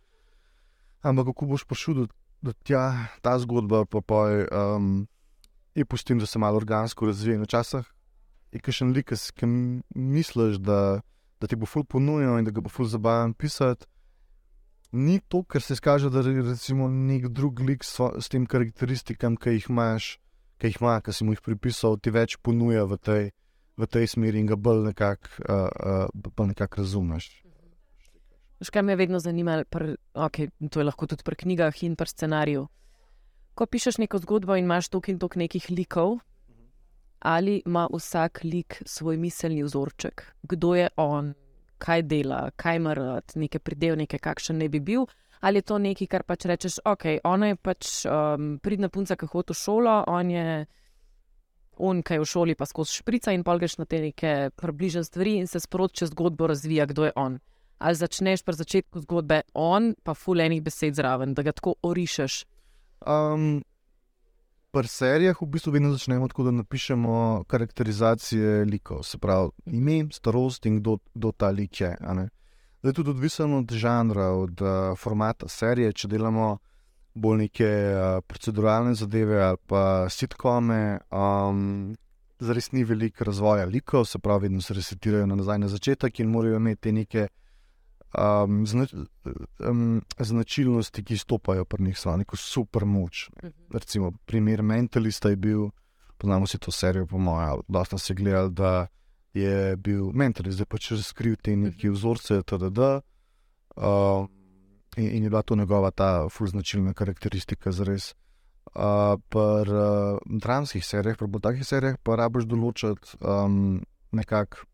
Ampak 1.02 1.26
kako 1.26 1.46
boš 1.46 1.66
prišel 1.66 1.94
do, 1.94 2.08
do 2.42 2.54
tja, 2.54 3.08
ta 3.22 3.40
zgodba, 3.40 3.86
pa 3.86 4.02
pa 4.02 4.22
um, 4.78 5.08
je 5.76 5.86
pustim, 5.86 6.20
da 6.20 6.26
se 6.26 6.40
malo 6.40 6.58
organsko 6.58 7.06
razvije. 7.06 7.40
Včasih 7.40 7.86
je 8.52 8.60
kakšen 8.60 8.94
lik, 8.94 9.14
ki 9.14 9.48
misliš, 9.96 10.58
da, 10.58 11.02
da 11.42 11.48
ti 11.48 11.56
bo 11.56 11.70
ful 11.70 11.86
ponujal 11.86 12.40
in 12.40 12.48
da 12.48 12.52
ga 12.52 12.62
bo 12.62 12.70
ful 12.70 12.90
zabaven 12.90 13.34
pisati. 13.34 13.86
Ni 14.92 15.20
to, 15.20 15.44
ker 15.46 15.62
se 15.62 15.76
izkaže, 15.78 16.10
da 16.10 16.24
je 16.26 16.44
nek 16.90 17.28
drug 17.30 17.60
lik 17.60 17.84
s, 17.84 18.02
s 18.20 18.30
tem 18.30 18.48
karakteristikam, 18.50 19.38
ki 19.38 19.60
jih 19.60 19.70
imaš, 19.70 20.18
ki 20.58 20.72
jih 20.72 20.80
ima, 20.82 20.98
ki 21.02 21.14
si 21.14 21.26
mu 21.26 21.36
jih 21.36 21.44
pripisal, 21.46 22.00
ti 22.02 22.10
več 22.10 22.40
ponuja 22.42 22.88
v 22.90 22.98
tej, 22.98 23.30
v 23.78 23.86
tej 23.86 24.10
smeri 24.10 24.42
in 24.42 24.50
ga 24.50 24.58
bolj 24.58 24.90
nekako 24.90 25.46
uh, 25.46 26.10
uh, 26.10 26.48
nekak 26.50 26.82
razumeš. 26.82 27.30
Kaj 28.60 28.84
me 28.84 28.92
je 28.92 29.00
vedno 29.00 29.20
zanimalo, 29.20 29.64
okay, 30.14 30.50
to 30.72 30.82
je 30.82 30.84
lahko 30.84 31.08
tudi 31.08 31.24
pri 31.24 31.36
knjigah 31.36 31.84
in 31.84 31.96
pri 31.96 32.10
scenariju. 32.10 32.66
Ko 33.60 33.66
pišeš 33.68 33.98
neko 34.00 34.22
zgodbo 34.24 34.56
in 34.56 34.64
imaš 34.64 34.88
toliko 34.88 35.12
in 35.12 35.18
toliko 35.20 35.40
nekih 35.40 35.66
likov, 35.70 36.14
ali 37.20 37.62
ima 37.66 37.90
vsak 37.92 38.40
lik 38.44 38.82
svoj 38.86 39.18
miselni 39.18 39.64
vzorček, 39.64 40.24
kdo 40.44 40.76
je 40.76 40.88
on, 40.96 41.34
kaj 41.78 42.02
dela, 42.08 42.52
kaj 42.56 42.76
ima 42.80 42.94
rad, 42.94 43.34
neke 43.36 43.60
pridevnike, 43.60 44.18
kakšen 44.18 44.58
ne 44.64 44.70
bi 44.70 44.80
bil. 44.80 45.04
Ali 45.40 45.60
je 45.60 45.68
to 45.68 45.78
nekaj, 45.78 46.08
kar 46.08 46.24
pač 46.24 46.46
rečeš, 46.48 46.78
ok, 46.86 47.04
ona 47.24 47.52
je 47.52 47.56
pač 47.56 47.90
um, 48.08 48.48
pridna 48.64 48.88
punca, 48.90 49.16
ki 49.20 49.28
hodi 49.28 49.52
v 49.52 49.60
šolo, 49.60 49.96
on 50.08 50.32
je 50.32 50.46
on, 51.80 52.00
kaj 52.04 52.16
je 52.16 52.24
v 52.24 52.30
šoli, 52.32 52.56
pa 52.56 52.68
skozi 52.68 53.00
šprica 53.00 53.32
in 53.36 53.44
polgeš 53.44 53.78
na 53.80 53.86
te 53.88 54.00
neke 54.04 54.52
približne 54.56 55.04
stvari 55.04 55.38
in 55.40 55.48
se 55.48 55.60
sproti 55.60 56.00
čez 56.00 56.12
zgodbo 56.12 56.48
razvija, 56.48 56.86
kdo 56.86 57.08
je 57.08 57.12
on. 57.16 57.40
Ali 57.80 57.96
začneš 57.96 58.44
pri 58.44 58.56
začetku 58.56 59.04
zgodbe 59.04 59.42
on, 59.54 59.94
pa 60.04 60.16
fulejnih 60.16 60.64
besed 60.64 60.96
zraven, 60.96 61.36
da 61.36 61.44
ga 61.44 61.56
tako 61.56 61.76
orišeš. 61.84 62.44
Um, 63.08 63.62
Pri 64.70 64.86
serijah 64.86 65.34
v 65.42 65.48
bistvu 65.50 65.72
vedno 65.74 65.90
začnemo 65.90 66.28
tako, 66.30 66.44
da 66.44 66.52
napišemo 66.52 67.44
karakterizacije 67.50 68.66
likov, 68.70 69.02
se 69.04 69.18
pravi 69.18 69.50
ime, 69.66 70.04
starost 70.14 70.66
in 70.70 70.78
kdo, 70.78 71.00
kdo 71.14 71.32
ta 71.32 71.50
lik 71.50 71.82
je. 71.82 71.96
Zdaj, 72.82 72.94
tudi 72.94 73.10
odvisno 73.10 73.58
od 73.58 73.72
žanra, 73.74 74.28
od 74.38 74.62
uh, 74.62 74.98
formata 74.98 75.48
serije, 75.50 75.94
če 75.94 76.08
delamo 76.08 76.58
bolj 77.14 77.38
neke 77.38 77.66
uh, 77.66 78.22
proceduralne 78.28 78.94
zadeve 78.94 79.42
ali 79.42 79.58
pa 79.66 80.06
sitkome, 80.10 81.00
um, 81.10 81.96
zares 82.40 82.72
ni 82.72 82.84
veliko 82.84 83.26
razvoja 83.26 83.66
likov, 83.66 84.06
se 84.06 84.20
pravi, 84.20 84.48
vedno 84.48 84.62
se 84.62 84.74
resetirajo 84.74 85.26
na 85.26 85.36
nazaj 85.36 85.60
na 85.60 85.68
začetek 85.68 86.20
in 86.20 86.30
morajo 86.30 86.62
imeti 86.62 86.92
neke 86.92 87.28
um, 88.18 88.68
znač, 88.68 88.94
um, 89.60 90.02
značilnosti, 90.20 91.04
ki 91.04 91.18
stopajo 91.18 91.66
pri 91.66 91.84
njih, 91.84 91.98
so 91.98 92.16
neko 92.18 92.38
super 92.38 92.86
moč. 92.86 93.30
Ne. 93.44 93.52
Recimo, 93.74 94.12
primer 94.26 94.64
Mentalista 94.64 95.30
je 95.30 95.36
bil, 95.36 95.70
poznamo 96.18 96.48
si 96.48 96.58
to 96.58 96.72
serijo, 96.72 97.08
po 97.08 97.18
mojem, 97.18 97.62
dosta 97.68 97.98
se 97.98 98.14
gledali, 98.14 98.54
da 98.54 98.88
je 99.34 99.76
bil 99.78 100.12
Mentalist, 100.14 100.58
zdaj 100.58 100.70
pa 100.70 100.78
če 100.78 100.98
skril 101.04 101.36
te 101.42 101.56
neke 101.56 101.92
vzorce, 101.92 102.42
TDD. 102.44 102.80
Uh, 103.78 104.26
in, 104.98 105.12
in 105.18 105.24
je 105.24 105.30
bila 105.30 105.42
to 105.42 105.56
njegova 105.56 105.92
ta 105.92 106.30
fulznačilna 106.30 106.94
karakteristika, 106.94 107.72
zares. 107.72 108.16
Uh, 108.76 109.18
Pri 109.30 109.72
uh, 109.74 110.20
dramskih 110.26 110.86
serijah, 110.86 111.18
pri 111.18 111.28
bolj 111.28 111.42
takih 111.42 111.66
serijah, 111.66 111.96
pa 112.04 112.16
rabiš 112.20 112.46
določiti 112.46 113.18
um, 113.22 113.80
nekako, 114.14 114.69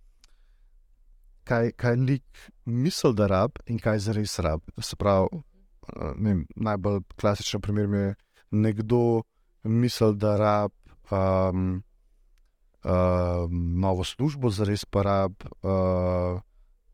kaj, 1.45 1.71
kaj 1.79 1.95
lik 2.01 2.45
misli, 2.65 3.13
da 3.13 3.29
rab 3.31 3.59
in 3.69 3.79
kaj 3.81 4.01
zares 4.07 4.39
rab. 4.43 4.61
Se 4.81 4.97
pravi, 4.99 5.29
uh, 5.31 6.11
ne 6.17 6.29
vem, 6.31 6.45
najbolj 6.55 7.01
klasičen 7.19 7.61
primer 7.61 7.89
je 7.99 8.13
nekdo 8.51 9.23
misli, 9.63 10.13
da 10.21 10.35
rab 10.41 10.71
um, 11.11 11.83
uh, 12.83 13.45
novo 13.85 14.03
službo, 14.03 14.49
zares 14.49 14.85
pa 14.85 15.05
rab 15.05 15.47
uh, 15.61 16.41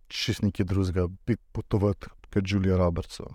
čist 0.08 0.44
nekaj 0.44 0.66
drugega, 0.66 1.08
bi 1.26 1.38
potovati. 1.52 2.18
Kot 2.32 2.48
Julija 2.48 2.78
Robertsa. 2.80 3.26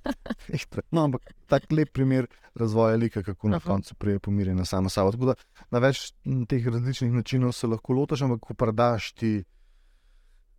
no, 0.96 1.02
ampak 1.04 1.34
tak 1.46 1.66
lep 1.72 1.90
primer 1.92 2.24
razvoja 2.56 2.96
lika, 2.96 3.22
kako 3.22 3.50
na 3.52 3.58
Aha. 3.60 3.66
koncu 3.66 3.94
prije 3.94 4.18
pomirjena 4.18 4.64
sama 4.64 4.88
sabo. 4.88 5.12
Tako 5.12 5.26
da 5.26 5.34
na 5.70 5.82
več 5.84 6.14
teh 6.48 6.64
različnih 6.66 7.12
načinov 7.12 7.52
se 7.52 7.68
lahko 7.68 7.92
lotiš, 7.92 8.22
ampak 8.24 8.40
ko 8.40 8.56
predaš 8.56 9.10
ti 9.12 9.34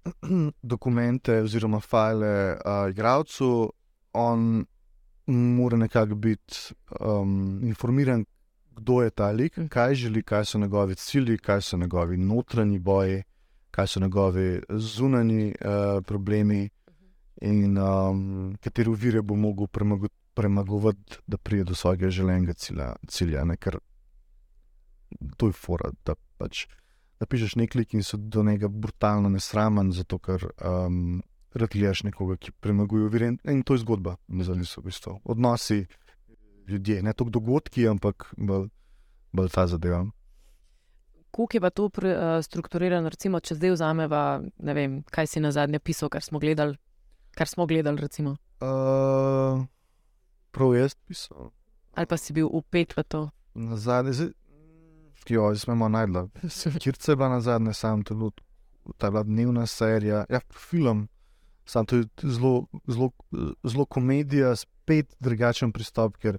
dokumente 0.61 1.41
oziroma 1.41 1.79
file 1.79 2.53
uh, 2.53 2.89
igravcu, 2.89 3.73
on 4.13 4.65
mora 5.27 5.77
nekako 5.77 6.15
biti 6.15 6.57
um, 6.99 7.59
informiran, 7.63 8.25
kdo 8.75 9.01
je 9.01 9.09
ta 9.09 9.31
lik, 9.31 9.59
kaj 9.69 9.95
želi, 9.95 10.23
kaj 10.23 10.45
so 10.45 10.59
njegovi 10.59 10.95
cilji, 10.95 11.37
kaj 11.37 11.61
so 11.61 11.77
njegovi 11.77 12.17
notranji 12.17 12.79
boji, 12.79 13.23
kaj 13.71 13.87
so 13.87 13.99
njegovi 13.99 14.61
zunanji 14.69 15.47
uh, 15.47 16.03
problemi 16.05 16.69
in 17.41 17.77
um, 17.77 18.57
katere 18.63 18.89
uvire 18.89 19.21
bo 19.21 19.35
mogel 19.35 19.67
premago- 19.67 20.09
premagovati, 20.33 21.17
da 21.27 21.37
pride 21.37 21.63
do 21.63 21.75
svojega 21.75 22.09
želenega 22.09 22.53
cilja. 22.53 22.95
cilja 23.07 23.43
ne? 23.45 23.57
Ker 23.57 23.77
to 25.37 25.47
je 25.47 25.53
fora, 25.53 25.91
da 26.05 26.15
pač 26.37 26.65
napišeš 27.19 27.55
nek 27.55 27.75
lik 27.75 27.93
in 27.93 28.03
se 28.03 28.17
do 28.17 28.43
njega 28.43 28.67
brutalno 28.67 29.29
nesramen, 29.29 29.91
zato 29.91 30.19
ker 30.19 30.47
um, 30.59 31.21
rad 31.55 31.71
gledaš 31.71 32.03
nekoga, 32.03 32.37
ki 32.37 32.51
premaguje 32.51 33.05
uvire. 33.05 33.31
In, 33.43 33.63
to 33.63 33.73
je 33.73 33.83
zgodba, 33.83 34.15
za 34.27 34.55
njih 34.55 34.77
v 34.77 34.83
bistvu. 34.89 35.19
Odnosi 35.23 35.85
ljudje, 36.67 37.03
ne 37.03 37.13
toliko 37.13 37.39
dogodki, 37.39 37.87
ampak 37.87 38.33
bolj, 38.37 38.67
bolj 39.31 39.49
ta 39.53 39.67
zadeva. 39.67 40.05
Kako 41.31 41.47
je 41.53 41.61
pa 41.61 41.69
to 41.69 41.89
pre, 41.89 42.11
uh, 42.15 42.39
strukturirano, 42.43 43.09
recimo, 43.11 43.39
če 43.39 43.57
zdaj 43.59 43.73
vzameva, 43.75 44.41
ne 44.63 44.73
vem, 44.73 45.01
kaj 45.11 45.27
si 45.27 45.43
na 45.43 45.51
zadnje 45.51 45.79
pisal, 45.83 46.09
kar 46.09 46.23
smo 46.23 46.39
gledali. 46.39 46.77
Kar 47.35 47.47
smo 47.51 47.65
gledali, 47.67 47.99
recimo. 47.99 48.37
Uh, 48.63 49.65
prav 50.55 50.75
jaz 50.75 50.95
pisal. 51.07 51.51
ali 51.95 52.07
pa 52.07 52.17
si 52.17 52.33
bil 52.33 52.47
upet 52.51 52.95
v 52.97 53.03
to. 53.03 53.21
Na 53.53 53.75
zadnje, 53.75 54.31
jo, 55.27 55.49
zdaj 55.55 55.75
smo 55.75 55.89
najdla. 55.89 56.27
Kirce 56.79 57.11
je 57.11 57.15
bila 57.15 57.29
na 57.29 57.41
zadnje, 57.41 57.73
sam 57.73 58.03
tudi, 58.03 58.31
ta 58.97 59.07
je 59.07 59.11
bila 59.11 59.23
dnevna 59.23 59.65
serija, 59.65 60.25
ja, 60.29 60.39
film, 60.53 61.07
sam 61.65 61.85
to 61.85 61.95
je 61.95 62.07
zelo, 62.23 62.65
zelo, 62.87 63.11
zelo 63.63 63.85
komedija, 63.85 64.55
spet 64.55 65.15
drugačen 65.19 65.71
pristop, 65.71 66.17
ker 66.17 66.37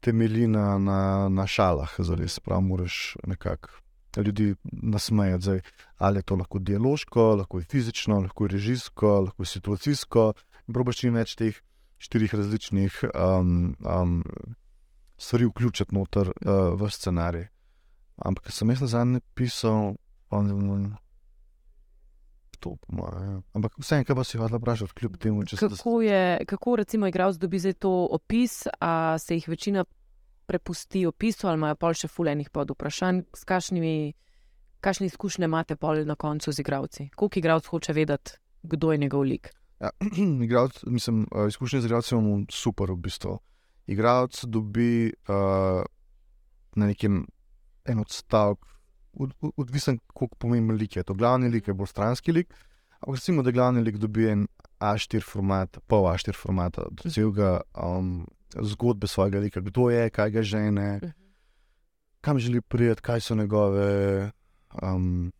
temelji 0.00 0.46
na, 0.48 0.78
na, 0.78 1.28
na 1.28 1.46
šalah, 1.46 1.94
zares, 1.98 2.38
prav 2.40 2.60
moraš 2.60 3.16
nekako 3.26 3.70
ljudi 4.16 4.54
nasmejati. 4.64 5.42
Zdaj, 5.42 5.60
ali 5.98 6.18
je 6.18 6.22
to 6.22 6.36
lahko 6.36 6.58
dialoško, 6.58 7.34
lahko 7.34 7.58
je 7.58 7.64
fizično, 7.64 8.20
lahko 8.20 8.44
je 8.44 8.48
režijsko, 8.48 9.20
lahko 9.20 9.42
je 9.42 9.46
situacijsko. 9.46 10.32
Probaš 10.72 10.96
čim 10.96 11.14
več 11.14 11.34
teh 11.36 11.56
štirih 11.98 12.34
različnih 12.34 13.04
um, 13.14 13.76
um, 13.84 14.24
stvari 15.18 15.46
vključiti 15.50 15.94
noter 15.94 16.32
uh, 16.32 16.80
v 16.80 16.90
scenarij. 16.90 17.48
Ampak, 18.20 18.50
sem 18.52 18.70
jaz 18.70 18.80
na 18.84 18.86
zadnje 18.86 19.20
pisal, 19.34 19.94
ne 20.30 20.54
vem, 20.54 20.90
to 22.60 22.76
po 22.76 22.88
mojem. 22.92 23.40
Ampak 23.56 23.78
vseeno, 23.80 24.04
kaj 24.04 24.16
pa 24.16 24.24
si 24.24 24.38
hodila 24.38 24.60
vprašati, 24.60 24.94
kljub 24.94 25.16
temu, 25.16 25.44
če 25.48 25.56
se 25.56 25.68
Kako, 25.72 25.94
je, 26.04 26.44
kako 26.46 26.76
recimo 26.76 27.08
igralec 27.08 27.40
dobi 27.40 27.58
zdaj 27.58 27.78
to 27.80 27.92
opis, 28.12 28.66
a 28.80 29.18
se 29.18 29.40
jih 29.40 29.48
večina 29.48 29.84
prepusti 30.46 31.06
opisu 31.06 31.48
ali 31.48 31.56
imajo 31.56 31.78
pol 31.78 31.94
še 31.94 32.10
fulejnih 32.10 32.50
pod 32.50 32.74
vprašanj, 32.74 33.22
s 33.34 33.46
kakšnimi, 33.48 34.12
kakšne 34.84 35.08
izkušnje 35.08 35.48
imate 35.48 35.76
pol 35.80 36.04
na 36.04 36.18
koncu 36.20 36.52
z 36.52 36.60
igravci? 36.60 37.08
Koliko 37.16 37.38
igralec 37.38 37.70
hoče 37.72 37.96
vedeti, 37.96 38.36
kdo 38.62 38.92
je 38.92 38.98
njegov 38.98 39.24
lik? 39.24 39.52
Ja, 39.80 39.94
igralec, 40.46 40.82
mislim, 40.84 41.24
izkušnje 41.48 41.80
z 41.80 41.88
igralcem 41.88 42.18
imamo 42.18 42.44
super, 42.52 42.92
v 42.92 43.00
bistvu. 43.08 43.38
Igralec 43.90 44.44
dobi 44.44 45.08
uh, 45.08 45.80
na 46.76 46.86
nekem 46.86 47.24
en 47.90 48.02
odstavek, 48.02 48.58
od, 49.12 49.32
od, 49.40 49.52
odvisen, 49.56 49.98
koliko 50.14 50.36
pomemben 50.36 50.76
lik 50.76 50.96
je. 50.96 51.04
To 51.04 51.14
glavni 51.14 51.48
lik 51.48 51.68
je 51.68 51.74
bolj 51.74 51.90
stranski 51.90 52.32
lik. 52.32 52.54
Ampak 53.00 53.16
recimo, 53.16 53.42
da 53.42 53.50
glavni 53.50 53.82
lik 53.82 53.96
dobi 53.96 54.28
en 54.28 54.46
A4 54.80 55.24
format, 55.24 55.78
pol 55.88 56.06
A4 56.08 56.36
formata, 56.36 56.84
od 56.88 57.12
celega 57.12 57.60
um, 57.74 58.26
zgodbe 58.56 59.08
svojega 59.08 59.38
lika, 59.38 59.60
kdo 59.60 59.90
je, 59.90 60.10
kaj 60.10 60.30
ga 60.30 60.42
žene, 60.42 61.00
kam 62.20 62.38
želi 62.38 62.60
priti, 62.60 63.02
kaj 63.02 63.20
so 63.20 63.34
njegove. 63.34 64.30
Um, 64.82 65.32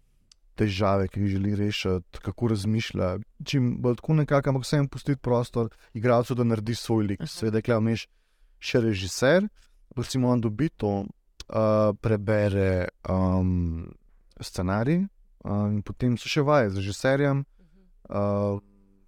Težave, 0.61 1.07
ki 1.09 1.23
jih 1.23 1.31
želi 1.39 1.55
rešiti, 1.57 2.21
kako 2.21 2.51
razmišlja. 2.53 3.07
Čim 3.49 3.71
bolj 3.81 3.95
tako 3.97 4.15
nekako, 4.19 4.51
ampak 4.51 4.67
vsem 4.67 4.89
pustiti 4.93 5.21
prostor, 5.23 5.71
igralcu, 5.97 6.35
da 6.37 6.45
naredi 6.45 6.75
svoj 6.75 7.07
lik. 7.07 7.23
Aha. 7.23 7.31
Seveda, 7.33 7.63
klej 7.65 7.79
vmeš 7.81 8.03
še 8.61 8.83
režiser, 8.85 9.47
recimo 9.97 10.29
on 10.29 10.43
dobi 10.45 10.69
to, 10.69 11.07
uh, 11.51 11.97
prebere 12.01 12.89
um, 13.09 13.91
scenarij 14.41 15.07
uh, 15.45 15.69
in 15.73 15.83
potem 15.83 16.17
so 16.19 16.31
še 16.31 16.45
vaje 16.47 16.71
z 16.71 16.83
režiserjem, 16.83 17.45
uh, 18.09 18.59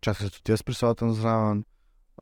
včasih 0.02 0.28
se 0.28 0.38
tudi 0.38 0.52
jaz 0.52 0.62
prisoten 0.66 1.14
zraven, 1.14 1.64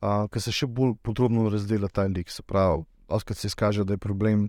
uh, 0.01 0.27
ker 0.31 0.41
se 0.41 0.53
še 0.53 0.69
bolj 0.69 0.95
podrobno 1.01 1.49
razdela 1.49 1.89
ta 1.89 2.05
lik. 2.05 2.29
Se 2.29 2.43
pravi, 2.43 2.85
oskrat 3.07 3.37
se 3.37 3.49
izkaže, 3.51 3.85
da 3.85 3.97
je 3.97 4.03
problem 4.03 4.47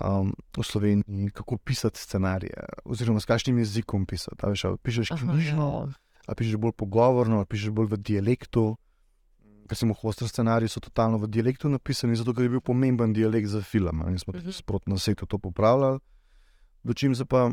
um, 0.00 0.32
v 0.56 0.66
Sloveniji, 0.66 1.30
kako 1.36 1.58
pisati 1.58 2.00
scenarije, 2.00 2.66
oziroma 2.84 3.20
s 3.20 3.28
kakšnim 3.28 3.58
jezikom 3.62 4.06
pisati. 4.06 4.42
Veš, 4.42 4.66
pišeš 4.82 5.14
knjižno, 5.22 5.68
ja. 5.86 5.92
ali 6.26 6.38
pišeš 6.38 6.56
bolj 6.56 6.76
pogovorno, 6.76 7.42
ali 7.42 7.50
pišeš 7.50 7.70
bolj 7.70 7.94
v 7.94 8.02
dialektu. 8.02 8.76
Ker 9.72 9.78
smo 9.78 9.94
hoster 9.94 10.28
scenariji, 10.28 10.68
so 10.68 10.80
totalno 10.80 11.16
v 11.16 11.26
dialektu 11.28 11.68
napisani, 11.68 12.12
zato 12.12 12.34
je 12.36 12.48
bil 12.50 12.60
pomemben 12.60 13.12
dialekt 13.12 13.48
za 13.48 13.62
film. 13.62 14.02
In 14.04 14.18
smo 14.18 14.32
Mhm. 14.32 14.40
tudi 14.40 14.52
sprotno 14.52 14.92
na 14.92 14.98
svetu 14.98 15.24
to 15.26 15.38
popravljali. 15.38 15.98
Dočim 16.84 17.14
se 17.14 17.24
pa, 17.24 17.48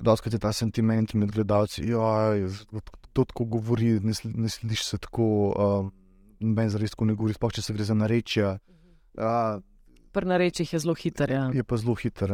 da 0.00 0.16
je 0.24 0.38
ta 0.38 0.52
sentiment 0.52 1.14
med 1.14 1.30
gledalci, 1.30 1.86
da 1.86 2.34
to 3.12 3.24
tako 3.24 3.44
govori, 3.46 4.00
ne, 4.00 4.12
ne 4.24 4.48
slišiš 4.48 4.84
se 4.84 4.98
tako, 4.98 5.22
um, 5.52 5.92
noben 6.40 6.68
zares 6.68 6.90
tako 6.90 7.04
ne 7.04 7.14
govori, 7.14 7.34
sploh 7.34 7.52
če 7.52 7.62
se 7.62 7.72
gre 7.72 7.84
za 7.84 7.94
narečja. 7.94 8.58
A, 9.16 9.60
Pri 10.12 10.26
narečjih 10.26 10.72
je 10.72 10.78
zelo 10.80 10.94
hiter. 10.94 11.30
Ja. 11.30 11.50
je 11.50 11.64
pa 11.64 11.76
zelo 11.76 11.94
hiter. 11.94 12.32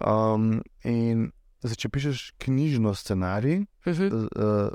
Um, 0.00 0.60
in 0.84 1.32
zdaj, 1.62 1.76
če 1.76 1.88
pišeš 1.88 2.32
knjižno 2.38 2.92
scenarij, 2.94 3.64
Mhm. 3.86 4.04
uh, 4.04 4.68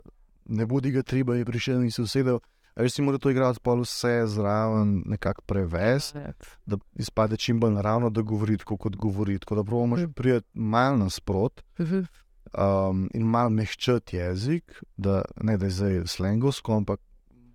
ne 0.48 0.66
bodi 0.66 0.92
ga 0.92 1.04
treba, 1.04 1.36
je 1.36 1.46
prišel 1.46 1.84
in 1.84 1.92
se 1.92 2.02
usedel. 2.02 2.40
Veš, 2.76 2.92
si 2.92 3.02
mora 3.02 3.18
to 3.18 3.30
igrati, 3.30 3.60
pa 3.60 3.74
vse 3.74 4.24
zraven 4.28 5.04
nekako 5.06 5.42
prevesti, 5.42 6.18
Ja. 6.18 6.34
da 6.66 6.78
izpade 6.96 7.38
čim 7.38 7.60
bolj 7.60 7.72
naravno, 7.72 8.10
da 8.10 8.22
govori 8.24 8.58
tako, 8.58 8.78
kot 8.78 8.96
govori. 8.96 9.40
Tako 9.40 9.56
da 9.56 9.64
pravimo 9.64 9.98
že 9.98 10.04
Mhm. 10.04 10.12
prijeti 10.14 10.48
malo 10.54 10.98
nasprot 10.98 11.62
Mhm. 11.80 12.00
um, 12.54 13.10
in 13.14 13.24
malo 13.24 13.50
mehčati 13.50 14.18
jezik, 14.18 14.64
da 14.98 15.22
ne 15.38 15.58
da 15.58 15.66
je 15.66 15.72
zdaj 15.72 16.08
slengovsko, 16.08 16.74
ampak 16.74 17.00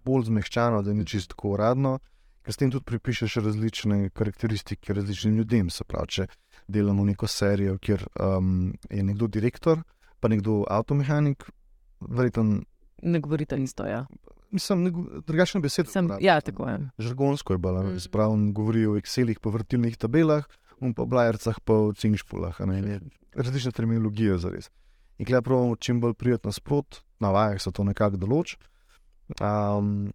bolj 0.05 0.25
zmehčano, 0.25 0.83
da 0.83 0.93
ni 0.93 1.07
čisto 1.07 1.29
tako 1.29 1.49
uradno, 1.51 1.99
ker 2.43 2.53
s 2.53 2.57
tem 2.57 2.71
tudi 2.71 2.85
pripišeš 2.85 3.35
različne 3.37 4.11
karakteristike 4.11 4.93
različnim 4.93 5.37
ljudem. 5.37 5.71
Se 5.71 5.85
pravi, 5.85 6.09
če 6.09 6.27
delamo 6.69 7.05
neko 7.05 7.27
serijo, 7.27 7.79
kjer 7.79 8.07
um, 8.17 8.75
je 8.91 9.03
nekdo 9.03 9.27
direktor, 9.27 9.83
pa 10.21 10.29
nekdo 10.29 10.65
avtomehanik, 10.69 11.51
verjetno. 12.01 12.63
Ne 13.03 13.21
govorite 13.21 13.57
isto. 13.57 13.85
Ja. 13.85 14.07
Mislim, 14.51 14.87
drugačne 15.27 15.61
besede. 15.61 15.91
Sem, 15.91 16.09
ja, 16.21 16.41
tako 16.41 16.69
je. 16.69 16.79
Žargonsko 16.99 17.53
je 17.53 17.59
bilo, 17.59 17.83
Mm. 17.83 18.01
spravno 18.01 18.53
govorijo 18.53 18.93
o 18.93 18.97
Excelih, 18.97 19.39
pa 19.39 19.51
vrtilnih 19.51 19.97
tabelah, 19.97 20.45
um 20.81 20.95
pa 20.95 21.05
blajercah, 21.05 21.61
pa 21.61 21.73
v 21.75 21.93
cinšpulah. 21.95 22.61
a 22.61 22.67
ne, 22.67 22.79
in 22.79 22.89
je 22.89 23.01
Različne 23.35 23.73
terminologije 23.73 24.39
za 24.39 24.49
res. 24.51 24.71
In 25.19 25.27
klej 25.27 25.43
pravimo 25.43 25.77
čim 25.77 26.01
bolj 26.01 26.15
prijetno 26.15 26.53
sprot, 26.53 27.03
na 27.21 27.31
vajah 27.31 27.61
se 27.63 27.71
to 27.73 27.85
nekako 27.85 28.17
določi. 28.17 28.57
Um, 29.41 30.13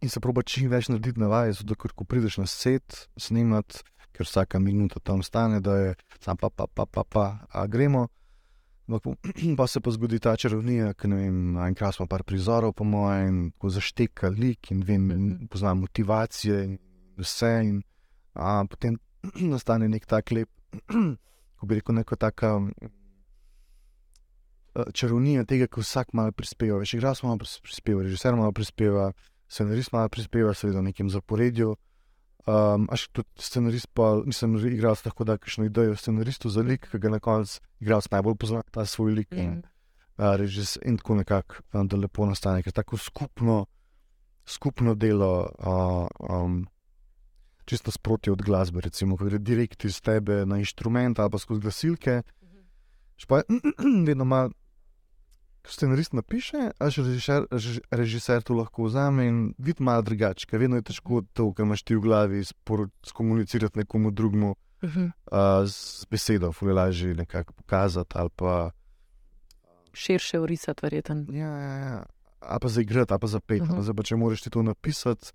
in 0.00 0.08
se 0.08 0.20
proba 0.20 0.42
čim 0.42 0.70
več 0.70 0.88
narediti 0.88 1.20
na 1.20 1.26
vaji, 1.26 1.52
zato 1.52 1.74
ker 1.74 1.92
ko 1.92 2.04
prideš 2.04 2.38
na 2.38 2.46
set, 2.46 3.08
snimat, 3.16 3.82
ker 4.12 4.26
vsaka 4.26 4.58
minuta 4.58 5.00
tam 5.00 5.22
stane, 5.22 5.60
da 5.60 5.76
je 5.76 5.94
sam 6.20 6.36
pa 6.36 6.48
pa 6.50 6.66
pa 6.66 6.86
pa 6.86 7.04
pa, 7.04 7.26
a 7.50 7.66
gremo. 7.66 8.08
Pa 9.58 9.66
se 9.66 9.80
pa 9.80 9.90
zgodi 9.90 10.18
ta 10.18 10.32
čarovnija, 10.36 10.94
ki 10.94 11.08
ne 11.08 11.16
vem, 11.16 11.56
enkrat 11.68 11.94
smo 11.94 12.06
par 12.08 12.22
prizorov, 12.24 12.72
po 12.72 12.84
mojem, 12.84 13.50
ko 13.58 13.68
zašteka 13.70 14.28
lik 14.32 14.70
in 14.72 14.80
vem, 14.82 15.08
Mhm. 15.08 15.46
poznam 15.52 15.80
motivacije 15.80 16.64
in 16.64 16.78
vse. 17.18 17.52
In, 17.64 17.82
a, 18.34 18.64
potem 18.64 18.96
nastane 19.52 19.88
nek 19.88 20.06
tak 20.06 20.30
lep, 20.32 20.48
ko 21.58 21.66
bi 21.66 21.74
rekel, 21.74 21.94
neka 21.94 22.16
taka 22.16 22.60
eh, 24.74 24.84
čarovnija 24.92 25.44
tega, 25.44 25.66
ko 25.66 25.80
vsak 25.80 26.12
malo 26.12 26.32
prispeva. 26.32 26.78
Veš, 26.78 26.94
igralec 26.94 27.22
malo 27.22 27.36
pris- 27.38 27.60
prispeva, 27.60 28.02
režiser 28.02 28.36
malo 28.36 28.52
prispeva, 28.52 29.12
scenarist 29.48 29.92
malo 29.92 30.08
prispeva, 30.08 30.54
seveda 30.54 30.80
v 30.80 30.88
nekem 30.92 31.10
zaporedju. 31.10 31.76
Um, 32.46 32.86
až 32.90 33.08
tudi 33.12 33.28
scenarist, 33.36 33.90
pa 33.92 34.22
nisem 34.24 34.54
igralec 34.56 35.02
tako, 35.04 35.24
da 35.24 35.36
kakšno 35.36 35.66
idejo 35.68 35.96
scenaristu 35.96 36.48
za 36.48 36.62
lik, 36.62 36.88
ki 36.90 36.98
ga 36.98 37.10
na 37.12 37.18
koncu 37.20 37.60
igralec 37.80 38.08
najbolj 38.10 38.36
pozna, 38.40 38.62
ta 38.70 38.86
svoj 38.86 39.12
lik. 39.12 39.32
In, 39.32 39.50
Mm. 39.50 39.62
uh, 40.18 40.36
režis, 40.36 40.78
in 40.82 40.96
tako 40.96 41.14
nekako, 41.14 41.54
um, 41.72 41.88
da 41.88 41.96
lepo 41.96 42.26
nastane, 42.26 42.62
ker 42.62 42.72
tako 42.72 42.96
skupno, 42.96 43.66
skupno 44.46 44.94
delo, 44.94 45.50
uh, 45.58 46.08
um, 46.30 46.66
čisto 47.64 47.90
sproti 47.90 48.30
od 48.30 48.42
glasbe, 48.42 48.80
recimo, 48.80 49.16
ko 49.16 49.24
gre 49.28 49.38
direkt 49.38 49.84
iz 49.84 50.00
tebe 50.00 50.46
na 50.46 50.56
inštrument 50.58 51.18
ali 51.18 51.30
pa 51.30 51.38
skozi 51.38 51.60
glasilke. 51.60 52.22
Špa, 53.16 53.42
vedno 54.06 54.24
ko 54.24 54.48
scenarist 55.68 56.12
napiše, 56.12 56.70
a 56.72 56.88
že 56.88 57.02
režiser, 57.02 57.42
reži- 57.46 57.80
režiser 57.90 58.42
to 58.42 58.54
lahko 58.54 58.84
vzame 58.84 59.26
in 59.26 59.54
vidi 59.58 59.82
malo 59.82 60.02
drugače, 60.02 60.46
ker 60.46 60.58
vedno 60.58 60.76
je 60.76 60.82
težko 60.84 61.22
to, 61.32 61.52
kar 61.52 61.64
imaš 61.64 61.82
ti 61.82 61.94
v 61.94 62.00
glavi, 62.00 62.42
skomunicirati 63.02 63.78
nekomu 63.78 64.10
drugemu 64.10 64.54
Mhm. 64.80 65.04
uh, 65.26 65.66
z 65.66 66.06
besedo, 66.06 66.52
fulje 66.52 66.72
lažje 66.72 67.14
nekako 67.14 67.52
pokazati 67.52 68.14
ali 68.14 68.30
pa. 68.30 68.70
Širše 69.92 70.38
urisati, 70.38 70.80
verjeten. 70.82 71.26
Ja, 71.30 71.48
ja, 71.48 71.74
ja. 71.76 72.02
Ali 72.40 72.60
pa 72.60 72.68
za 72.68 72.80
igrati, 72.80 73.12
ali 73.12 73.20
pa 73.20 73.26
za 73.26 73.40
pet. 73.40 73.62
Mhm. 73.62 73.70
Uh 73.70 73.76
-huh. 73.76 73.82
Zdaj, 73.82 73.94
pa, 73.94 74.02
če 74.02 74.16
moraš 74.16 74.42
ti 74.42 74.50
to 74.50 74.62
napisati, 74.62 75.32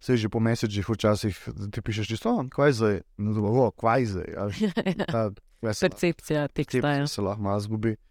se 0.00 0.16
že 0.16 0.28
po 0.28 0.40
mesečih 0.40 0.88
včasih 0.88 1.34
ti 1.72 1.82
pišeš 1.82 2.06
čisto, 2.08 2.30
"O, 2.30 2.48
kaj 2.48 2.72
zdaj, 2.72 3.00
no, 3.18 3.70
kaj 3.72 4.04
zdaj. 4.06 4.28
a 4.36 4.48
Ta, 5.12 5.30
se- 5.30 5.34
Percepcija 5.60 6.48
teksta. 6.48 7.06
Se 7.06 7.20
lahko 7.20 7.42
malo 7.42 7.60
zgubi. 7.60 7.90
Uh, 7.90 8.07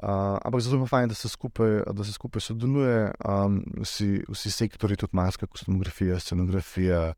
ampak 0.00 0.60
zato 0.60 0.76
je 0.76 0.86
fajn, 0.86 1.08
da 1.08 1.14
se 1.14 1.28
skupaj, 1.28 1.82
da 1.92 2.04
se 2.04 2.12
skupaj 2.12 2.40
sodeluje, 2.40 3.12
um, 3.28 3.62
vsi, 3.80 4.24
vsi 4.28 4.50
sektori, 4.50 4.96
tudi 4.96 5.16
maska, 5.16 5.46
kostumografija, 5.46 6.20
scenografija, 6.20 7.12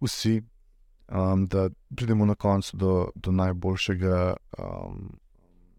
vsi, 0.00 0.42
um, 1.08 1.46
da 1.46 1.68
pridemo 1.96 2.26
na 2.26 2.34
koncu 2.34 2.76
do, 2.76 3.10
do 3.14 3.32
najboljšega 3.32 4.36
um, 4.58 5.18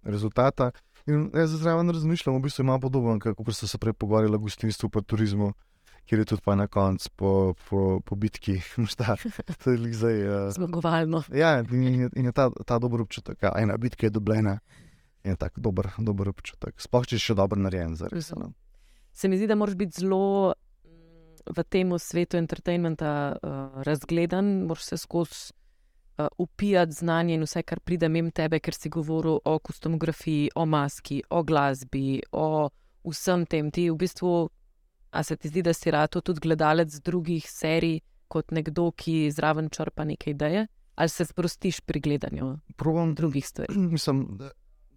rezultata. 0.04 0.72
In 1.08 1.30
jaz 1.34 1.52
zraven 1.60 1.90
razmišljam, 1.90 2.36
v 2.36 2.44
bistvu 2.48 2.64
ima 2.64 2.80
podoben, 2.80 3.20
kot 3.20 3.56
ste 3.56 3.68
se 3.68 3.78
prej 3.78 3.94
pogovarjali 3.94 4.36
o 4.36 4.40
gostinstvu 4.40 4.90
in 4.96 5.04
turizmu, 5.04 5.54
kjer 6.06 6.20
je 6.20 6.26
tudi 6.26 6.42
pa 6.46 6.56
na 6.56 6.68
koncu 6.68 7.10
po, 7.16 7.54
po, 7.70 8.00
po 8.06 8.16
bitki, 8.16 8.62
šta, 8.92 9.16
to 9.64 9.72
je 9.72 9.94
zdaj. 9.94 10.28
Uh, 10.28 10.52
Zmagovalno. 10.54 11.24
Ja, 11.34 11.60
in 11.60 11.84
je, 11.84 12.10
in 12.16 12.26
je 12.26 12.32
ta, 12.32 12.50
ta 12.66 12.80
dober 12.80 13.02
občutek, 13.02 13.38
ena 13.56 13.78
bitka 13.78 14.06
je 14.06 14.10
dobljena. 14.10 14.60
Je 15.24 15.36
tako 15.36 15.62
dober, 15.62 15.90
dober 15.98 16.30
občutek. 16.32 16.80
Sploh 16.82 17.06
če 17.08 17.18
je 17.18 17.26
še 17.28 17.36
dobro 17.36 17.60
narejen, 17.60 17.96
zares. 18.00 18.32
Mhm. 18.32 18.42
No. 18.42 18.54
Se 19.12 19.28
mi 19.28 19.38
zdi, 19.38 19.48
da 19.50 19.58
moraš 19.60 19.76
biti 19.76 20.00
zelo 20.00 20.54
mm, 20.54 21.54
v 21.56 21.64
tem 21.68 21.92
svetu 22.00 22.38
entertainmenta 22.38 23.14
uh, 23.36 23.82
razgledan, 23.84 24.52
moraš 24.70 24.94
se 24.94 24.98
skozi 25.02 25.52
uh, 26.20 26.28
upijati 26.38 26.92
znanje 26.92 27.36
in 27.36 27.44
vse, 27.44 27.64
kar 27.64 27.80
pride 27.80 28.10
mimo 28.10 28.32
tebe, 28.32 28.60
ker 28.60 28.76
si 28.76 28.90
govoril 28.90 29.42
o 29.44 29.60
kostumografiji, 29.60 30.52
o 30.56 30.66
maski, 30.66 31.22
o 31.30 31.44
glasbi, 31.44 32.22
o 32.32 32.70
vsem 33.04 33.46
tem. 33.46 33.72
Ti 33.72 33.90
v 33.90 33.98
bistvu, 34.00 34.34
a 35.12 35.24
se 35.24 35.36
ti 35.36 35.50
zdi, 35.52 35.66
da 35.66 35.74
si 35.74 35.92
rado 35.92 36.22
tudi 36.22 36.46
gledalec 36.46 36.94
drugih 37.04 37.48
serij, 37.50 38.00
kot 38.30 38.54
nekdo, 38.54 38.92
ki 38.94 39.32
zraven 39.34 39.72
črpa 39.74 40.06
neke 40.06 40.32
ideje, 40.36 40.68
ali 40.96 41.10
se 41.10 41.26
sprostiš 41.26 41.80
pri 41.82 42.00
gledanju 42.00 42.58
Probam, 42.78 43.16
drugih 43.16 43.48
stvari? 43.48 43.78
mislim, 43.96 44.28
da, 44.38 44.52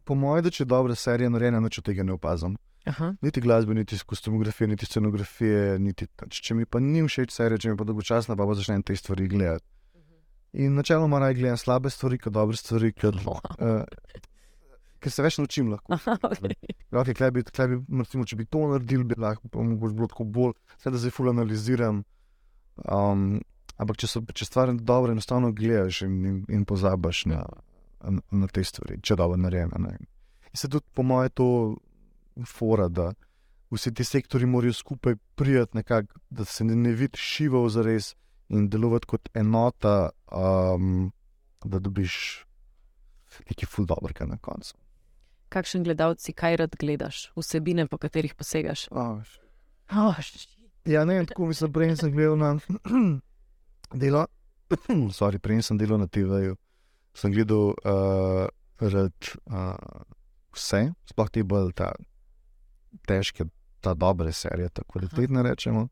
po 0.05 0.15
mojem, 0.15 0.45
da 0.45 0.51
če 0.51 0.63
je 0.63 0.69
dobra 0.69 0.95
serija 0.95 1.31
narejena, 1.31 1.61
noč 1.61 1.79
od 1.79 1.85
tega 1.85 2.03
ne 2.03 2.13
opazim. 2.13 2.57
Aha. 2.85 3.13
Niti 3.23 3.41
glasbe, 3.41 3.75
niti 3.75 3.95
kostumografije, 4.07 4.67
niti 4.69 4.87
scenografije. 4.87 5.79
Niti, 5.79 6.07
č- 6.29 6.43
če 6.43 6.55
mi 6.55 6.67
pa 6.67 6.81
ni 6.81 7.03
všeč 7.03 7.31
serija, 7.31 7.59
če 7.59 7.71
mi 7.71 7.79
pa 7.79 7.85
dolgočasna, 7.85 8.35
pa, 8.35 8.43
pa 8.43 8.55
začnem 8.55 8.83
te 8.83 8.97
stvari 8.97 9.29
gledati. 9.29 9.65
In 10.53 10.75
načeloma 10.75 11.19
raje 11.19 11.35
gledam 11.35 11.57
slabe 11.57 11.91
stvari, 11.91 12.19
kot 12.19 12.35
dobre 12.35 12.57
stvari, 12.57 12.91
ker, 12.93 13.15
Wow. 13.23 13.39
uh, 13.57 14.19
ker 15.01 15.11
se 15.11 15.23
več 15.23 15.39
naučim 15.39 15.71
lahko. 15.71 15.95
Aha, 15.95 16.19
okay. 16.23 16.53
Okay, 16.91 17.15
klej 17.15 17.31
bi, 17.31 17.43
klej 17.45 17.69
bi, 17.69 17.79
recimo, 18.03 18.27
če 18.27 18.37
bi 18.37 18.45
to 18.47 18.67
naredil, 18.69 19.05
bi 19.05 19.17
lahko 19.17 19.49
mogoče 19.55 19.97
bilo 19.97 20.11
tako 20.11 20.27
bolj, 20.29 20.53
vse 20.77 20.93
da 20.93 21.01
zdaj 21.01 21.15
ful 21.17 21.31
analiziram. 21.33 22.03
Um, 22.85 23.41
ampak 23.79 23.97
če, 23.97 24.07
so, 24.09 24.21
če 24.29 24.45
stvar 24.45 24.69
je 24.69 24.77
dobra, 24.83 25.15
enostavno 25.15 25.53
gledaš 25.55 26.03
in, 26.05 26.19
in, 26.27 26.37
in 26.53 26.67
pozabiš 26.69 27.25
na, 27.31 27.41
na, 27.47 27.63
na 28.31 28.47
te 28.49 28.65
stvari, 28.65 29.01
če 29.03 29.17
dobro 29.17 29.39
narejeno. 29.41 29.79
In 29.79 30.57
se 30.57 30.69
tudi 30.69 30.87
po 30.95 31.03
mojem 31.03 31.31
to 31.35 31.49
fora, 32.49 32.89
da 32.89 33.13
vsi 33.73 33.95
ti 33.95 34.05
sektori 34.05 34.47
morajo 34.47 34.73
skupaj 34.73 35.17
prijeti 35.35 35.77
nekako, 35.77 36.21
da 36.31 36.45
se 36.45 36.65
ne, 36.65 36.77
ne 36.77 36.93
vidi 36.93 37.19
šival 37.19 37.69
za 37.69 37.83
res 37.83 38.15
in 38.53 38.69
delovati 38.69 39.09
kot 39.09 39.29
enota, 39.35 40.11
um, 40.29 41.13
da 41.65 41.79
dobiš 41.79 42.45
nekaj 43.49 43.69
ful 43.69 43.87
dobrega 43.89 44.27
na 44.29 44.37
koncu. 44.37 44.77
Kakšen 45.53 45.85
gledalec 45.85 46.25
kaj 46.37 46.57
rad 46.57 46.77
gledaš, 46.81 47.31
vsebine, 47.37 47.87
po 47.89 47.99
katerih 48.01 48.35
posegaš? 48.35 48.89
Oh, 48.91 49.21
Oh, 49.93 50.17
Ja, 50.85 51.05
ne 51.05 51.27
tako 51.27 51.47
mislim, 51.47 51.73
prej 51.73 51.97
sem 51.97 52.13
gledal 52.13 52.37
na 52.39 52.59
delo, 54.03 54.27
sorry, 55.19 55.39
prej 55.39 55.63
sem 55.63 55.79
delal 55.79 56.01
na 56.01 56.07
TV-ju, 56.07 56.57
sem 57.15 57.33
gledal 57.33 57.73
uh, 57.73 58.47
rad 58.81 59.33
uh, 59.47 60.05
vse, 60.57 60.93
sploh 61.11 61.31
te 61.33 61.45
bolj 61.45 61.73
ta 61.79 61.93
težke, 63.09 63.47
ta 63.81 63.95
dobre 63.95 64.33
serije, 64.33 64.69
tako 64.69 64.99
kvalitetne 64.99 65.43
rečemo. 65.43 65.89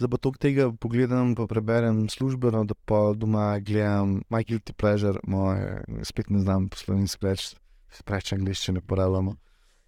Zdaj 0.00 0.10
pa 0.10 0.16
toliko 0.16 0.40
tega 0.40 0.64
pogledam, 0.72 1.34
pa 1.36 1.46
preberem 1.46 2.08
službeno, 2.08 2.64
da 2.64 2.74
pa 2.74 3.12
doma 3.14 3.58
gledam 3.60 4.22
My 4.32 4.42
Guilty 4.42 4.72
Pleasure, 4.72 5.20
moje, 5.22 5.82
spet 6.02 6.30
ne 6.30 6.40
znam 6.40 6.68
po 6.68 6.80
slovenski 6.80 7.26
reči, 7.26 7.56
preveč 8.04 8.32
angliščine 8.32 8.80
porabljamo. 8.80 9.36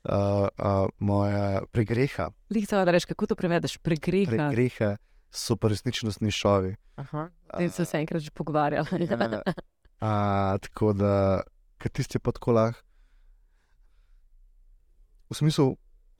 Uh, 0.04 0.48
uh, 0.60 0.90
moja 1.00 1.62
pregreha, 1.72 2.28
Lih 2.52 2.66
se 2.68 2.76
da 2.76 2.92
rečeš, 2.92 3.08
kako 3.08 3.26
to 3.26 3.36
prevedeš, 3.40 3.78
pregreha. 3.80 4.28
pregrehe 4.28 4.96
so 5.32 5.56
pa 5.56 5.70
resničnostni 5.72 6.30
šovi. 6.30 6.74
Aha, 7.00 7.30
s 7.54 7.56
tem 7.56 7.70
sem 7.70 7.86
se 7.88 8.02
enkrat 8.04 8.22
že 8.22 8.30
pogovarjal. 8.30 8.84
A, 10.04 10.58
tako 10.60 10.92
da, 10.92 11.42
je 11.80 12.20
pa 12.20 12.32
tako 12.32 12.52
lahko. 12.52 12.80
V 15.30 15.36
smislu, 15.38 15.70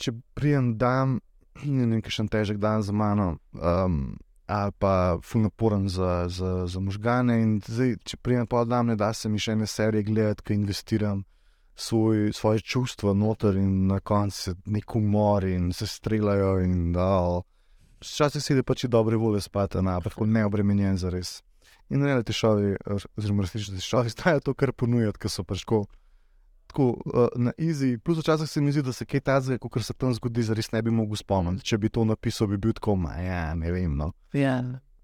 če 0.01 0.15
prijem 0.35 0.75
dan, 0.81 1.19
ne 1.69 1.85
vem, 1.87 2.01
kakšen 2.01 2.31
težek 2.33 2.59
dan 2.63 2.83
za 2.83 2.95
mano, 2.97 3.37
um, 3.53 4.17
ali 4.47 4.73
pa 4.79 5.19
fulnaporen 5.23 5.89
za, 5.89 6.25
za, 6.29 6.65
za 6.67 6.81
možgane. 6.81 7.37
In 7.43 7.61
zdaj, 7.61 7.99
če 8.09 8.17
prijem 8.17 8.49
pa 8.49 8.65
dan, 8.65 8.89
ne 8.93 8.97
da 8.97 9.13
se 9.13 9.29
mi 9.29 9.39
še 9.39 9.53
ene 9.53 9.69
serije 9.69 10.09
gledati, 10.09 10.49
ki 10.49 10.59
investiram 10.65 11.25
svoj, 11.77 12.33
svoje 12.33 12.61
čustva 12.61 13.13
noter 13.13 13.57
in 13.61 13.87
na 13.87 14.01
koncu 14.01 14.43
se 14.43 14.55
nek 14.67 14.97
umor 14.97 15.45
in 15.45 15.73
se 15.73 15.87
streljajo 15.87 16.61
in 16.65 16.93
da. 16.93 17.43
včasih 18.01 18.43
si 18.43 18.53
je 18.53 18.63
pač 18.63 18.85
dobre 18.85 19.17
volje 19.17 19.41
spati, 19.41 19.83
na 19.83 20.01
tako 20.01 20.27
neobremenjen 20.27 20.97
za 20.97 21.11
res. 21.11 21.43
In 21.93 22.01
ne 22.01 22.15
le 22.15 22.25
ti 22.25 22.33
šovi, 22.33 22.77
oziroma 23.17 23.45
resnični 23.45 23.83
šovi, 23.85 24.13
stajajo 24.15 24.41
to, 24.49 24.55
kar 24.55 24.73
ponujajo, 24.73 25.15
ker 25.19 25.33
so 25.33 25.45
pač 25.45 25.67
tako. 25.67 25.85
Tako 26.75 26.87
uh, 27.07 27.27
na 27.39 27.53
izi, 27.61 27.99
plus 28.03 28.19
včasih 28.19 28.49
se 28.51 28.61
mi 28.61 28.73
zdi, 28.73 28.83
da 28.83 28.93
se 28.93 29.05
kaj 29.07 29.21
takega, 29.29 29.61
kot 29.63 29.85
se 29.85 29.95
tam 29.95 30.15
zgodi, 30.17 30.43
zares 30.43 30.73
ne 30.73 30.81
bi 30.83 30.91
mogel 30.91 31.21
spomniti. 31.21 31.63
Če 31.69 31.79
bi 31.79 31.91
to 31.93 32.03
napisal, 32.09 32.49
bi 32.51 32.59
bil 32.59 32.73
tako, 32.75 32.97
ja, 33.21 33.53
ne 33.55 33.71
vem. 33.71 33.93
No. 34.01 34.11
Ja. 34.35 34.57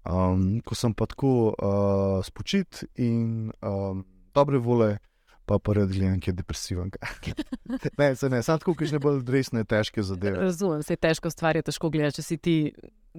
Um, 0.03 0.59
ko 0.65 0.75
sem 0.75 0.95
pa 0.97 1.05
tako 1.07 1.53
uh, 1.53 2.17
spočit 2.25 2.81
in 2.99 3.53
um, 3.61 4.01
dobre 4.33 4.59
vole, 4.59 4.97
pa 5.45 5.59
pa 5.59 5.73
redili 5.77 6.09
nekaj 6.09 6.33
depresiven. 6.33 6.91
ne, 7.99 8.15
se 8.15 8.29
ne, 8.29 8.41
samo 8.43 8.57
tako, 8.57 8.75
ki 8.75 8.89
že 8.89 8.97
ne 8.97 9.03
bolj 9.03 9.21
resne, 9.31 9.63
težke 9.63 10.03
zadeve. 10.03 10.41
Razumem, 10.41 10.83
se 10.83 10.97
je 10.97 11.01
težko 11.05 11.29
stvar 11.29 11.55
je 11.55 11.65
težko 11.69 11.91
gledati, 11.93 12.19
če 12.19 12.25
si 12.25 12.37
ti 12.37 12.55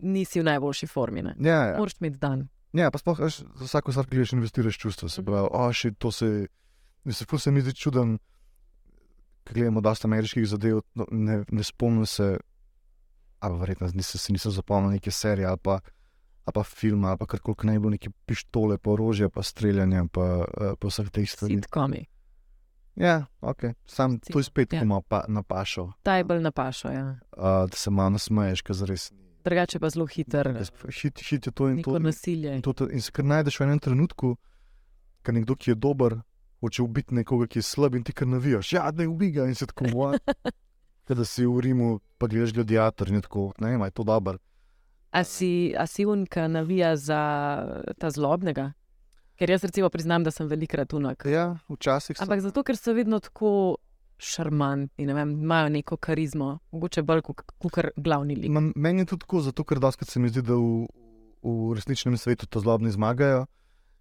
nisi 0.03 0.41
v 0.41 0.49
najboljši 0.51 0.91
formi. 0.91 1.23
Ne? 1.23 1.37
Ja, 1.41 1.63
ja. 1.71 1.79
Moraš 1.79 2.01
imeti 2.01 2.19
dan. 2.19 2.49
Ja, 2.73 2.91
pa 2.91 2.99
sploh 2.99 3.19
veš, 3.21 3.43
za 3.61 3.67
vsako 3.69 3.93
stvar, 3.93 4.07
ki 4.09 4.17
greš, 4.17 4.33
investiraš 4.33 4.79
čustva. 4.81 5.09
Se 5.13 5.23
pravi, 5.23 5.49
oh, 5.53 5.73
še 5.77 5.91
to 6.01 6.09
se, 6.11 6.29
se, 7.11 7.27
ful 7.29 7.39
se 7.39 7.51
mi 7.53 7.61
zdi 7.61 7.75
čuden, 7.77 8.15
ker 9.45 9.59
gledamo 9.59 9.83
dosta 9.85 10.09
ameriških 10.09 10.47
zadev, 10.49 10.81
no, 10.97 11.07
ne, 11.11 11.43
ne 11.51 11.65
spomnim 11.67 12.07
se, 12.09 12.39
ali 13.45 13.59
verjetno 13.61 13.91
nisem, 13.93 14.19
si 14.23 14.33
nisem 14.33 14.55
zapomnil 14.55 14.95
neke 14.97 15.11
serije 15.13 15.47
ali 15.51 15.59
pa, 15.59 15.81
ali 16.47 16.55
pa 16.55 16.63
filma, 16.63 17.11
ali 17.13 17.19
pa 17.21 17.27
karkoli 17.27 17.69
naj 17.69 17.79
bo 17.79 17.91
neke 17.93 18.11
pištole, 18.27 18.79
pa 18.79 18.95
orožje, 18.95 19.29
pa 19.29 19.43
streljanje, 19.43 20.07
pa, 20.13 20.29
uh, 20.47 20.73
pa 20.81 20.89
vseh 20.89 21.11
teh 21.11 21.29
stvari. 21.29 21.59
Sitkomi. 21.61 22.07
Ja, 22.97 23.27
ok, 23.41 23.73
sam 23.89 24.19
to 24.21 24.39
je 24.39 24.45
spet, 24.45 24.73
Ja. 24.73 24.81
ko 24.81 24.85
ima 24.85 25.01
pa 25.01 25.25
napašo, 25.29 25.91
Ta 26.03 26.17
je 26.17 26.25
bolj 26.25 26.41
napašal. 26.45 26.93
Ja. 26.93 27.05
uh, 27.37 27.69
da 27.69 27.77
se 27.77 27.91
malo 27.91 28.11
nasmeješ, 28.17 28.63
ker 28.63 28.77
zares. 28.77 29.11
Drugače 29.45 29.79
pa 29.83 29.91
zelo 29.91 30.07
hiter. 30.07 30.49
Hit, 31.03 31.21
hit 31.29 31.47
je 31.47 31.53
to 31.53 31.69
in 31.69 31.77
Neko 31.77 31.93
to. 31.93 31.99
nasilje. 31.99 32.55
In, 32.57 32.63
to, 32.63 32.89
in 32.91 33.01
se 33.03 33.13
kar 33.13 33.25
najdeš 33.25 33.61
v 33.61 33.65
enem 33.67 33.79
trenutku, 33.83 34.37
ker 35.23 35.35
nekdo, 35.35 35.57
ki 35.57 35.71
je 35.71 35.75
dober, 35.75 36.19
hoče 36.63 36.83
ubiti 36.83 37.15
nekoga, 37.15 37.47
ki 37.51 37.59
je 37.59 37.67
slab, 37.67 37.95
in 37.99 38.05
ti 38.07 38.13
kar 38.13 38.29
navijaš. 38.29 38.73
Ja, 38.73 38.91
da 38.91 39.03
je 39.03 39.09
ubiga 39.11 39.47
in 39.51 39.55
se 39.55 39.67
tako 39.67 39.91
uvaja. 39.95 40.19
Da 41.13 41.25
si 41.29 41.43
v 41.45 41.61
Rimu, 41.61 41.99
pa 42.17 42.25
gledaš 42.31 42.55
gladiator 42.57 43.11
in 43.11 43.21
tako, 43.21 43.51
ne 43.61 43.75
vem, 43.75 43.83
je 43.85 43.91
to 43.91 44.05
dobro. 44.07 44.39
A 45.11 45.25
si, 45.29 45.75
a 45.77 45.85
si 45.87 46.07
unka 46.09 46.47
navija 46.49 46.95
za 46.97 47.19
ta 47.99 48.09
zlobnega? 48.11 48.71
Ker 49.37 49.51
jaz 49.51 49.65
recimo 49.67 49.91
priznam, 49.93 50.25
da 50.25 50.31
sem 50.31 50.49
velikrat 50.49 50.95
unak. 50.97 51.27
Ja, 51.29 51.59
včasih 51.69 52.17
sem. 52.17 52.25
Ampak 52.25 52.41
zato, 52.41 52.63
ker 52.65 52.79
so 52.81 52.95
vedno 52.97 53.19
tako 53.21 53.77
šarmantni, 54.23 55.07
ne 55.07 55.15
vem, 55.15 55.33
imajo 55.43 55.69
neko 55.69 55.97
karizmo, 55.97 56.59
mogoče 56.71 57.03
bolj 57.03 57.23
kot 57.27 57.79
glavni 57.97 58.37
lik. 58.39 58.51
Ma, 58.51 58.63
meni 58.77 59.03
je 59.03 59.13
tudi 59.13 59.27
tako, 59.27 59.41
zato 59.41 59.65
ker 59.65 59.81
doskrat 59.83 60.11
se 60.11 60.21
mi 60.23 60.31
zdi, 60.31 60.45
da 60.47 60.55
v, 60.59 60.87
v 61.43 61.75
resničnem 61.77 62.17
svetu 62.19 62.47
to 62.47 62.63
zlobni 62.63 62.93
zmagajo. 62.95 63.47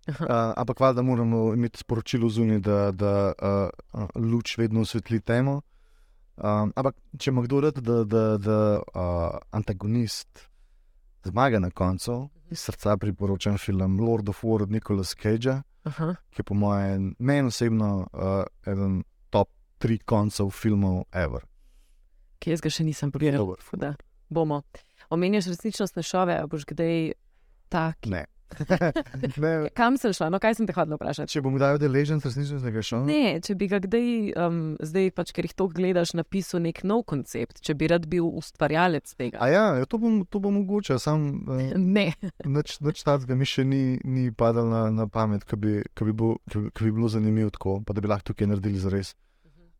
Aha. 0.10 0.26
Uh, 0.26 0.54
ampak 0.58 0.80
valjda 0.82 1.02
moramo 1.06 1.52
imeti 1.54 1.80
sporočilo 1.84 2.30
zunaj, 2.30 2.60
da, 2.66 2.78
da 2.92 3.12
uh, 3.34 3.70
uh, 3.94 4.08
luč 4.16 4.58
vedno 4.58 4.82
osvetli 4.82 5.20
temo. 5.22 5.62
Um, 6.42 6.72
ampak 6.76 6.96
če 7.18 7.30
ima 7.30 7.44
kdo 7.46 7.60
rad, 7.68 7.78
da, 7.86 8.04
da, 8.04 8.24
da 8.42 8.60
uh, 8.82 9.38
antagonist 9.54 10.48
zmaga 11.24 11.60
na 11.62 11.70
koncu, 11.70 12.30
iz 12.50 12.64
srca 12.66 12.98
priporočam 12.98 13.58
film 13.62 14.00
Lord 14.00 14.30
of 14.30 14.42
War 14.44 14.64
od 14.64 14.72
Nicolas 14.72 15.14
Cagea, 15.22 15.62
Aha. 15.84 16.16
ki 16.32 16.42
je 16.42 16.44
po 16.44 16.58
mojem, 16.58 17.14
meni 17.20 17.54
osebno, 17.54 18.08
uh, 18.14 18.44
eden 18.66 19.04
tri 19.82 19.98
koncev 19.98 20.54
filmov 20.54 21.04
ever. 21.12 21.46
Ki 22.42 22.54
jaz 22.54 22.62
ga 22.62 22.72
še 22.74 22.86
nisem 22.86 23.12
pogledal. 23.14 23.56
Da 23.78 23.96
bomo. 24.32 24.62
Omenjaš 25.12 25.50
resničnostne 25.52 26.06
šove, 26.06 26.38
boš 26.50 26.66
kdaj 26.70 27.12
tak. 27.70 28.06
Ne. 28.10 28.26
ne. 29.38 29.70
Kam 29.76 29.96
sem 29.98 30.12
šla? 30.16 30.28
No, 30.32 30.40
kaj 30.44 30.58
sem 30.60 30.68
te 30.68 30.74
hodila 30.76 30.98
vprašati? 31.00 31.32
Če 31.32 31.42
bom 31.44 31.56
kdaj 31.56 31.78
deležen 31.80 32.20
resničnostnega 32.24 32.84
šova, 32.84 33.06
Ne, 33.08 33.40
če 33.44 33.56
bi 33.56 33.68
ga 33.72 33.80
kdaj, 33.84 34.08
um, 34.44 34.58
zdaj 34.84 35.12
pač, 35.16 35.32
ker 35.36 35.48
jih 35.48 35.56
to 35.56 35.68
gledaš, 35.72 36.12
napisal 36.20 36.64
nek 36.66 36.82
nov 36.88 37.06
koncept, 37.12 37.62
če 37.64 37.76
bi 37.80 37.88
rad 37.92 38.08
bil 38.12 38.28
ustvarjalec 38.28 39.14
tega. 39.16 39.40
A 39.44 39.48
ja, 39.52 39.64
ja, 39.80 39.88
to 39.88 40.02
bom, 40.02 40.22
to 40.28 40.44
bom 40.44 40.60
mogoče, 40.60 41.00
sam 41.00 41.28
uh, 41.48 41.64
Ne, 41.98 42.10
nič, 42.44 42.80
nič 42.84 43.04
takega 43.08 43.40
mi 43.40 43.48
še 43.48 43.64
ni, 43.68 43.84
ni 44.04 44.30
padalo 44.36 44.68
na, 44.72 44.84
na 44.92 45.08
pamet, 45.12 45.48
ki 45.48 45.56
bi, 45.60 45.78
ki 45.96 46.12
bi, 46.12 46.16
bil- 46.24 46.40
ki 46.52 46.66
bi, 46.66 46.76
ki 46.76 46.88
bi 46.90 46.96
bilo 47.00 47.12
zanimivo 47.12 47.56
tako, 47.56 47.80
pa 47.88 47.96
da 47.96 48.04
bi 48.04 48.12
lahko 48.12 48.34
tukaj 48.34 48.52
naredili 48.52 48.84
za 48.84 48.92
res. 48.92 49.16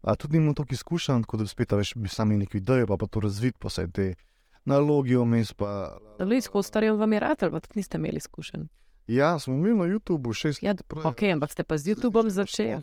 A 0.02 0.16
tudi 0.16 0.40
nimam 0.40 0.56
toliko 0.56 0.74
izkušenj, 0.74 1.22
tako 1.22 1.38
da 1.38 1.48
spet 1.48 1.72
veš, 1.72 1.94
bi 1.96 2.10
sami 2.10 2.38
neko 2.38 2.58
idejo, 2.58 2.88
pa, 2.88 2.98
pa 2.98 3.06
to 3.08 3.20
razvid, 3.20 3.54
pa 3.60 3.68
vse 3.68 3.88
te 3.88 4.14
nalogi 4.66 5.16
vmes. 5.16 5.54
Pa... 5.54 5.98
zelo 6.18 6.34
izkostarjem 6.34 6.98
vam 6.98 7.14
je 7.14 7.20
rad, 7.20 7.44
ali 7.44 7.52
pa 7.52 7.60
tudi 7.60 7.80
niste 7.80 7.98
imeli 7.98 8.18
izkušenj. 8.18 8.64
Ja, 9.08 9.40
smo 9.40 9.54
imeli 9.54 9.78
na 9.78 9.86
YouTubu 9.86 10.34
šest 10.34 10.64
Ja, 10.64 10.72
let. 10.72 10.84
Ok, 11.06 11.24
ampak 11.24 11.52
ste 11.52 11.64
pa 11.64 11.78
z 11.78 11.94
YouTubeom 11.94 12.30
začeli. 12.30 12.82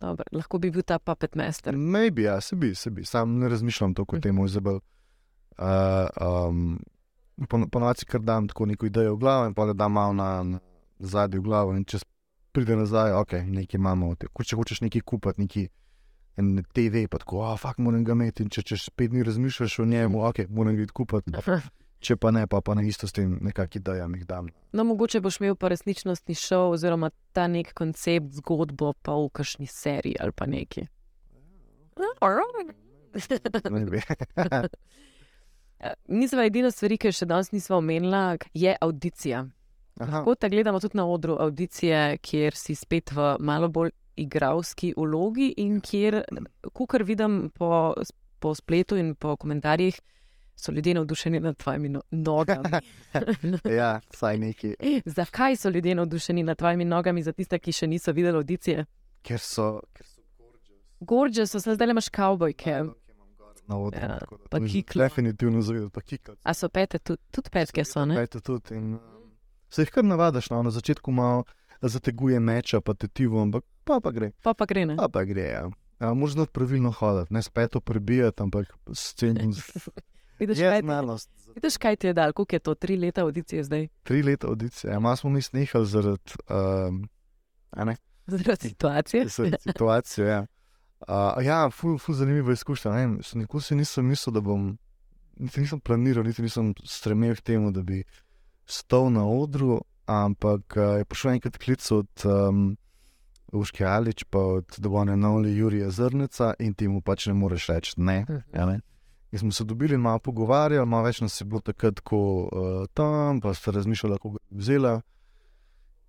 Dobro, 0.00 0.24
lahko 0.32 0.58
bi 0.58 0.70
bil 0.70 0.82
ta 0.82 0.98
puppet 0.98 1.34
master. 1.34 1.74
Maybe, 1.76 2.22
ja, 2.22 2.40
se 2.40 2.56
bi, 2.56 2.74
se 2.74 2.90
bi, 2.90 3.04
sam 3.04 3.38
ne 3.38 3.48
razmišljam 3.48 3.94
tako 3.94 4.16
o 4.16 4.18
Mhm. 4.18 4.22
tem, 4.22 4.44
Izabel. 4.44 4.80
Uh, 5.58 6.48
um, 6.48 6.78
Ponovadi 7.70 8.04
kar 8.04 8.20
dam 8.20 8.48
tako 8.48 8.66
neko 8.66 8.86
idejo 8.86 9.14
v 9.14 9.18
glavo 9.18 9.46
in 9.46 9.54
pa 9.54 9.66
da 9.66 9.72
dam 9.72 9.92
malo 9.92 10.12
na, 10.12 10.42
na 10.42 10.58
zadnji 10.98 11.38
v 11.38 11.42
glavo 11.42 11.74
in 11.76 11.84
če 11.84 11.98
pride 12.52 12.76
nazaj, 12.76 13.12
ok, 13.12 13.32
nekaj 13.46 13.78
imamo, 13.78 14.14
če 14.44 14.56
hočeš 14.56 14.80
nekaj 14.80 15.00
kupiti, 15.00 15.40
neki 15.40 15.68
en 16.38 16.62
TV, 16.72 17.06
pa 17.10 17.18
tako, 17.18 17.42
a 17.50 17.56
fakt 17.58 17.82
moram 17.82 18.04
ga 18.06 18.14
imeti 18.14 18.44
in 18.46 18.52
če 18.54 18.62
čez 18.72 18.88
pet 18.94 19.10
dni 19.12 19.24
razmišljaš 19.26 19.78
o 19.82 19.86
njemu, 19.88 20.22
ok, 20.30 20.44
moram 20.54 20.76
ga 20.78 20.86
iti 20.86 20.94
kupiti, 20.94 21.32
če 22.04 22.16
pa 22.16 22.30
ne, 22.34 22.46
pa, 22.46 22.60
pa 22.62 22.76
na 22.78 22.84
isto 22.86 23.08
s 23.10 23.16
tem 23.16 23.38
nekak 23.42 23.76
idejam 23.80 24.14
jih 24.14 24.26
dam. 24.28 24.52
No, 24.72 24.84
mogoče 24.86 25.20
boš 25.24 25.40
imel 25.40 25.58
pa 25.58 25.72
resničnostni 25.72 26.36
šov, 26.38 26.76
oziroma 26.76 27.10
ta 27.34 27.48
nek 27.50 27.74
koncept, 27.78 28.38
zgodbo, 28.38 28.92
pa 29.02 29.18
v 29.18 29.28
kakšni 29.34 29.66
seriji 29.66 30.20
ali 30.22 30.32
pa 30.32 30.46
neki. 30.46 30.86
Maybe. 33.74 34.02
Nisva 36.20 36.44
edina 36.46 36.70
stvar, 36.74 36.94
ki 36.98 37.10
jo 37.10 37.14
še 37.20 37.26
danes 37.30 37.52
nisva 37.54 37.78
omenila, 37.78 38.36
je 38.54 38.74
audicija. 38.82 39.44
Aha, 39.98 40.20
Tako 40.20 40.34
da 40.40 40.48
gledamo 40.48 40.80
tudi 40.80 40.98
na 40.98 41.06
odru 41.06 41.36
audicije, 41.40 42.18
kjer 42.22 42.54
si 42.54 42.74
spet 42.78 43.10
v 43.14 43.34
malo 43.42 43.68
bolj 43.68 43.90
igralski 44.18 44.92
vlogi 44.96 45.54
in 45.56 45.80
kjer, 45.80 46.22
kar 46.88 47.02
vidim 47.02 47.50
po, 47.54 47.94
po 48.38 48.54
spletu 48.54 48.96
in 48.96 49.14
po 49.14 49.36
komentarjih, 49.36 50.00
so 50.58 50.72
ljudje 50.72 50.94
navdušeni 50.94 51.40
nad 51.40 51.56
tvojimi 51.56 51.88
no 51.88 52.02
nogami. 52.10 52.80
ja, 53.78 54.00
saj 54.10 54.38
neki, 54.38 54.74
Zakaj 55.04 55.56
so 55.56 55.70
ljudje 55.70 55.94
navdušeni 55.94 56.42
nad 56.42 56.58
tvojimi 56.58 56.84
nogami, 56.84 57.22
za 57.22 57.32
tiste, 57.32 57.58
ki 57.58 57.72
še 57.72 57.86
niso 57.86 58.12
videli 58.12 58.36
audicije? 58.36 58.84
ker 59.22 59.38
so. 59.38 59.80
Ker 59.94 60.06
so 60.06 60.16
Gorže 61.00 61.46
so, 61.46 61.60
zdaj 61.62 61.90
imaš 61.90 62.08
kavbojke. 62.08 62.80
Na 63.68 63.76
odru, 63.78 64.00
Ja, 64.00 64.16
tako 64.18 64.36
da 64.36 64.48
pa 64.50 64.58
kiklo. 64.64 65.02
Definitivno 65.02 65.62
zavedati, 65.62 65.92
pa 65.92 66.00
kiklo. 66.00 66.34
A 66.42 66.54
so 66.54 66.68
pete, 66.68 66.98
tudi, 66.98 67.22
tudi 67.30 67.50
petke 67.52 67.84
so, 67.84 68.04
ne? 68.08 68.16
Pete 68.16 68.40
tudi. 68.40 68.74
In, 68.74 68.94
um, 68.94 69.28
se 69.70 69.84
jih 69.84 69.92
kar 69.92 70.04
navadaš, 70.04 70.48
no, 70.50 70.62
na 70.62 70.72
začetku 70.72 71.12
malo 71.12 71.44
zateguje 71.82 72.40
meča, 72.40 72.80
pa 72.80 72.94
tetivo, 72.94 73.42
ampak 73.42 73.64
pa, 73.84 74.00
pa 74.00 74.10
gre. 74.10 74.30
Pa 74.42 74.54
pa 74.54 74.66
gre, 74.66 74.86
ne? 74.86 74.96
Pa, 74.96 75.08
pa 75.08 75.24
gre. 75.24 75.42
Ja. 75.42 75.70
Ja, 76.00 76.14
Moraš 76.14 76.32
znati 76.32 76.52
pravilno 76.52 76.90
hoditi, 76.90 77.34
ne 77.34 77.42
speto 77.42 77.80
prebijati, 77.80 78.42
ampak 78.42 78.66
s 78.94 79.14
cenim. 79.14 79.52
Vidiš, 80.38 80.58
Je 80.58 80.70
kaj, 80.70 80.80
znanost. 80.82 81.30
vidiš, 81.54 81.76
kaj 81.76 81.96
ti 81.96 82.06
je 82.06 82.12
dal, 82.12 82.32
koliko 82.32 82.54
je 82.54 82.60
to, 82.60 82.74
tri 82.74 82.96
leta 82.96 83.22
audicije 83.22 83.64
zdaj, 83.64 83.88
Tri 84.02 84.22
leta 84.22 84.46
audicije, 84.46 84.90
ja, 84.92 84.98
malo 85.00 85.16
smo 85.16 85.30
mi 85.30 85.42
snehali 85.42 85.86
zaradi 85.86 86.32
um, 86.50 87.08
zaradi 88.26 88.68
situacije. 88.68 89.26
zaradi 89.28 89.56
situacije. 89.62 90.26
Ja, 90.26 90.46
uh, 91.08 91.44
ja 91.44 91.70
ful, 91.70 91.98
ful 91.98 92.14
zanimiva 92.14 92.52
izkušnja. 92.52 92.90
ne 92.92 93.18
Nikoli 93.34 93.62
si 93.62 93.74
nisem 93.74 94.06
mislil, 94.06 94.34
da 94.34 94.40
bom, 94.40 94.78
niti 95.36 95.60
nisem 95.60 95.80
planiral, 95.80 96.24
niti 96.24 96.42
nisem 96.42 96.74
stremel 96.84 97.34
k 97.36 97.40
temu, 97.40 97.70
da 97.70 97.82
bi 97.82 98.04
stal 98.66 99.12
na 99.12 99.26
odru, 99.28 99.80
ampak 100.08 100.76
uh, 100.76 100.98
je 100.98 101.04
prišel 101.04 101.36
enkrat 101.36 101.58
klic 101.60 101.84
od 101.92 102.08
um, 102.24 102.76
Uške 103.52 103.84
Alič, 103.84 104.24
pa 104.24 104.38
od 104.38 104.76
Dovone 104.78 105.16
Novli 105.16 105.56
Jurija 105.56 105.90
Zrneca 105.90 106.54
in 106.58 106.74
ti 106.74 106.88
mu 106.88 107.00
pač 107.00 107.26
ne 107.26 107.34
moreš 107.34 107.68
reči 107.68 107.92
ne. 107.96 108.24
Ja, 108.52 108.66
ne? 108.66 108.80
In 109.32 109.38
smo 109.38 109.52
se 109.52 109.64
dobili 109.64 109.94
in 109.94 110.00
malo 110.00 110.18
pogovarjali, 110.18 110.88
malo 110.88 111.04
več 111.04 111.20
nas 111.20 111.40
je 111.40 111.44
bilo 111.44 111.60
takrat 111.60 112.00
tako 112.00 112.20
uh, 112.48 112.86
tam, 112.96 113.40
pa 113.40 113.54
ste 113.54 113.72
razmišljali, 113.76 114.16
kako 114.16 114.30
ga 114.30 114.38
bi 114.50 114.64
vzela. 114.64 115.00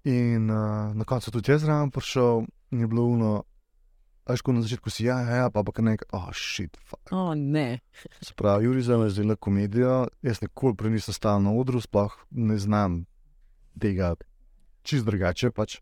In 0.04 0.50
uh, 0.50 0.95
na 0.95 1.04
koncu 1.04 1.32
tudi 1.32 1.52
jaz 1.52 1.64
zraven 1.68 1.91
prišel 1.91 2.45
in 2.72 2.80
je 2.80 2.88
bilo 2.88 3.04
uno, 3.04 3.43
až 4.24 4.41
ko 4.41 4.56
na 4.56 4.64
začetku 4.64 4.89
si 4.89 5.06
ja, 5.08 5.20
ja, 5.20 5.43
ja 5.43 5.50
pa 5.52 5.64
pa 5.64 5.76
kar 5.76 5.84
nekaj, 5.84 6.08
oh, 6.16 6.32
shit, 6.32 6.78
fuck. 6.80 7.12
O, 7.12 7.36
ne. 7.36 7.80
Se 8.22 8.34
pravi, 8.36 8.66
Juri 8.66 8.82
za 8.82 8.97
me 8.97 9.10
je 9.10 9.18
zdela 9.18 9.36
komedija, 9.36 10.08
jaz 10.24 10.39
nikoli 10.41 10.76
prej 10.76 10.95
nisem 10.95 11.16
stal 11.16 11.43
na 11.43 11.52
odru, 11.52 11.82
sploh 11.84 12.16
ne 12.32 12.58
znam 12.58 13.04
tega 13.80 14.13
čist 14.84 15.05
drugače. 15.05 15.51
Pač. 15.51 15.80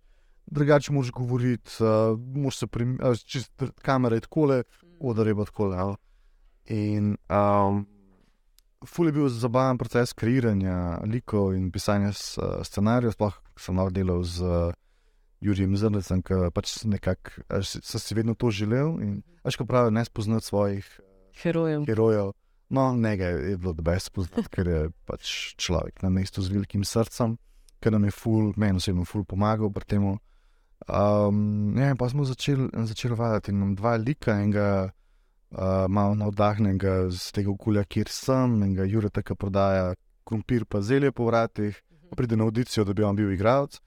Drugače 0.47 0.93
moraš 0.95 1.11
govoriti, 1.11 1.71
uh, 1.83 2.15
moraš 2.35 2.57
se 2.57 2.67
premikati, 2.67 3.25
čist 3.27 3.51
dr- 3.59 3.73
kamera 3.83 4.15
je 4.15 4.21
tako, 4.23 4.47
odar 4.99 5.27
je 5.27 5.35
pa 5.35 5.45
tako. 5.45 5.95
In 6.71 7.17
um, 7.29 7.85
ful 8.85 9.07
je 9.09 9.11
bil 9.11 9.27
zabaven 9.29 9.77
proces 9.77 10.13
kreiranja 10.13 11.01
likov 11.03 11.53
in 11.55 11.71
pisanja 11.71 12.13
s- 12.13 12.39
scenarijev, 12.63 13.11
sploh 13.15 13.35
sem 13.59 13.75
malo 13.75 13.89
delal 13.91 14.23
z 14.23 14.43
uh, 14.43 14.71
Jurijem 15.41 15.75
Zrnecem, 15.77 16.21
ki 16.23 16.47
pač 16.53 16.83
nekako 16.87 17.43
sem 17.61 17.99
si 18.01 18.15
vedno 18.15 18.33
to 18.33 18.49
želel. 18.51 18.95
In, 19.03 19.19
veš, 19.45 19.59
ko 19.59 19.65
pravijo, 19.65 19.91
ne 19.93 20.05
spoznati 20.05 20.45
svojih 20.45 20.87
Herojem. 21.43 21.85
herojev. 21.85 22.31
No, 22.69 22.95
njega 22.95 23.25
je 23.25 23.57
bilo 23.57 23.73
dobro 23.73 23.99
spoznati, 23.99 24.49
ker 24.49 24.67
je 24.67 24.79
pač 25.05 25.53
človek 25.55 26.01
na 26.01 26.09
mestu 26.09 26.41
z 26.41 26.51
velikim 26.51 26.83
srcem, 26.83 27.37
ker 27.87 27.95
nam 27.95 28.03
je 28.03 28.11
ful, 28.11 28.51
meni 28.59 28.81
osebno 28.81 29.05
ful 29.07 29.23
pomagal 29.23 29.71
pri 29.71 29.87
tem. 29.87 30.05
Um, 30.87 31.75
ja, 31.79 31.89
in 31.89 31.97
pa 31.97 32.09
smo 32.11 32.25
začeli 32.27 32.67
začel 32.85 33.15
vaditi 33.15 33.51
in 33.51 33.61
imam 33.61 33.75
dva 33.75 33.95
lika, 33.95 34.35
enega 34.35 34.91
uh, 34.91 35.87
malo 35.87 36.15
navdahnenega 36.19 37.07
z 37.09 37.31
tega 37.31 37.51
okolja, 37.53 37.85
kjer 37.87 38.11
sem, 38.11 38.59
in 38.63 38.75
ga 38.75 38.85
Jure 38.85 39.09
tako 39.09 39.35
prodaja 39.39 39.95
krompir 40.27 40.67
pa 40.67 40.81
zelje 40.83 41.13
po 41.15 41.29
vratih, 41.31 41.79
pa 42.09 42.19
pride 42.19 42.35
na 42.35 42.43
audicijo, 42.43 42.83
da 42.83 42.93
bi 42.93 43.07
on 43.07 43.15
bil 43.15 43.31
igralec. 43.31 43.79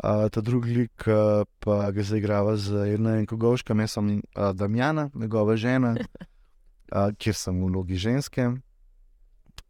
Uh, 0.00 0.30
ta 0.32 0.40
drugi 0.40 0.72
lik 0.72 1.04
uh, 1.10 1.42
pa 1.60 1.90
ga 1.92 2.02
zaigrava 2.06 2.54
z 2.56 2.86
Jrnem 2.94 3.26
Kogovškem, 3.26 3.82
jaz 3.82 3.98
sem 3.98 4.14
uh, 4.16 4.52
Damjana, 4.56 5.10
njegova 5.14 5.58
žena, 5.60 5.96
uh, 6.94 7.10
kjer 7.18 7.36
sem 7.36 7.58
v 7.58 7.68
vlogi 7.68 7.98
ženske, 8.00 8.46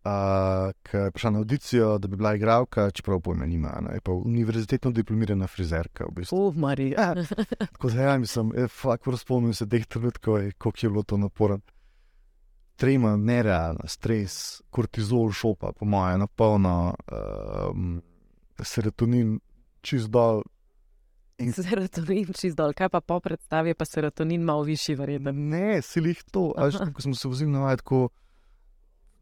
uh, 0.04 0.72
ki 0.82 0.96
je 0.96 1.10
prišla 1.10 1.30
na 1.30 1.38
audicijo, 1.38 1.98
da 1.98 2.08
bi 2.08 2.16
bila 2.16 2.34
igralka, 2.34 2.90
čeprav 2.90 3.20
pojma 3.20 3.46
nima. 3.46 3.78
Ne, 3.80 3.94
je 3.94 4.00
pa 4.00 4.12
univerzitetno 4.12 4.90
diplomirana 4.90 5.46
frizerka. 5.46 6.04
V 6.04 6.14
bistvu. 6.14 6.46
Uf, 6.46 6.56
Marija. 6.56 7.14
Tako 7.72 7.90
da 7.90 8.02
ja, 8.02 8.18
mislim, 8.18 8.52
eh, 8.56 8.68
fakt, 8.68 9.04
spomnim 9.18 9.54
se 9.54 9.68
teh 9.68 9.86
trenutkov, 9.86 10.40
koliko 10.58 10.86
je 10.86 10.90
bilo 10.90 11.02
to 11.02 11.16
naporno. 11.16 11.60
Trema, 12.76 13.16
nerealna, 13.16 13.84
stres, 13.84 14.62
kortizol, 14.70 15.32
šopa, 15.32 15.72
po 15.72 15.84
mojem, 15.84 16.18
na 16.18 16.26
polno, 16.26 16.94
um, 17.12 18.00
serotonin, 18.62 19.36
čist 19.82 20.08
dol. 20.08 20.40
In 21.40 21.52
Serotonin 21.52 22.32
čist 22.36 22.56
dol, 22.56 22.72
kaj 22.76 22.88
pa 22.92 23.00
po 23.00 23.20
predstavi, 23.20 23.74
pa 23.76 23.84
serotonin 23.84 24.42
malo 24.44 24.64
višji, 24.64 24.96
verjetno. 24.96 25.32
ne, 25.32 25.82
si 25.82 26.00
jih 26.00 26.24
to, 26.32 26.54
až, 26.56 26.80
ko 26.92 27.02
smo 27.02 27.14
se 27.14 27.28
vozili 27.28 27.52
na 27.52 27.60
vaj, 27.64 27.76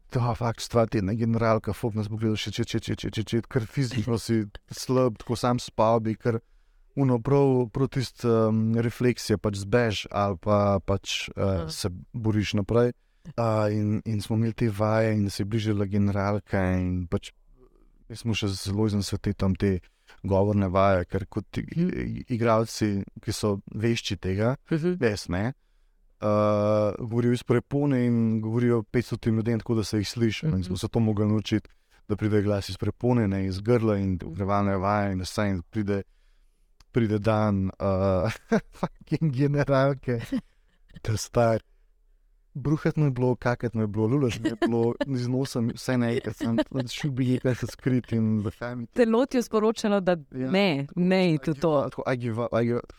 tako, 0.09 0.25
da 0.25 0.35
fakt, 0.35 0.61
stva 0.61 0.85
tedna, 0.89 1.13
generalka, 1.13 1.73
fuk 1.73 1.95
nas 1.97 2.09
bo 2.09 2.17
gledal 2.17 2.37
še 2.39 2.51
če, 2.51 2.65
če, 2.65 2.79
če, 2.79 2.95
če, 2.95 3.11
če, 3.15 3.23
če, 3.23 3.41
ker 3.49 3.65
fizično 3.69 4.17
si 4.21 4.41
slab, 4.73 5.19
tako 5.21 5.37
sam 5.39 5.59
spal 5.61 6.01
bi, 6.03 6.15
ker 6.17 6.39
uno 6.99 7.19
prav 7.23 7.69
proti 7.73 8.01
um, 8.27 8.73
refleksije 8.75 9.37
pač 9.37 9.61
zbež 9.61 10.07
ali 10.11 10.39
pa 10.41 10.79
pač 10.83 11.29
uh, 11.35 11.69
se 11.71 11.91
boriš 12.13 12.55
naprej. 12.59 12.91
Uh, 13.37 13.69
in, 13.71 13.99
in 14.09 14.21
smo 14.25 14.39
imeli 14.39 14.55
te 14.57 14.69
vaje, 14.73 15.13
in 15.13 15.29
se 15.29 15.43
je 15.43 15.47
bližala 15.47 15.85
generalka, 15.85 16.59
in 16.79 17.05
pač 17.07 17.29
mi 18.09 18.17
smo 18.17 18.33
še 18.33 18.49
zelo 18.49 18.87
iznesveti 18.89 19.35
tam 19.37 19.53
te 19.55 19.77
govorne 20.25 20.67
vaje, 20.73 21.05
ker 21.05 21.27
kot 21.29 21.59
i- 21.61 22.25
igralci, 22.33 23.03
ki 23.21 23.35
so 23.35 23.59
vešči 23.69 24.17
tega, 24.17 24.55
res 24.97 25.27
ne. 25.29 25.51
Uh, 25.53 25.68
govorijo 26.99 27.33
iz 27.33 27.43
prepone 27.43 28.05
in 28.05 28.41
govorijo 28.41 28.81
500 28.81 29.31
ljudem, 29.31 29.59
tako 29.59 29.75
da 29.75 29.83
se 29.83 29.97
jih 29.97 30.09
sliši. 30.09 30.45
Mm 30.45 30.51
-hmm. 30.51 30.57
In 30.57 30.63
smo 30.63 30.77
se 30.77 30.87
to 30.87 30.99
mogli 30.99 31.27
naučiti, 31.27 31.69
da 32.07 32.15
pride 32.15 32.41
glas 32.41 32.69
iz 32.69 32.77
prepone, 32.77 33.27
ne 33.27 33.45
iz 33.45 33.59
grla 33.59 33.97
in 33.97 34.19
ogrevalne 34.25 34.77
vaje, 34.77 35.11
in 35.11 35.21
vse. 35.21 35.47
In 35.49 35.61
pride, 35.61 36.01
pride 36.91 37.19
dan, 37.19 37.65
uh, 37.79 38.31
fucking 38.79 39.35
generalke, 39.35 40.21
te 41.01 41.17
star. 41.17 41.61
Bruhat 42.53 42.97
mu 42.97 43.05
je 43.05 43.11
bilo, 43.11 43.35
kakat 43.35 43.73
mu 43.73 43.81
je 43.81 43.87
bilo, 43.87 44.07
lulaš 44.07 44.35
je 44.35 44.55
bilo, 44.67 44.93
iz 45.07 45.27
nosa 45.27 45.59
vse 45.59 45.97
nekaj, 45.97 46.33
sem 46.33 46.57
šel 46.87 47.11
bi 47.11 47.25
nekaj 47.43 47.55
se 47.55 47.67
skriti 47.67 48.15
in 48.15 48.41
zakaj 48.43 48.75
mi 48.75 48.87
Telo 48.87 49.25
ti 49.25 49.37
je 49.37 49.43
sporočilo, 49.43 49.99
da 49.99 50.11
Ja. 50.11 50.51
ne, 50.51 50.87
ne, 50.95 51.37
to 51.37 51.51
give 51.53 51.61
to. 51.61 51.81
Tako, 51.89 52.03
I 52.13 52.17
give 52.17 52.43
up, 52.43 52.53
I 52.61 52.65
give 52.65 52.77
up. 52.77 52.93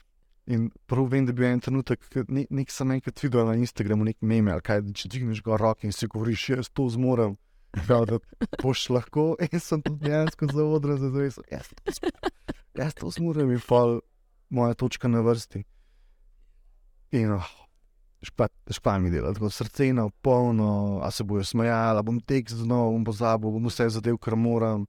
In 0.46 0.70
prav 0.86 1.10
vem, 1.12 1.26
da 1.26 1.30
je 1.30 1.36
bil 1.38 1.46
en 1.50 1.60
trenutek, 1.60 2.06
ne, 2.28 2.46
nek 2.50 2.72
sem 2.72 2.90
enkrat 2.90 3.22
videl 3.22 3.46
na 3.46 3.54
Instagramu, 3.60 4.06
nek 4.08 4.18
meme, 4.20 4.52
ali 4.54 4.64
kaj, 4.64 4.82
če 4.96 5.10
dvigneš 5.12 5.42
gor 5.46 5.60
roke 5.60 5.86
in 5.86 5.94
si 5.94 6.08
govoriš, 6.10 6.46
jaz 6.54 6.70
to 6.74 6.88
zmorem, 6.90 7.36
prav, 7.84 8.06
da 8.10 8.18
boš 8.62 8.88
lahko. 8.90 9.34
In 9.46 9.60
sem 9.60 9.82
tudi 9.84 10.08
dejansko 10.08 10.48
za 10.50 10.64
odra 10.64 10.96
zavezal, 11.00 11.44
jaz, 11.52 11.70
to 11.70 11.96
zmorem, 11.98 12.34
jaz 12.80 12.96
to 12.98 13.12
zmorem 13.18 13.52
in 13.54 13.62
pol 13.66 14.00
moja 14.50 14.74
točka 14.74 15.08
na 15.08 15.22
vrsti. 15.26 15.62
In 17.20 17.34
oh, 17.36 17.52
škva 18.22 18.98
mi 18.98 19.10
dela, 19.10 19.34
tako 19.34 19.50
srce 19.50 19.92
na 19.92 20.08
polno, 20.22 21.00
a 21.02 21.10
se 21.10 21.24
bojo 21.24 21.44
smejali, 21.44 22.02
bom 22.02 22.20
tekst 22.20 22.62
znal, 22.64 22.90
bom 22.90 23.04
pozabil, 23.04 23.50
bom 23.50 23.66
vse 23.70 23.88
zadev, 23.90 24.18
kar 24.18 24.36
moram. 24.36 24.86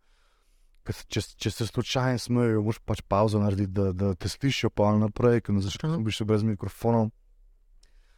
Če, 0.82 1.22
če 1.38 1.52
se 1.54 1.68
slučajno 1.70 2.18
smejijo, 2.20 2.62
moraš 2.66 2.80
pač 2.82 3.02
pauzo 3.06 3.40
narediti, 3.40 3.70
da, 3.72 3.92
da 3.94 4.14
te 4.18 4.26
slišijo 4.28 4.72
pa 4.74 4.90
naprej, 4.98 5.42
ker 5.46 5.54
Aha. 5.54 5.70
sem 5.70 6.02
bil 6.04 6.12
še 6.12 6.26
brez 6.26 6.42
mikrofonov. 6.44 7.12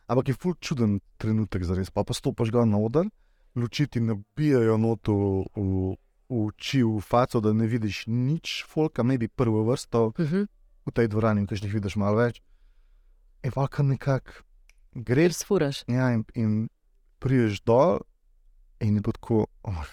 Ampak 0.07 0.31
je 0.31 0.35
ful 0.35 0.55
čuden 0.59 0.99
trenutek 1.19 1.63
za 1.63 1.75
res. 1.75 1.91
Pa, 1.91 2.03
pa 2.03 2.15
stopiš 2.15 2.51
ga 2.51 2.63
na 2.65 2.79
oder, 2.79 3.09
luči 3.55 3.87
ti 3.87 3.99
nabijajo 3.99 4.77
noto 4.79 5.13
v, 5.13 5.95
v 6.29 6.47
oči, 6.47 6.81
v 6.83 7.03
faco, 7.03 7.43
da 7.43 7.51
ne 7.53 7.67
vidiš 7.67 8.07
nič, 8.07 8.63
folka, 8.63 9.03
ne 9.03 9.17
bi 9.19 9.27
prvo 9.27 9.63
vrsto 9.67 10.13
Mhm. 10.19 10.47
v 10.87 10.91
tej 10.91 11.07
dvorani, 11.07 11.47
ki 11.47 11.55
jih 11.55 11.73
vidiš 11.73 11.95
malo 11.95 12.17
več. 12.23 12.41
In 13.43 13.51
pa 13.51 13.67
kar 13.67 13.85
nekako 13.85 14.43
greš 14.95 15.43
sfuraš. 15.43 15.83
ja, 15.87 16.11
in, 16.15 16.23
in 16.35 16.69
priješ 17.19 17.59
dol, 17.63 17.99
in 18.79 18.95
je 18.95 19.01
tako. 19.03 19.47
Oh, 19.63 19.83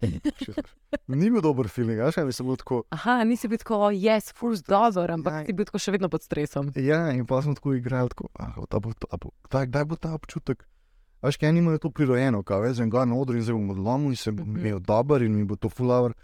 Ni 1.08 1.30
bil 1.30 1.40
dober 1.42 1.68
feeling, 1.68 1.98
veš, 2.00 2.18
ali 2.22 2.32
sem 2.32 2.46
bil 2.46 2.56
tako. 2.56 2.82
Aha, 2.94 3.24
nisi 3.24 3.48
bil 3.48 3.58
tako, 3.58 3.90
jaz, 3.90 4.28
yes, 4.28 4.34
furs 4.34 4.62
dobro, 4.62 5.06
ampak 5.10 5.32
Ja. 5.32 5.46
si 5.46 5.52
bil 5.52 5.66
tako 5.66 5.78
še 5.78 5.92
vedno 5.92 6.08
pod 6.08 6.22
stresom. 6.22 6.70
Ja, 6.76 7.10
in 7.10 7.26
pa 7.26 7.42
smo 7.42 7.54
tako 7.54 7.74
igrali, 7.74 8.08
tako, 8.08 8.28
ah, 8.38 8.54
ta 8.68 8.78
bo, 8.78 8.92
ta 8.94 9.16
bo, 9.16 9.32
kdaj, 9.48 9.66
kdaj 9.66 9.84
bo 9.84 9.96
ta 9.96 10.14
občutek. 10.14 10.62
Veš, 11.22 11.36
kaj 11.36 11.48
eni 11.50 11.58
imajo 11.58 11.78
to 11.78 11.90
prirojeno, 11.90 12.44
kaj 12.46 12.60
veš, 12.62 12.78
in 12.84 12.90
ga 12.90 13.02
na 13.04 13.16
odru 13.16 13.34
in 13.34 13.42
zdaj 13.42 13.56
bom 13.56 13.70
odlomil 13.70 14.14
in 14.14 14.16
se 14.16 14.30
bom 14.30 14.46
Mhm. 14.46 14.58
imel 14.60 14.78
dober 14.80 15.22
in 15.22 15.34
mi 15.34 15.44
bo 15.44 15.56
to 15.56 15.68
fulaver. 15.68 16.14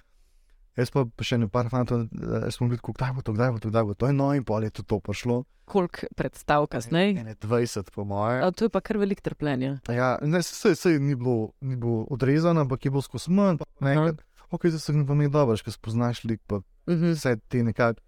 Jaz 0.74 0.90
pa 0.90 1.04
še 1.20 1.38
ne 1.38 1.46
par 1.46 1.68
fantov, 1.70 2.08
eh, 2.10 2.50
smo 2.50 2.66
bili 2.66 2.78
tako, 2.78 2.92
kdaj 2.92 3.12
bo 3.12 3.22
to, 3.22 3.32
kdaj 3.32 3.50
bo 3.50 3.58
to, 3.58 3.68
kdaj 3.68 3.84
bo 3.84 3.94
to. 3.94 4.12
No, 4.12 4.32
in 4.34 4.42
pol 4.42 4.62
je 4.62 4.70
tudi 4.72 4.88
to 4.88 4.98
prišlo. 4.98 5.44
Koliko 5.64 6.06
predstav 6.12 6.66
kasneje? 6.66 7.22
Ne, 7.24 7.34
20, 7.36 7.90
po 7.90 8.04
moje. 8.04 8.42
A, 8.42 8.50
To 8.50 8.64
je 8.64 8.68
pa 8.68 8.80
kar 8.80 8.98
velik 8.98 9.20
trpljenje. 9.20 9.78
Ja, 9.88 10.18
ne, 10.20 10.42
se, 10.42 10.74
se 10.74 10.98
ni 10.98 11.14
bilo, 11.14 11.54
ni 11.60 11.76
bilo 11.76 12.04
odrezano, 12.04 12.60
ampak 12.60 12.84
je 12.84 12.90
bilo 12.90 13.02
skozi 13.02 13.30
manj. 13.30 13.62
Nekaj, 13.80 14.18
ok, 14.50 14.66
zdaj 14.66 14.80
se 14.80 14.92
mi 14.92 15.06
pa 15.06 15.14
mi 15.14 15.30
dobro, 15.30 15.56
ker 15.56 15.72
spoznaš 15.72 16.24
lik, 16.24 16.42
pa 16.46 16.60
Mhm. 16.86 17.12
vse 17.12 17.36
ti 17.48 17.62
nekako 17.62 18.00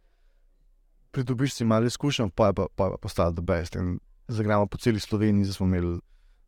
pridobiš 1.10 1.54
si 1.54 1.64
malo 1.64 1.86
izkušenj, 1.86 2.28
pa 2.30 2.46
je 2.46 2.52
pa, 2.52 2.66
pa, 2.68 2.90
pa 2.90 2.96
postalo 2.98 3.32
the 3.32 3.40
best. 3.40 3.74
In 3.74 3.96
zagramo 4.28 4.66
po 4.66 4.76
celi 4.76 5.00
Sloveniji, 5.00 5.44
zdaj 5.44 5.54
smo 5.54 5.66
imeli 5.66 6.00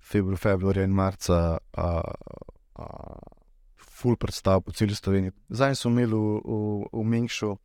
februar, 0.02 0.36
februarja 0.36 0.84
in 0.84 0.90
marca, 0.90 1.56
a, 1.72 1.86
a, 2.74 2.84
full 3.98 4.16
predstav 4.16 4.62
po 4.62 4.72
celi 4.72 4.94
Sloveniji. 4.94 5.32
Zdaj 5.48 5.74
smo 5.74 5.90
imeli 5.90 6.14
v, 6.14 6.40
v, 6.44 6.86
v 6.92 7.04
Mengšu, 7.04 7.56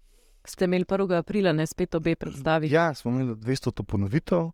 Ste 0.45 0.65
imeli 0.65 0.83
1. 0.83 1.17
aprila, 1.17 1.53
ne 1.53 1.63
spet 1.67 1.95
obe 1.95 2.15
predstavi. 2.15 2.71
ja, 2.71 2.93
smo 2.93 3.11
imeli 3.11 3.35
200 3.35 3.83
ponovitev. 3.83 4.51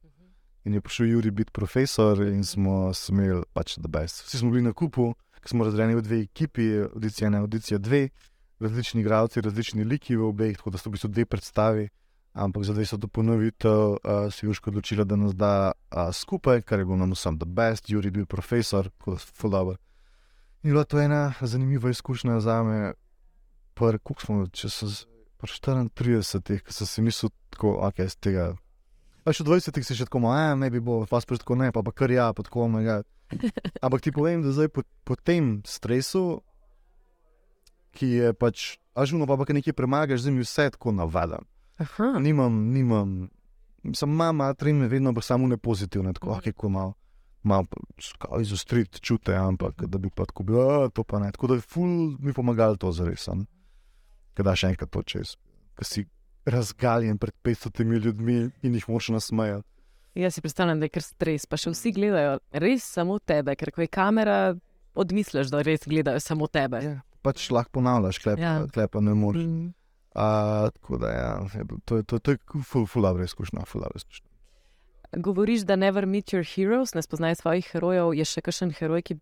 In 0.65 0.73
je 0.73 0.81
prišel 0.81 1.05
Juri 1.05 1.31
biti 1.31 1.51
profesor, 1.51 2.21
in 2.21 2.43
smo 2.43 2.93
se 2.93 3.13
imeli 3.13 3.43
pač 3.53 3.73
the 3.73 3.87
best. 3.87 4.25
Vsi 4.25 4.37
smo 4.37 4.51
bili 4.51 4.63
na 4.63 4.73
kupu, 4.73 5.13
ki 5.41 5.49
smo 5.49 5.65
razdeljeni 5.65 5.95
v 5.95 6.01
dve 6.01 6.19
ekipi, 6.21 6.67
audicija 6.93 7.27
ena, 7.27 7.39
audicija 7.39 7.77
dve, 7.77 8.09
različni 8.59 9.01
igralci, 9.01 9.41
različni 9.41 9.83
liki 9.83 10.15
v 10.15 10.27
obeh, 10.27 10.57
tako 10.57 10.69
da 10.69 10.77
so 10.77 10.89
bistvu 10.89 11.09
dve 11.09 11.25
predstavi. 11.25 11.87
Ampak 12.33 12.63
za 12.63 12.73
200 12.73 13.07
ponovitev 13.07 13.79
uh, 13.97 14.29
si 14.29 14.45
je 14.45 14.49
Južko 14.49 14.69
odločila, 14.69 15.03
da 15.03 15.15
nas 15.15 15.33
da 15.35 15.71
uh, 15.71 16.13
skupaj, 16.13 16.61
kar 16.61 16.79
je 16.79 16.85
bilo 16.85 16.97
nam 16.97 17.15
vsem 17.17 17.39
the 17.39 17.47
best. 17.47 17.89
Juri 17.89 18.07
je 18.07 18.11
bil 18.11 18.25
profesor, 18.25 18.89
tako 18.89 19.15
da 19.15 19.17
je 19.17 19.25
full 19.33 19.51
dobro. 19.51 19.77
In 20.61 20.71
bila 20.71 20.83
to 20.83 20.99
ena 20.99 21.33
zanimiva 21.41 21.89
izkušnja 21.89 22.39
za 22.39 22.63
me, 22.63 22.93
kako 23.75 24.15
smo, 24.19 24.47
če 24.47 24.69
so 24.69 24.87
z- 24.87 25.05
pri 25.37 25.47
34, 25.47 26.59
ki 26.59 26.73
sem 26.73 26.87
si 26.87 27.01
mislil, 27.01 27.31
tako, 27.49 27.77
ok, 27.79 27.99
iz 27.99 28.17
tega. 28.17 28.57
A 29.23 29.31
še 29.31 29.43
v 29.43 29.55
20 29.55 29.83
si 29.83 29.95
še 29.95 30.03
tako, 30.03 30.19
a 30.27 30.51
ne 30.55 30.67
bi 30.69 30.81
bilo, 30.81 31.05
pa 31.07 31.21
spet 31.21 31.39
tako 31.39 31.55
ne, 31.55 31.71
pa, 31.71 31.79
pa 31.79 31.91
kar 31.91 32.11
ja, 32.11 32.33
pa 32.33 32.43
tako 32.43 32.67
omega. 32.67 33.03
Ampak 33.81 34.01
ti 34.01 34.11
povem, 34.11 34.43
da 34.43 34.51
zdaj 34.51 34.67
po, 34.67 34.83
po 35.05 35.15
tem 35.15 35.61
stresu, 35.63 36.41
ki 37.95 38.05
je 38.09 38.33
pač, 38.33 38.75
ažuno 38.93 39.23
pa, 39.23 39.39
pa 39.39 39.47
ki 39.47 39.55
nekaj 39.55 39.73
premagaš, 39.73 40.25
zdaj 40.25 40.33
mi 40.33 40.43
vse 40.43 40.69
tako 40.69 40.91
navadam. 40.91 41.47
Aha, 41.79 42.19
Nimam, 42.19 42.51
nimam, 42.75 43.29
sem 43.95 44.11
mama, 44.11 44.51
treme 44.53 44.91
vedno 44.91 45.15
pa 45.15 45.23
samo 45.23 45.47
ne 45.47 45.55
pozitivne, 45.55 46.11
tako, 46.11 46.35
ok, 46.35 46.51
ko 46.51 46.67
malo. 46.67 46.98
Malo 47.41 47.65
izostriti 48.35 48.99
čute, 48.99 49.31
ampak 49.33 49.81
da 49.81 49.97
bi 49.97 50.09
pa 50.09 50.25
tako 50.25 50.43
bil, 50.43 50.59
"A, 50.59 50.89
to 50.89 51.03
pa 51.03 51.19
ne. 51.19 51.31
Tako 51.31 51.47
da 51.47 51.53
je 51.53 51.61
ful 51.61 51.87
mi 52.19 52.33
pomagalo 52.33 52.75
to 52.75 52.91
zares. 52.91 53.27
Kaj 54.33 54.43
da 54.43 54.55
še 54.55 54.67
enkrat 54.67 54.89
to 54.89 55.01
čez, 55.03 55.35
ki 55.75 55.85
si 55.85 56.05
razgaljen 56.45 57.17
pred 57.17 57.33
500 57.43 57.83
ljudmi 57.97 58.51
in 58.61 58.73
jih 58.73 58.89
moš 58.89 59.09
nasmejati. 59.09 59.67
jaz 60.15 60.33
si 60.33 60.41
predstavljam, 60.41 60.79
da 60.79 60.85
je 60.85 60.89
kar 60.89 61.01
stres, 61.01 61.45
pa 61.45 61.55
še 61.55 61.69
vsi 61.69 61.91
gledajo 61.91 62.39
res 62.51 62.83
samo 62.83 63.19
tebe, 63.19 63.55
ker 63.55 63.71
ko 63.71 63.81
je 63.81 63.87
kamera 63.87 64.55
odmisliš, 64.95 65.47
da 65.47 65.61
res 65.61 65.79
gledajo 65.85 66.19
samo 66.19 66.47
tebe. 66.47 66.81
Ja, 66.83 67.01
pač 67.21 67.49
lahko 67.49 67.71
ponavljaš, 67.71 68.19
klep, 68.19 68.39
Ja. 68.39 68.67
klepa 68.67 68.99
ne 68.99 69.13
moreš. 69.13 69.43
Mm. 69.43 69.73
Uh, 70.09 70.69
tako 70.71 70.97
da, 70.97 71.07
ja, 71.07 71.47
je 71.53 71.63
to 71.85 71.97
je, 71.97 72.03
to, 72.03 72.15
je- 72.15 72.19
to 72.19 72.31
je 72.31 72.37
ful, 72.63 72.85
ful, 72.85 73.01
dobra 73.01 73.23
izkušnja, 73.23 73.63
ful, 73.65 73.81
dobra 73.81 73.95
izkušnja. 73.95 74.28
Govoriš, 75.17 75.61
da 75.65 75.75
never 75.75 76.05
meet 76.05 76.33
your 76.33 76.43
heroes, 76.45 76.93
ne 76.93 77.01
spoznaj 77.01 77.35
svojih 77.35 77.65
herojev. 77.71 78.13
Je 78.13 78.25
še 78.25 78.41
kakšen 78.45 78.71
heroj, 78.77 79.01
ki 79.01 79.15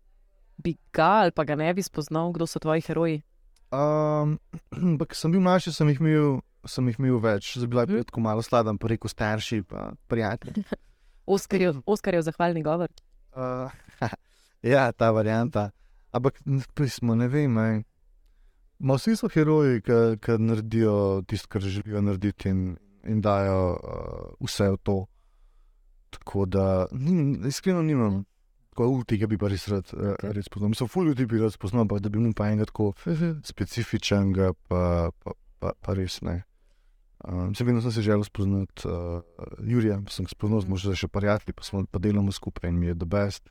bi 0.58 0.74
ga 0.92 1.22
ali 1.24 1.32
pa 1.32 1.44
ga 1.44 1.56
ne 1.56 1.70
bi 1.74 1.82
spoznal, 1.82 2.32
kdo 2.32 2.46
so 2.46 2.60
tvoji 2.60 2.82
heroji? 2.84 3.22
Um, 3.72 4.36
Ko 4.98 5.14
sem 5.16 5.32
bil 5.32 5.40
mlajši, 5.40 5.72
sem 5.72 5.88
jih 5.88 6.00
imel, 6.00 6.40
sem 6.68 6.88
jih 6.88 6.98
imel 7.00 7.18
več, 7.20 7.54
zdaj 7.56 7.68
bila 7.72 7.82
je 7.86 7.94
Mhm. 7.96 8.04
tako 8.10 8.20
malo 8.20 8.42
sladan, 8.42 8.78
pa 8.78 8.88
rekel 8.88 9.08
starši, 9.08 9.62
pa 9.64 9.92
prijatelji. 10.08 10.64
Oskarjev, 11.34 11.82
Oskarjev 11.86 12.22
zahvalni 12.22 12.62
govor. 12.62 12.88
Uh, 13.36 13.68
ja, 14.62 14.92
ta 14.92 15.10
varianta. 15.10 15.70
Ampak 16.12 16.40
pismo, 16.74 17.14
ne 17.14 17.28
vem. 17.28 17.58
ej. 17.58 17.82
Ma 18.80 18.94
vsi 18.96 19.16
so 19.16 19.28
heroji, 19.28 19.82
ki 19.82 20.36
naredijo 20.38 21.22
tisto, 21.28 21.48
kar 21.48 21.60
želijo 21.60 22.00
narediti, 22.00 22.48
in, 22.48 22.76
in 23.04 23.20
dajo 23.20 23.76
uh, 23.76 24.46
vse 24.46 24.70
v 24.72 24.76
to. 24.82 25.06
Tako 26.10 26.46
da, 26.46 26.86
nim, 26.92 27.46
iskreno, 27.46 27.82
nimam. 27.82 28.24
Tako 28.70 29.02
tega 29.10 29.26
bi 29.26 29.38
pa 29.38 29.48
res 29.50 29.66
rad, 29.68 29.88
okay. 29.90 30.12
Okej. 30.14 30.32
res 30.36 30.46
spoznal. 30.46 30.70
Mislim, 30.70 30.88
ful 30.88 31.08
ljudi 31.10 31.26
bi 31.26 31.40
rad 31.42 31.52
spoznal, 31.52 31.82
ampak 31.82 32.00
da 32.04 32.12
bi 32.14 32.20
mu 32.22 32.30
pa 32.36 32.46
enega 32.48 32.68
tako 32.70 32.92
specifičnega, 33.44 34.52
pa, 34.68 35.10
pa, 35.24 35.34
pa, 35.58 35.72
pa 35.82 35.96
res 35.98 36.20
ne. 36.22 36.42
Um, 37.24 37.54
se 37.54 37.64
vedno 37.64 37.82
sem 37.82 37.92
si 37.92 38.02
želel 38.02 38.24
spoznati 38.24 38.88
uh, 38.88 39.22
Jurija, 39.66 39.98
sem 40.08 40.24
ga 40.24 40.30
spoznal, 40.30 40.62
smo 40.62 40.78
še 40.78 41.08
prijatelji, 41.10 41.56
pa 41.58 41.66
smo 41.66 41.82
pa 41.90 41.98
delamo 41.98 42.32
skupaj 42.32 42.70
in 42.70 42.78
mi 42.78 42.86
je 42.86 42.94
the 42.94 43.08
best. 43.10 43.50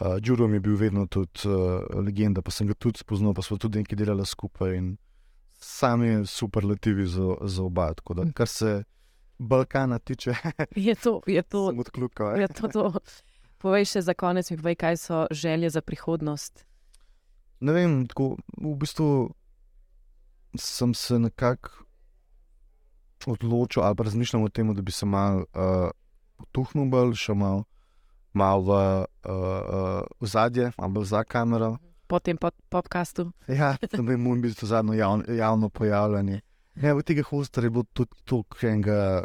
Uh, 0.00 0.18
Đuro 0.18 0.48
mi 0.48 0.58
je 0.58 0.60
bil 0.60 0.76
vedno 0.76 1.06
tudi 1.06 1.46
uh, 1.46 1.86
legenda, 2.02 2.42
pa 2.42 2.50
sem 2.50 2.66
ga 2.66 2.74
tudi 2.74 2.98
spoznal, 2.98 3.34
pa 3.34 3.46
smo 3.46 3.60
tudi 3.62 3.84
nekaj 3.84 3.96
delali 4.02 4.26
skupaj 4.26 4.74
in 4.74 4.96
sami 5.62 6.26
superlativi 6.26 7.06
za, 7.06 7.36
za 7.46 7.62
oba. 7.62 7.92
Tako 7.94 8.14
da, 8.14 8.26
kar 8.34 8.50
se 8.50 8.82
Balkana 9.38 9.98
tiče, 9.98 10.34
Je 10.76 10.94
to, 10.94 11.20
je 11.26 11.42
to, 11.42 11.72
odkljukal. 11.78 12.40
je 12.40 12.48
to, 12.48 12.68
to. 12.68 12.92
Povej 13.58 13.84
še 13.84 14.00
za 14.02 14.14
konec, 14.14 14.50
mi 14.50 14.56
povej, 14.56 14.76
kaj 14.76 14.96
so 14.96 15.26
želje 15.30 15.70
za 15.70 15.80
prihodnost. 15.80 16.64
Ne 17.60 17.72
vem, 17.72 18.06
tako 18.06 18.36
v 18.60 18.74
bistvu 18.76 19.08
sem 20.60 20.94
se 20.94 21.18
nekako 21.18 21.70
odločil 23.26 23.82
ali 23.82 23.96
pa 23.96 24.04
razmišljal 24.04 24.44
o 24.44 24.48
tem, 24.48 24.74
da 24.74 24.82
bi 24.82 24.92
se 24.92 25.06
mal 25.06 25.38
uh, 25.38 25.90
potuhnil 26.36 26.90
bolj, 26.92 27.14
še 27.16 27.34
mal, 27.34 27.64
mal 28.32 28.60
v 28.60 28.70
uh, 28.70 29.06
uh, 29.32 30.04
zadje, 30.20 30.70
bolj 30.76 31.08
za 31.10 31.24
kamero. 31.24 31.76
Po 32.06 32.20
tem 32.20 32.36
pod, 32.38 32.54
podcastu. 32.68 33.32
Ja, 33.48 33.74
da 33.80 34.02
bi 34.02 34.16
mu 34.16 34.36
bil 34.40 34.54
to 34.54 34.66
zadnjo 34.66 34.94
javno, 34.94 35.24
javno 35.32 35.68
pojavljanje. 35.68 36.40
Ja, 36.82 36.92
v 36.94 37.02
tega 37.06 37.24
hostra 37.24 37.64
je 37.64 37.72
bilo 37.72 37.86
tudi 37.96 38.12
toliko 38.28 38.60
enega, 38.68 39.24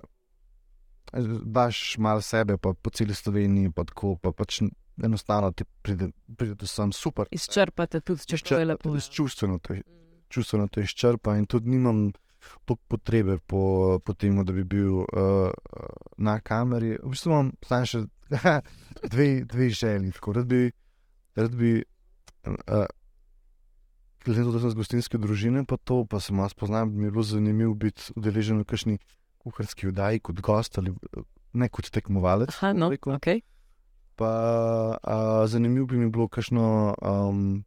daš 1.43 1.97
malo 1.99 2.21
sebe, 2.23 2.57
pa 2.57 2.73
po 2.73 2.89
celi 2.89 3.15
Sloveniji, 3.15 3.73
pa 3.75 3.83
tako, 3.83 4.15
pa 4.21 4.31
pač 4.31 4.61
enostavno 5.03 5.51
ti 5.51 5.65
pride, 5.81 6.11
pride 6.37 6.55
do 6.55 6.67
sam 6.67 6.91
super. 6.95 7.27
Izčrpate 7.31 8.01
tudi, 8.01 8.23
če 8.37 8.55
je 8.55 8.65
lepo. 8.65 8.93
Res 8.95 9.09
čustveno 9.11 9.59
te, 9.59 9.81
čustveno 10.31 10.67
te 10.71 10.85
izčrpa 10.85 11.35
in 11.39 11.47
tudi 11.49 11.75
nimam 11.75 12.11
toliko 12.65 12.83
potrebe 12.87 13.37
po, 13.37 13.99
po 14.03 14.13
tem, 14.13 14.39
da 14.45 14.53
bi 14.53 14.63
bil 14.63 15.03
uh, 15.03 15.51
na 16.17 16.39
kameri. 16.39 16.95
V 17.03 17.11
bistvu 17.11 17.33
imam 17.33 17.51
samo 17.67 17.91
še 17.91 18.03
dve, 19.13 19.29
dve 19.45 19.69
želji. 19.69 20.15
Tako, 20.15 20.39
rad 20.39 20.47
bi, 20.47 20.63
rad 21.35 21.55
bi 21.55 21.75
uh, 21.81 22.85
glede 24.25 24.43
na 24.43 24.45
to, 24.45 24.51
da 24.51 24.59
sem 24.59 24.71
z 24.71 24.79
gostinske 24.79 25.17
družine, 25.21 25.65
pa 25.65 25.77
to, 25.77 26.03
pa 26.05 26.19
se 26.19 26.33
malo 26.33 26.49
spoznam, 26.49 26.91
bi 26.91 27.05
mi 27.05 27.11
bilo 27.11 27.23
zanimivo 27.23 27.73
biti 27.73 28.13
udeležen 28.15 28.61
v 28.61 28.67
kakšni 28.69 28.97
kuharski 29.41 29.89
vdaji 29.89 30.21
kot 30.21 30.41
gost 30.41 30.77
ali 30.77 30.93
ne 31.53 31.69
kot 31.69 31.89
tekmovalec. 31.89 32.53
Aha, 32.53 32.73
no, 32.73 32.91
rekel. 32.93 33.15
okay. 33.17 33.41
Pa 34.15 34.31
uh, 35.01 35.49
zanimivo 35.49 35.87
bi 35.89 35.97
mi 35.97 36.09
bilo, 36.09 36.27
kakšno, 36.27 36.95
um, 37.01 37.63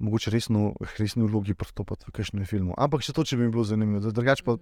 mogoče 0.00 0.30
resno, 0.30 0.74
resni 0.98 1.24
vlogi 1.24 1.54
pristopati 1.54 2.08
v 2.08 2.14
kakšnem 2.14 2.46
filmu. 2.46 2.76
Ampak 2.76 3.04
še 3.06 3.16
to, 3.16 3.24
če 3.24 3.40
bi 3.40 3.48
mi 3.48 3.54
bilo 3.54 3.64
zanimivo. 3.64 4.02
Da 4.04 4.12
Drugače 4.12 4.44
pa 4.44 4.58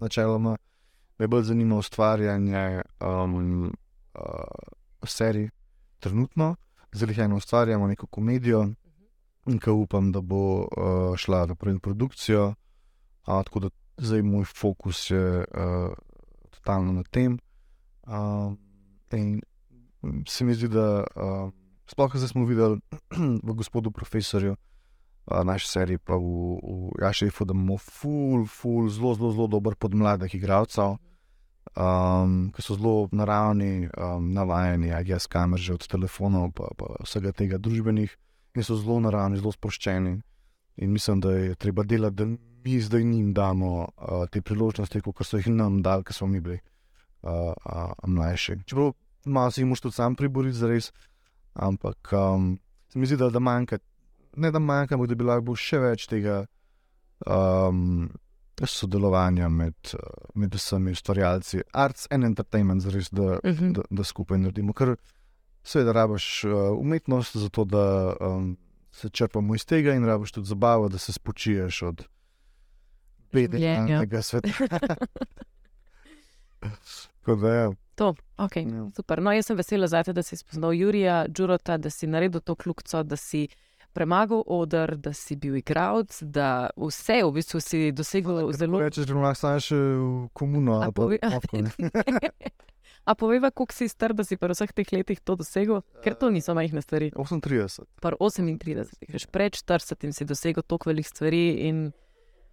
načeloma 0.00 0.56
me 1.18 1.28
bolj 1.28 1.50
zanima 1.52 1.76
ustvarjanje 1.78 2.82
um, 3.00 3.68
uh, 3.68 5.06
serij, 5.06 5.50
trenutno, 6.00 6.54
zelo 6.92 7.12
eno 7.18 7.36
ustvarjamo 7.36 7.86
neko 7.86 8.06
komedijo, 8.06 8.66
in 9.46 9.58
ki 9.58 9.70
upam, 9.70 10.12
da 10.12 10.20
bo 10.20 10.62
uh, 10.62 11.16
šla 11.16 11.44
v 11.50 11.78
produkcijo. 11.80 12.54
Uh, 13.26 13.42
tako 13.44 13.60
da 13.60 13.68
zdaj 13.98 14.22
moj 14.22 14.44
fokus 14.44 15.10
je 15.10 15.44
uh, 15.44 15.94
totalno 16.50 16.92
na 16.92 17.02
tem. 17.02 17.38
Uh, 18.06 18.54
in 19.12 19.40
se 20.26 20.44
mi 20.44 20.54
zdi, 20.54 20.68
da 20.68 21.04
uh, 21.04 21.50
sploh 21.86 22.16
zdaj 22.16 22.28
smo 22.28 22.44
videli 22.44 22.80
v 23.48 23.54
gospodu 23.54 23.90
profesorju, 23.90 24.56
naši 25.44 25.68
seriji, 25.68 25.98
pa 25.98 26.16
v, 26.16 26.58
v 26.62 27.02
Jašefu, 27.02 27.44
da 27.44 27.54
imamo 27.54 27.78
ful, 27.78 28.46
ful, 28.46 28.88
zelo, 28.90 29.14
zelo, 29.14 29.32
zelo 29.32 29.46
dober 29.46 29.74
podmladek 29.78 30.34
igralcev, 30.34 30.96
um, 31.76 32.50
ki 32.54 32.62
so 32.62 32.74
zelo 32.74 33.08
naravni, 33.12 33.88
um, 33.94 34.32
navajeni, 34.34 34.90
a 34.92 35.00
jaz 35.06 35.28
kamer 35.30 35.60
že 35.60 35.78
od 35.78 35.86
telefonov, 35.86 36.52
pa, 36.58 36.72
pa 36.76 36.96
vsega 37.06 37.32
tega 37.32 37.58
družbenih, 37.62 38.10
in 38.54 38.64
so 38.64 38.76
zelo 38.76 39.00
naravni, 39.00 39.40
zelo 39.40 39.52
sproščeni. 39.52 40.20
In 40.76 40.92
mislim, 40.92 41.20
da 41.20 41.32
je 41.32 41.54
treba 41.54 41.82
delati, 41.82 42.16
da 42.16 42.26
mi 42.64 42.80
zdaj 42.80 43.04
njim 43.04 43.32
damo 43.34 43.88
uh, 43.96 44.26
te 44.30 44.42
priložnosti, 44.42 45.00
kot 45.00 45.26
so 45.26 45.36
jih 45.36 45.48
nam 45.52 45.82
dali, 45.82 46.04
ker 46.04 46.14
smo 46.14 46.26
mi 46.26 46.40
bili 46.40 46.58
uh, 47.22 47.52
uh, 47.64 47.92
mlajši. 48.06 48.58
Čeprav 48.66 48.92
malo 49.24 49.50
si 49.50 49.60
jih 49.60 49.68
moš 49.68 49.80
tudi 49.80 49.94
sam 49.94 50.16
priboriti, 50.16 50.56
zares, 50.56 50.92
ampak 51.54 52.12
um, 52.12 52.58
se 52.88 52.98
mi 52.98 53.06
zdi, 53.06 53.16
da, 53.16 53.30
da 53.30 53.38
manjka, 53.38 53.78
ne 54.36 54.50
da 54.50 54.58
manjka, 54.58 54.94
ampak 54.94 55.08
da 55.08 55.14
bi 55.14 55.24
lahko 55.28 55.48
bilo 55.50 55.56
še 55.56 55.80
več 55.82 56.06
tega 56.10 56.42
um, 57.26 58.10
sodelovanja 58.62 59.48
med, 59.48 59.94
med 60.34 60.54
vsemi 60.54 60.94
ustvarjalci, 60.96 61.62
arts 61.72 62.06
and 62.10 62.24
entertainment, 62.24 62.82
zares, 62.82 63.10
da, 63.10 63.38
Uh 63.42 63.58
-huh. 63.58 63.72
da, 63.72 63.82
da 63.90 64.04
skupaj 64.04 64.38
naredimo. 64.38 64.72
Ker 64.72 64.96
seveda 65.64 65.92
rabaš 65.92 66.44
uh, 66.44 66.50
umetnost 66.78 67.36
za 67.36 67.48
to, 67.48 67.64
da 67.64 67.84
um, 68.20 68.56
se 68.92 69.08
črpamo 69.08 69.54
iz 69.54 69.66
tega 69.66 69.94
in 69.94 70.04
rabaš 70.04 70.32
tudi 70.32 70.46
zabavo, 70.46 70.88
da 70.88 70.98
se 70.98 71.12
spočiješ 71.12 71.82
od 71.82 72.04
Življenja. 73.32 73.82
bedenega 73.82 74.22
sveta. 74.22 74.48
Da, 77.26 77.48
ja. 77.48 77.70
To, 77.94 78.14
okay, 78.36 78.66
Ja. 78.66 78.90
super. 78.96 79.22
No, 79.22 79.32
jaz 79.32 79.46
sem 79.46 79.56
vesela 79.56 79.86
za 79.86 80.02
te, 80.02 80.12
da 80.12 80.22
si 80.22 80.36
spoznal 80.36 80.72
Jurija, 80.72 81.26
Džurota, 81.28 81.76
da 81.76 81.90
si 81.90 82.06
naredil 82.06 82.40
to 82.40 82.54
kljukco, 82.54 83.02
da 83.02 83.16
si 83.16 83.48
premagal 83.92 84.42
odr, 84.46 84.96
da 84.96 85.12
si 85.12 85.36
bil 85.36 85.56
igralec, 85.56 86.22
da 86.22 86.70
vse 86.76 87.22
v 87.24 87.32
bistvu 87.32 87.60
si 87.60 87.92
dosegel 87.92 88.52
zelo. 88.52 88.80
Rečeš, 88.80 89.06
da 89.06 89.12
imaš 89.12 89.38
samo 89.38 89.60
še 89.60 89.76
komuno. 90.32 90.80
A 90.80 90.90
A 93.04 93.14
poveva, 93.18 93.50
koliko 93.50 93.74
si 93.74 93.88
star, 93.90 94.14
da 94.14 94.22
si 94.24 94.36
pri 94.38 94.54
vseh 94.54 94.70
teh 94.70 94.92
letih 94.94 95.18
to 95.20 95.34
dosegel? 95.34 95.82
Ker 96.04 96.14
to 96.14 96.30
niso 96.30 96.54
majhne 96.54 96.82
stvari. 96.82 97.10
38. 97.16 97.88
Par 97.98 98.14
38, 98.14 98.94
veš, 99.10 99.26
pred 99.26 99.58
40 99.58 100.14
si 100.14 100.24
dosegel 100.24 100.62
toliko 100.62 100.90
velikih 100.90 101.10
stvari. 101.10 101.42
In... 101.66 101.90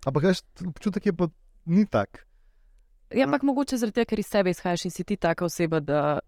Ampak 0.10 0.32
veš, 0.32 0.42
občutek 0.66 1.06
je 1.06 1.14
pa 1.14 1.30
ni 1.70 1.86
tak. 1.86 2.26
Ja, 3.14 3.26
ampak 3.26 3.46
mogoče 3.46 3.78
zaradi 3.78 4.02
tega, 4.02 4.10
ker 4.10 4.22
iz 4.22 4.30
sebe 4.30 4.54
izhajaš 4.54 4.86
in 4.90 4.94
si 4.94 5.06
ti 5.06 5.18
taka 5.18 5.46
oseba, 5.46 5.80
da 5.82 6.20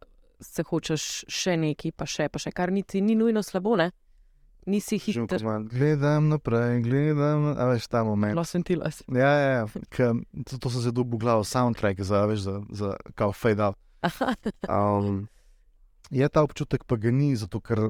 se 0.41 0.65
hočeš 0.65 1.25
še 1.29 1.57
nekaj, 1.57 1.93
pa 1.97 2.05
še, 2.09 2.29
pa 2.29 2.41
še, 2.41 2.53
kar 2.53 2.73
niti 2.73 3.01
ni 3.01 3.17
nujno 3.17 3.43
slabo, 3.45 3.75
ne? 3.77 3.91
Nisi 4.69 4.99
hiter, 5.01 5.41
Gledam 5.69 6.27
naprej, 6.29 6.83
gledam, 6.85 7.47
a 7.57 7.65
veš 7.71 7.87
ta 7.89 8.03
moment. 8.05 8.37
los 8.37 8.53
ventilas. 8.53 9.01
Ja, 9.09 9.31
ja, 9.33 9.49
ja 9.57 9.85
ke, 9.89 10.11
to, 10.45 10.59
to 10.61 10.69
sem 10.69 10.85
se 10.85 10.91
dobil 10.93 11.17
v 11.17 11.25
glavo, 11.25 11.45
soundtrack 11.45 12.01
za, 12.05 12.25
veš, 12.29 12.45
za, 12.45 12.59
za 12.69 12.89
kao 13.17 13.33
fade 13.33 13.63
out. 13.63 13.77
Um, 14.69 15.27
je 16.09 16.29
ta 16.29 16.43
občutek, 16.43 16.83
pa 16.83 16.95
ga 16.95 17.11
ni, 17.11 17.35
zato 17.35 17.61
ker 17.61 17.89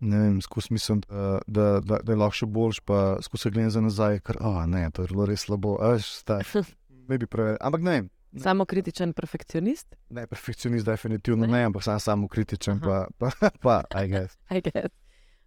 ne 0.00 0.18
vem, 0.18 0.40
skozi 0.42 0.72
mislim, 0.72 1.00
da, 1.08 1.40
da, 1.46 1.80
da, 1.80 1.98
da 2.02 2.12
je 2.12 2.18
lahko 2.18 2.38
še 2.40 2.46
boljš, 2.46 2.80
pa 2.84 3.18
skozi 3.24 3.50
gledam 3.50 3.74
za 3.74 3.82
nazaj, 3.84 4.20
ker 4.24 4.40
oh, 4.40 4.62
ne, 4.66 4.86
to 4.94 5.04
je 5.04 5.12
bilo 5.12 5.26
res 5.28 5.44
slabo, 5.44 5.76
a 5.80 5.94
veš, 5.96 6.08
sta, 6.22 6.40
ne 6.88 7.18
bi 7.20 7.28
preveč. 7.28 7.60
Ampak 7.60 7.84
ne, 7.84 7.98
Samo 8.30 8.62
kritičen 8.64 9.12
perfekcionist, 9.12 9.96
ne, 10.14 10.22
perfekcionist, 10.30 10.86
definitivno 10.86 11.48
ne, 11.50 11.64
ampak 11.66 11.82
sam 11.82 11.98
samo 12.00 12.28
kritičen, 12.30 12.78
pa, 12.80 13.08
pa, 13.18 13.30
pa, 13.64 13.82
I 13.90 14.06
guess. 14.08 14.38
I 14.56 14.62
guess. 14.62 14.94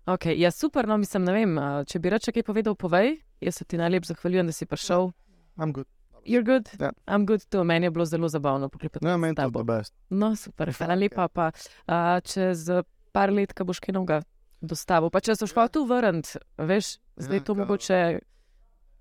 Okay, 0.05 0.36
ja, 0.36 0.51
super, 0.51 0.88
no, 0.88 0.97
mislim, 0.99 1.24
ne 1.24 1.34
vem, 1.34 1.59
če 1.88 1.99
bi 2.03 2.11
reče 2.11 2.34
kaj 2.36 2.43
povedal, 2.43 2.76
povej. 2.76 3.22
Jaz 3.39 3.61
se 3.61 3.66
ti 3.66 3.80
najlepše 3.80 4.11
zahvaljujem, 4.11 4.51
da 4.51 4.55
si 4.55 4.68
prišel. 4.68 5.14
I'm 5.55 5.72
good. 5.72 5.88
You're 6.26 6.43
good, 6.43 6.69
Ja. 6.80 6.91
I'm 7.07 7.26
good, 7.26 7.45
to 7.45 7.63
meni 7.63 7.86
je 7.86 7.91
bilo 7.91 8.05
zelo 8.05 8.28
zabavno 8.28 8.69
poklepati. 8.69 9.05
No, 9.05 9.13
s 9.13 9.17
meni 9.17 9.36
je 9.38 9.49
the 9.51 9.63
best. 9.63 9.93
No, 10.09 10.36
super, 10.36 10.71
hvala 10.71 10.95
lepa. 10.95 11.28
Pa, 11.28 11.51
a, 11.86 12.19
čez 12.19 12.69
par 13.11 13.30
let, 13.30 13.53
ko 13.53 13.63
boš 13.63 13.80
kaj 13.80 13.93
novega, 13.93 14.21
dostavil. 14.61 15.09
Pa 15.09 15.19
če 15.19 15.36
so 15.36 15.47
šlo 15.47 15.67
tu 15.67 15.84
vrniti, 15.86 16.38
veš, 16.57 16.97
zdaj 17.17 17.38
Ja, 17.38 17.43
to 17.43 17.53
kao- 17.53 17.59
mogoče 17.59 18.19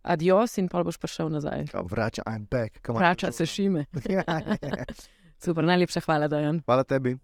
adios 0.02 0.58
in 0.58 0.68
pa 0.68 0.82
boš 0.82 0.98
prišel 0.98 1.30
nazaj. 1.30 1.66
Kao, 1.66 1.82
vrača, 1.84 2.22
I'm 2.26 2.46
back. 2.46 2.82
come 2.82 2.96
on. 2.96 3.00
Vrača 3.00 3.32
se 3.32 3.46
šime. 3.46 3.84
Super, 5.38 5.64
najlepša 5.64 6.00
hvala, 6.00 6.28
Dajan. 6.28 6.62
Hvala 6.66 6.84
tebi. 6.84 7.18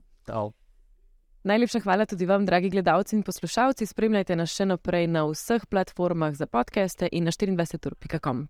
Najlepša 1.44 1.80
hvala 1.80 2.06
tudi 2.06 2.26
vam, 2.26 2.46
dragi 2.46 2.70
gledalci 2.70 3.16
in 3.16 3.22
poslušalci. 3.22 3.86
Spremljajte 3.86 4.36
nas 4.36 4.50
še 4.50 4.66
naprej 4.66 5.06
na 5.08 5.24
vseh 5.24 5.66
platformah 5.66 6.34
za 6.34 6.46
podcaste 6.46 7.08
in 7.12 7.24
na 7.24 7.30
24.com. 7.30 8.46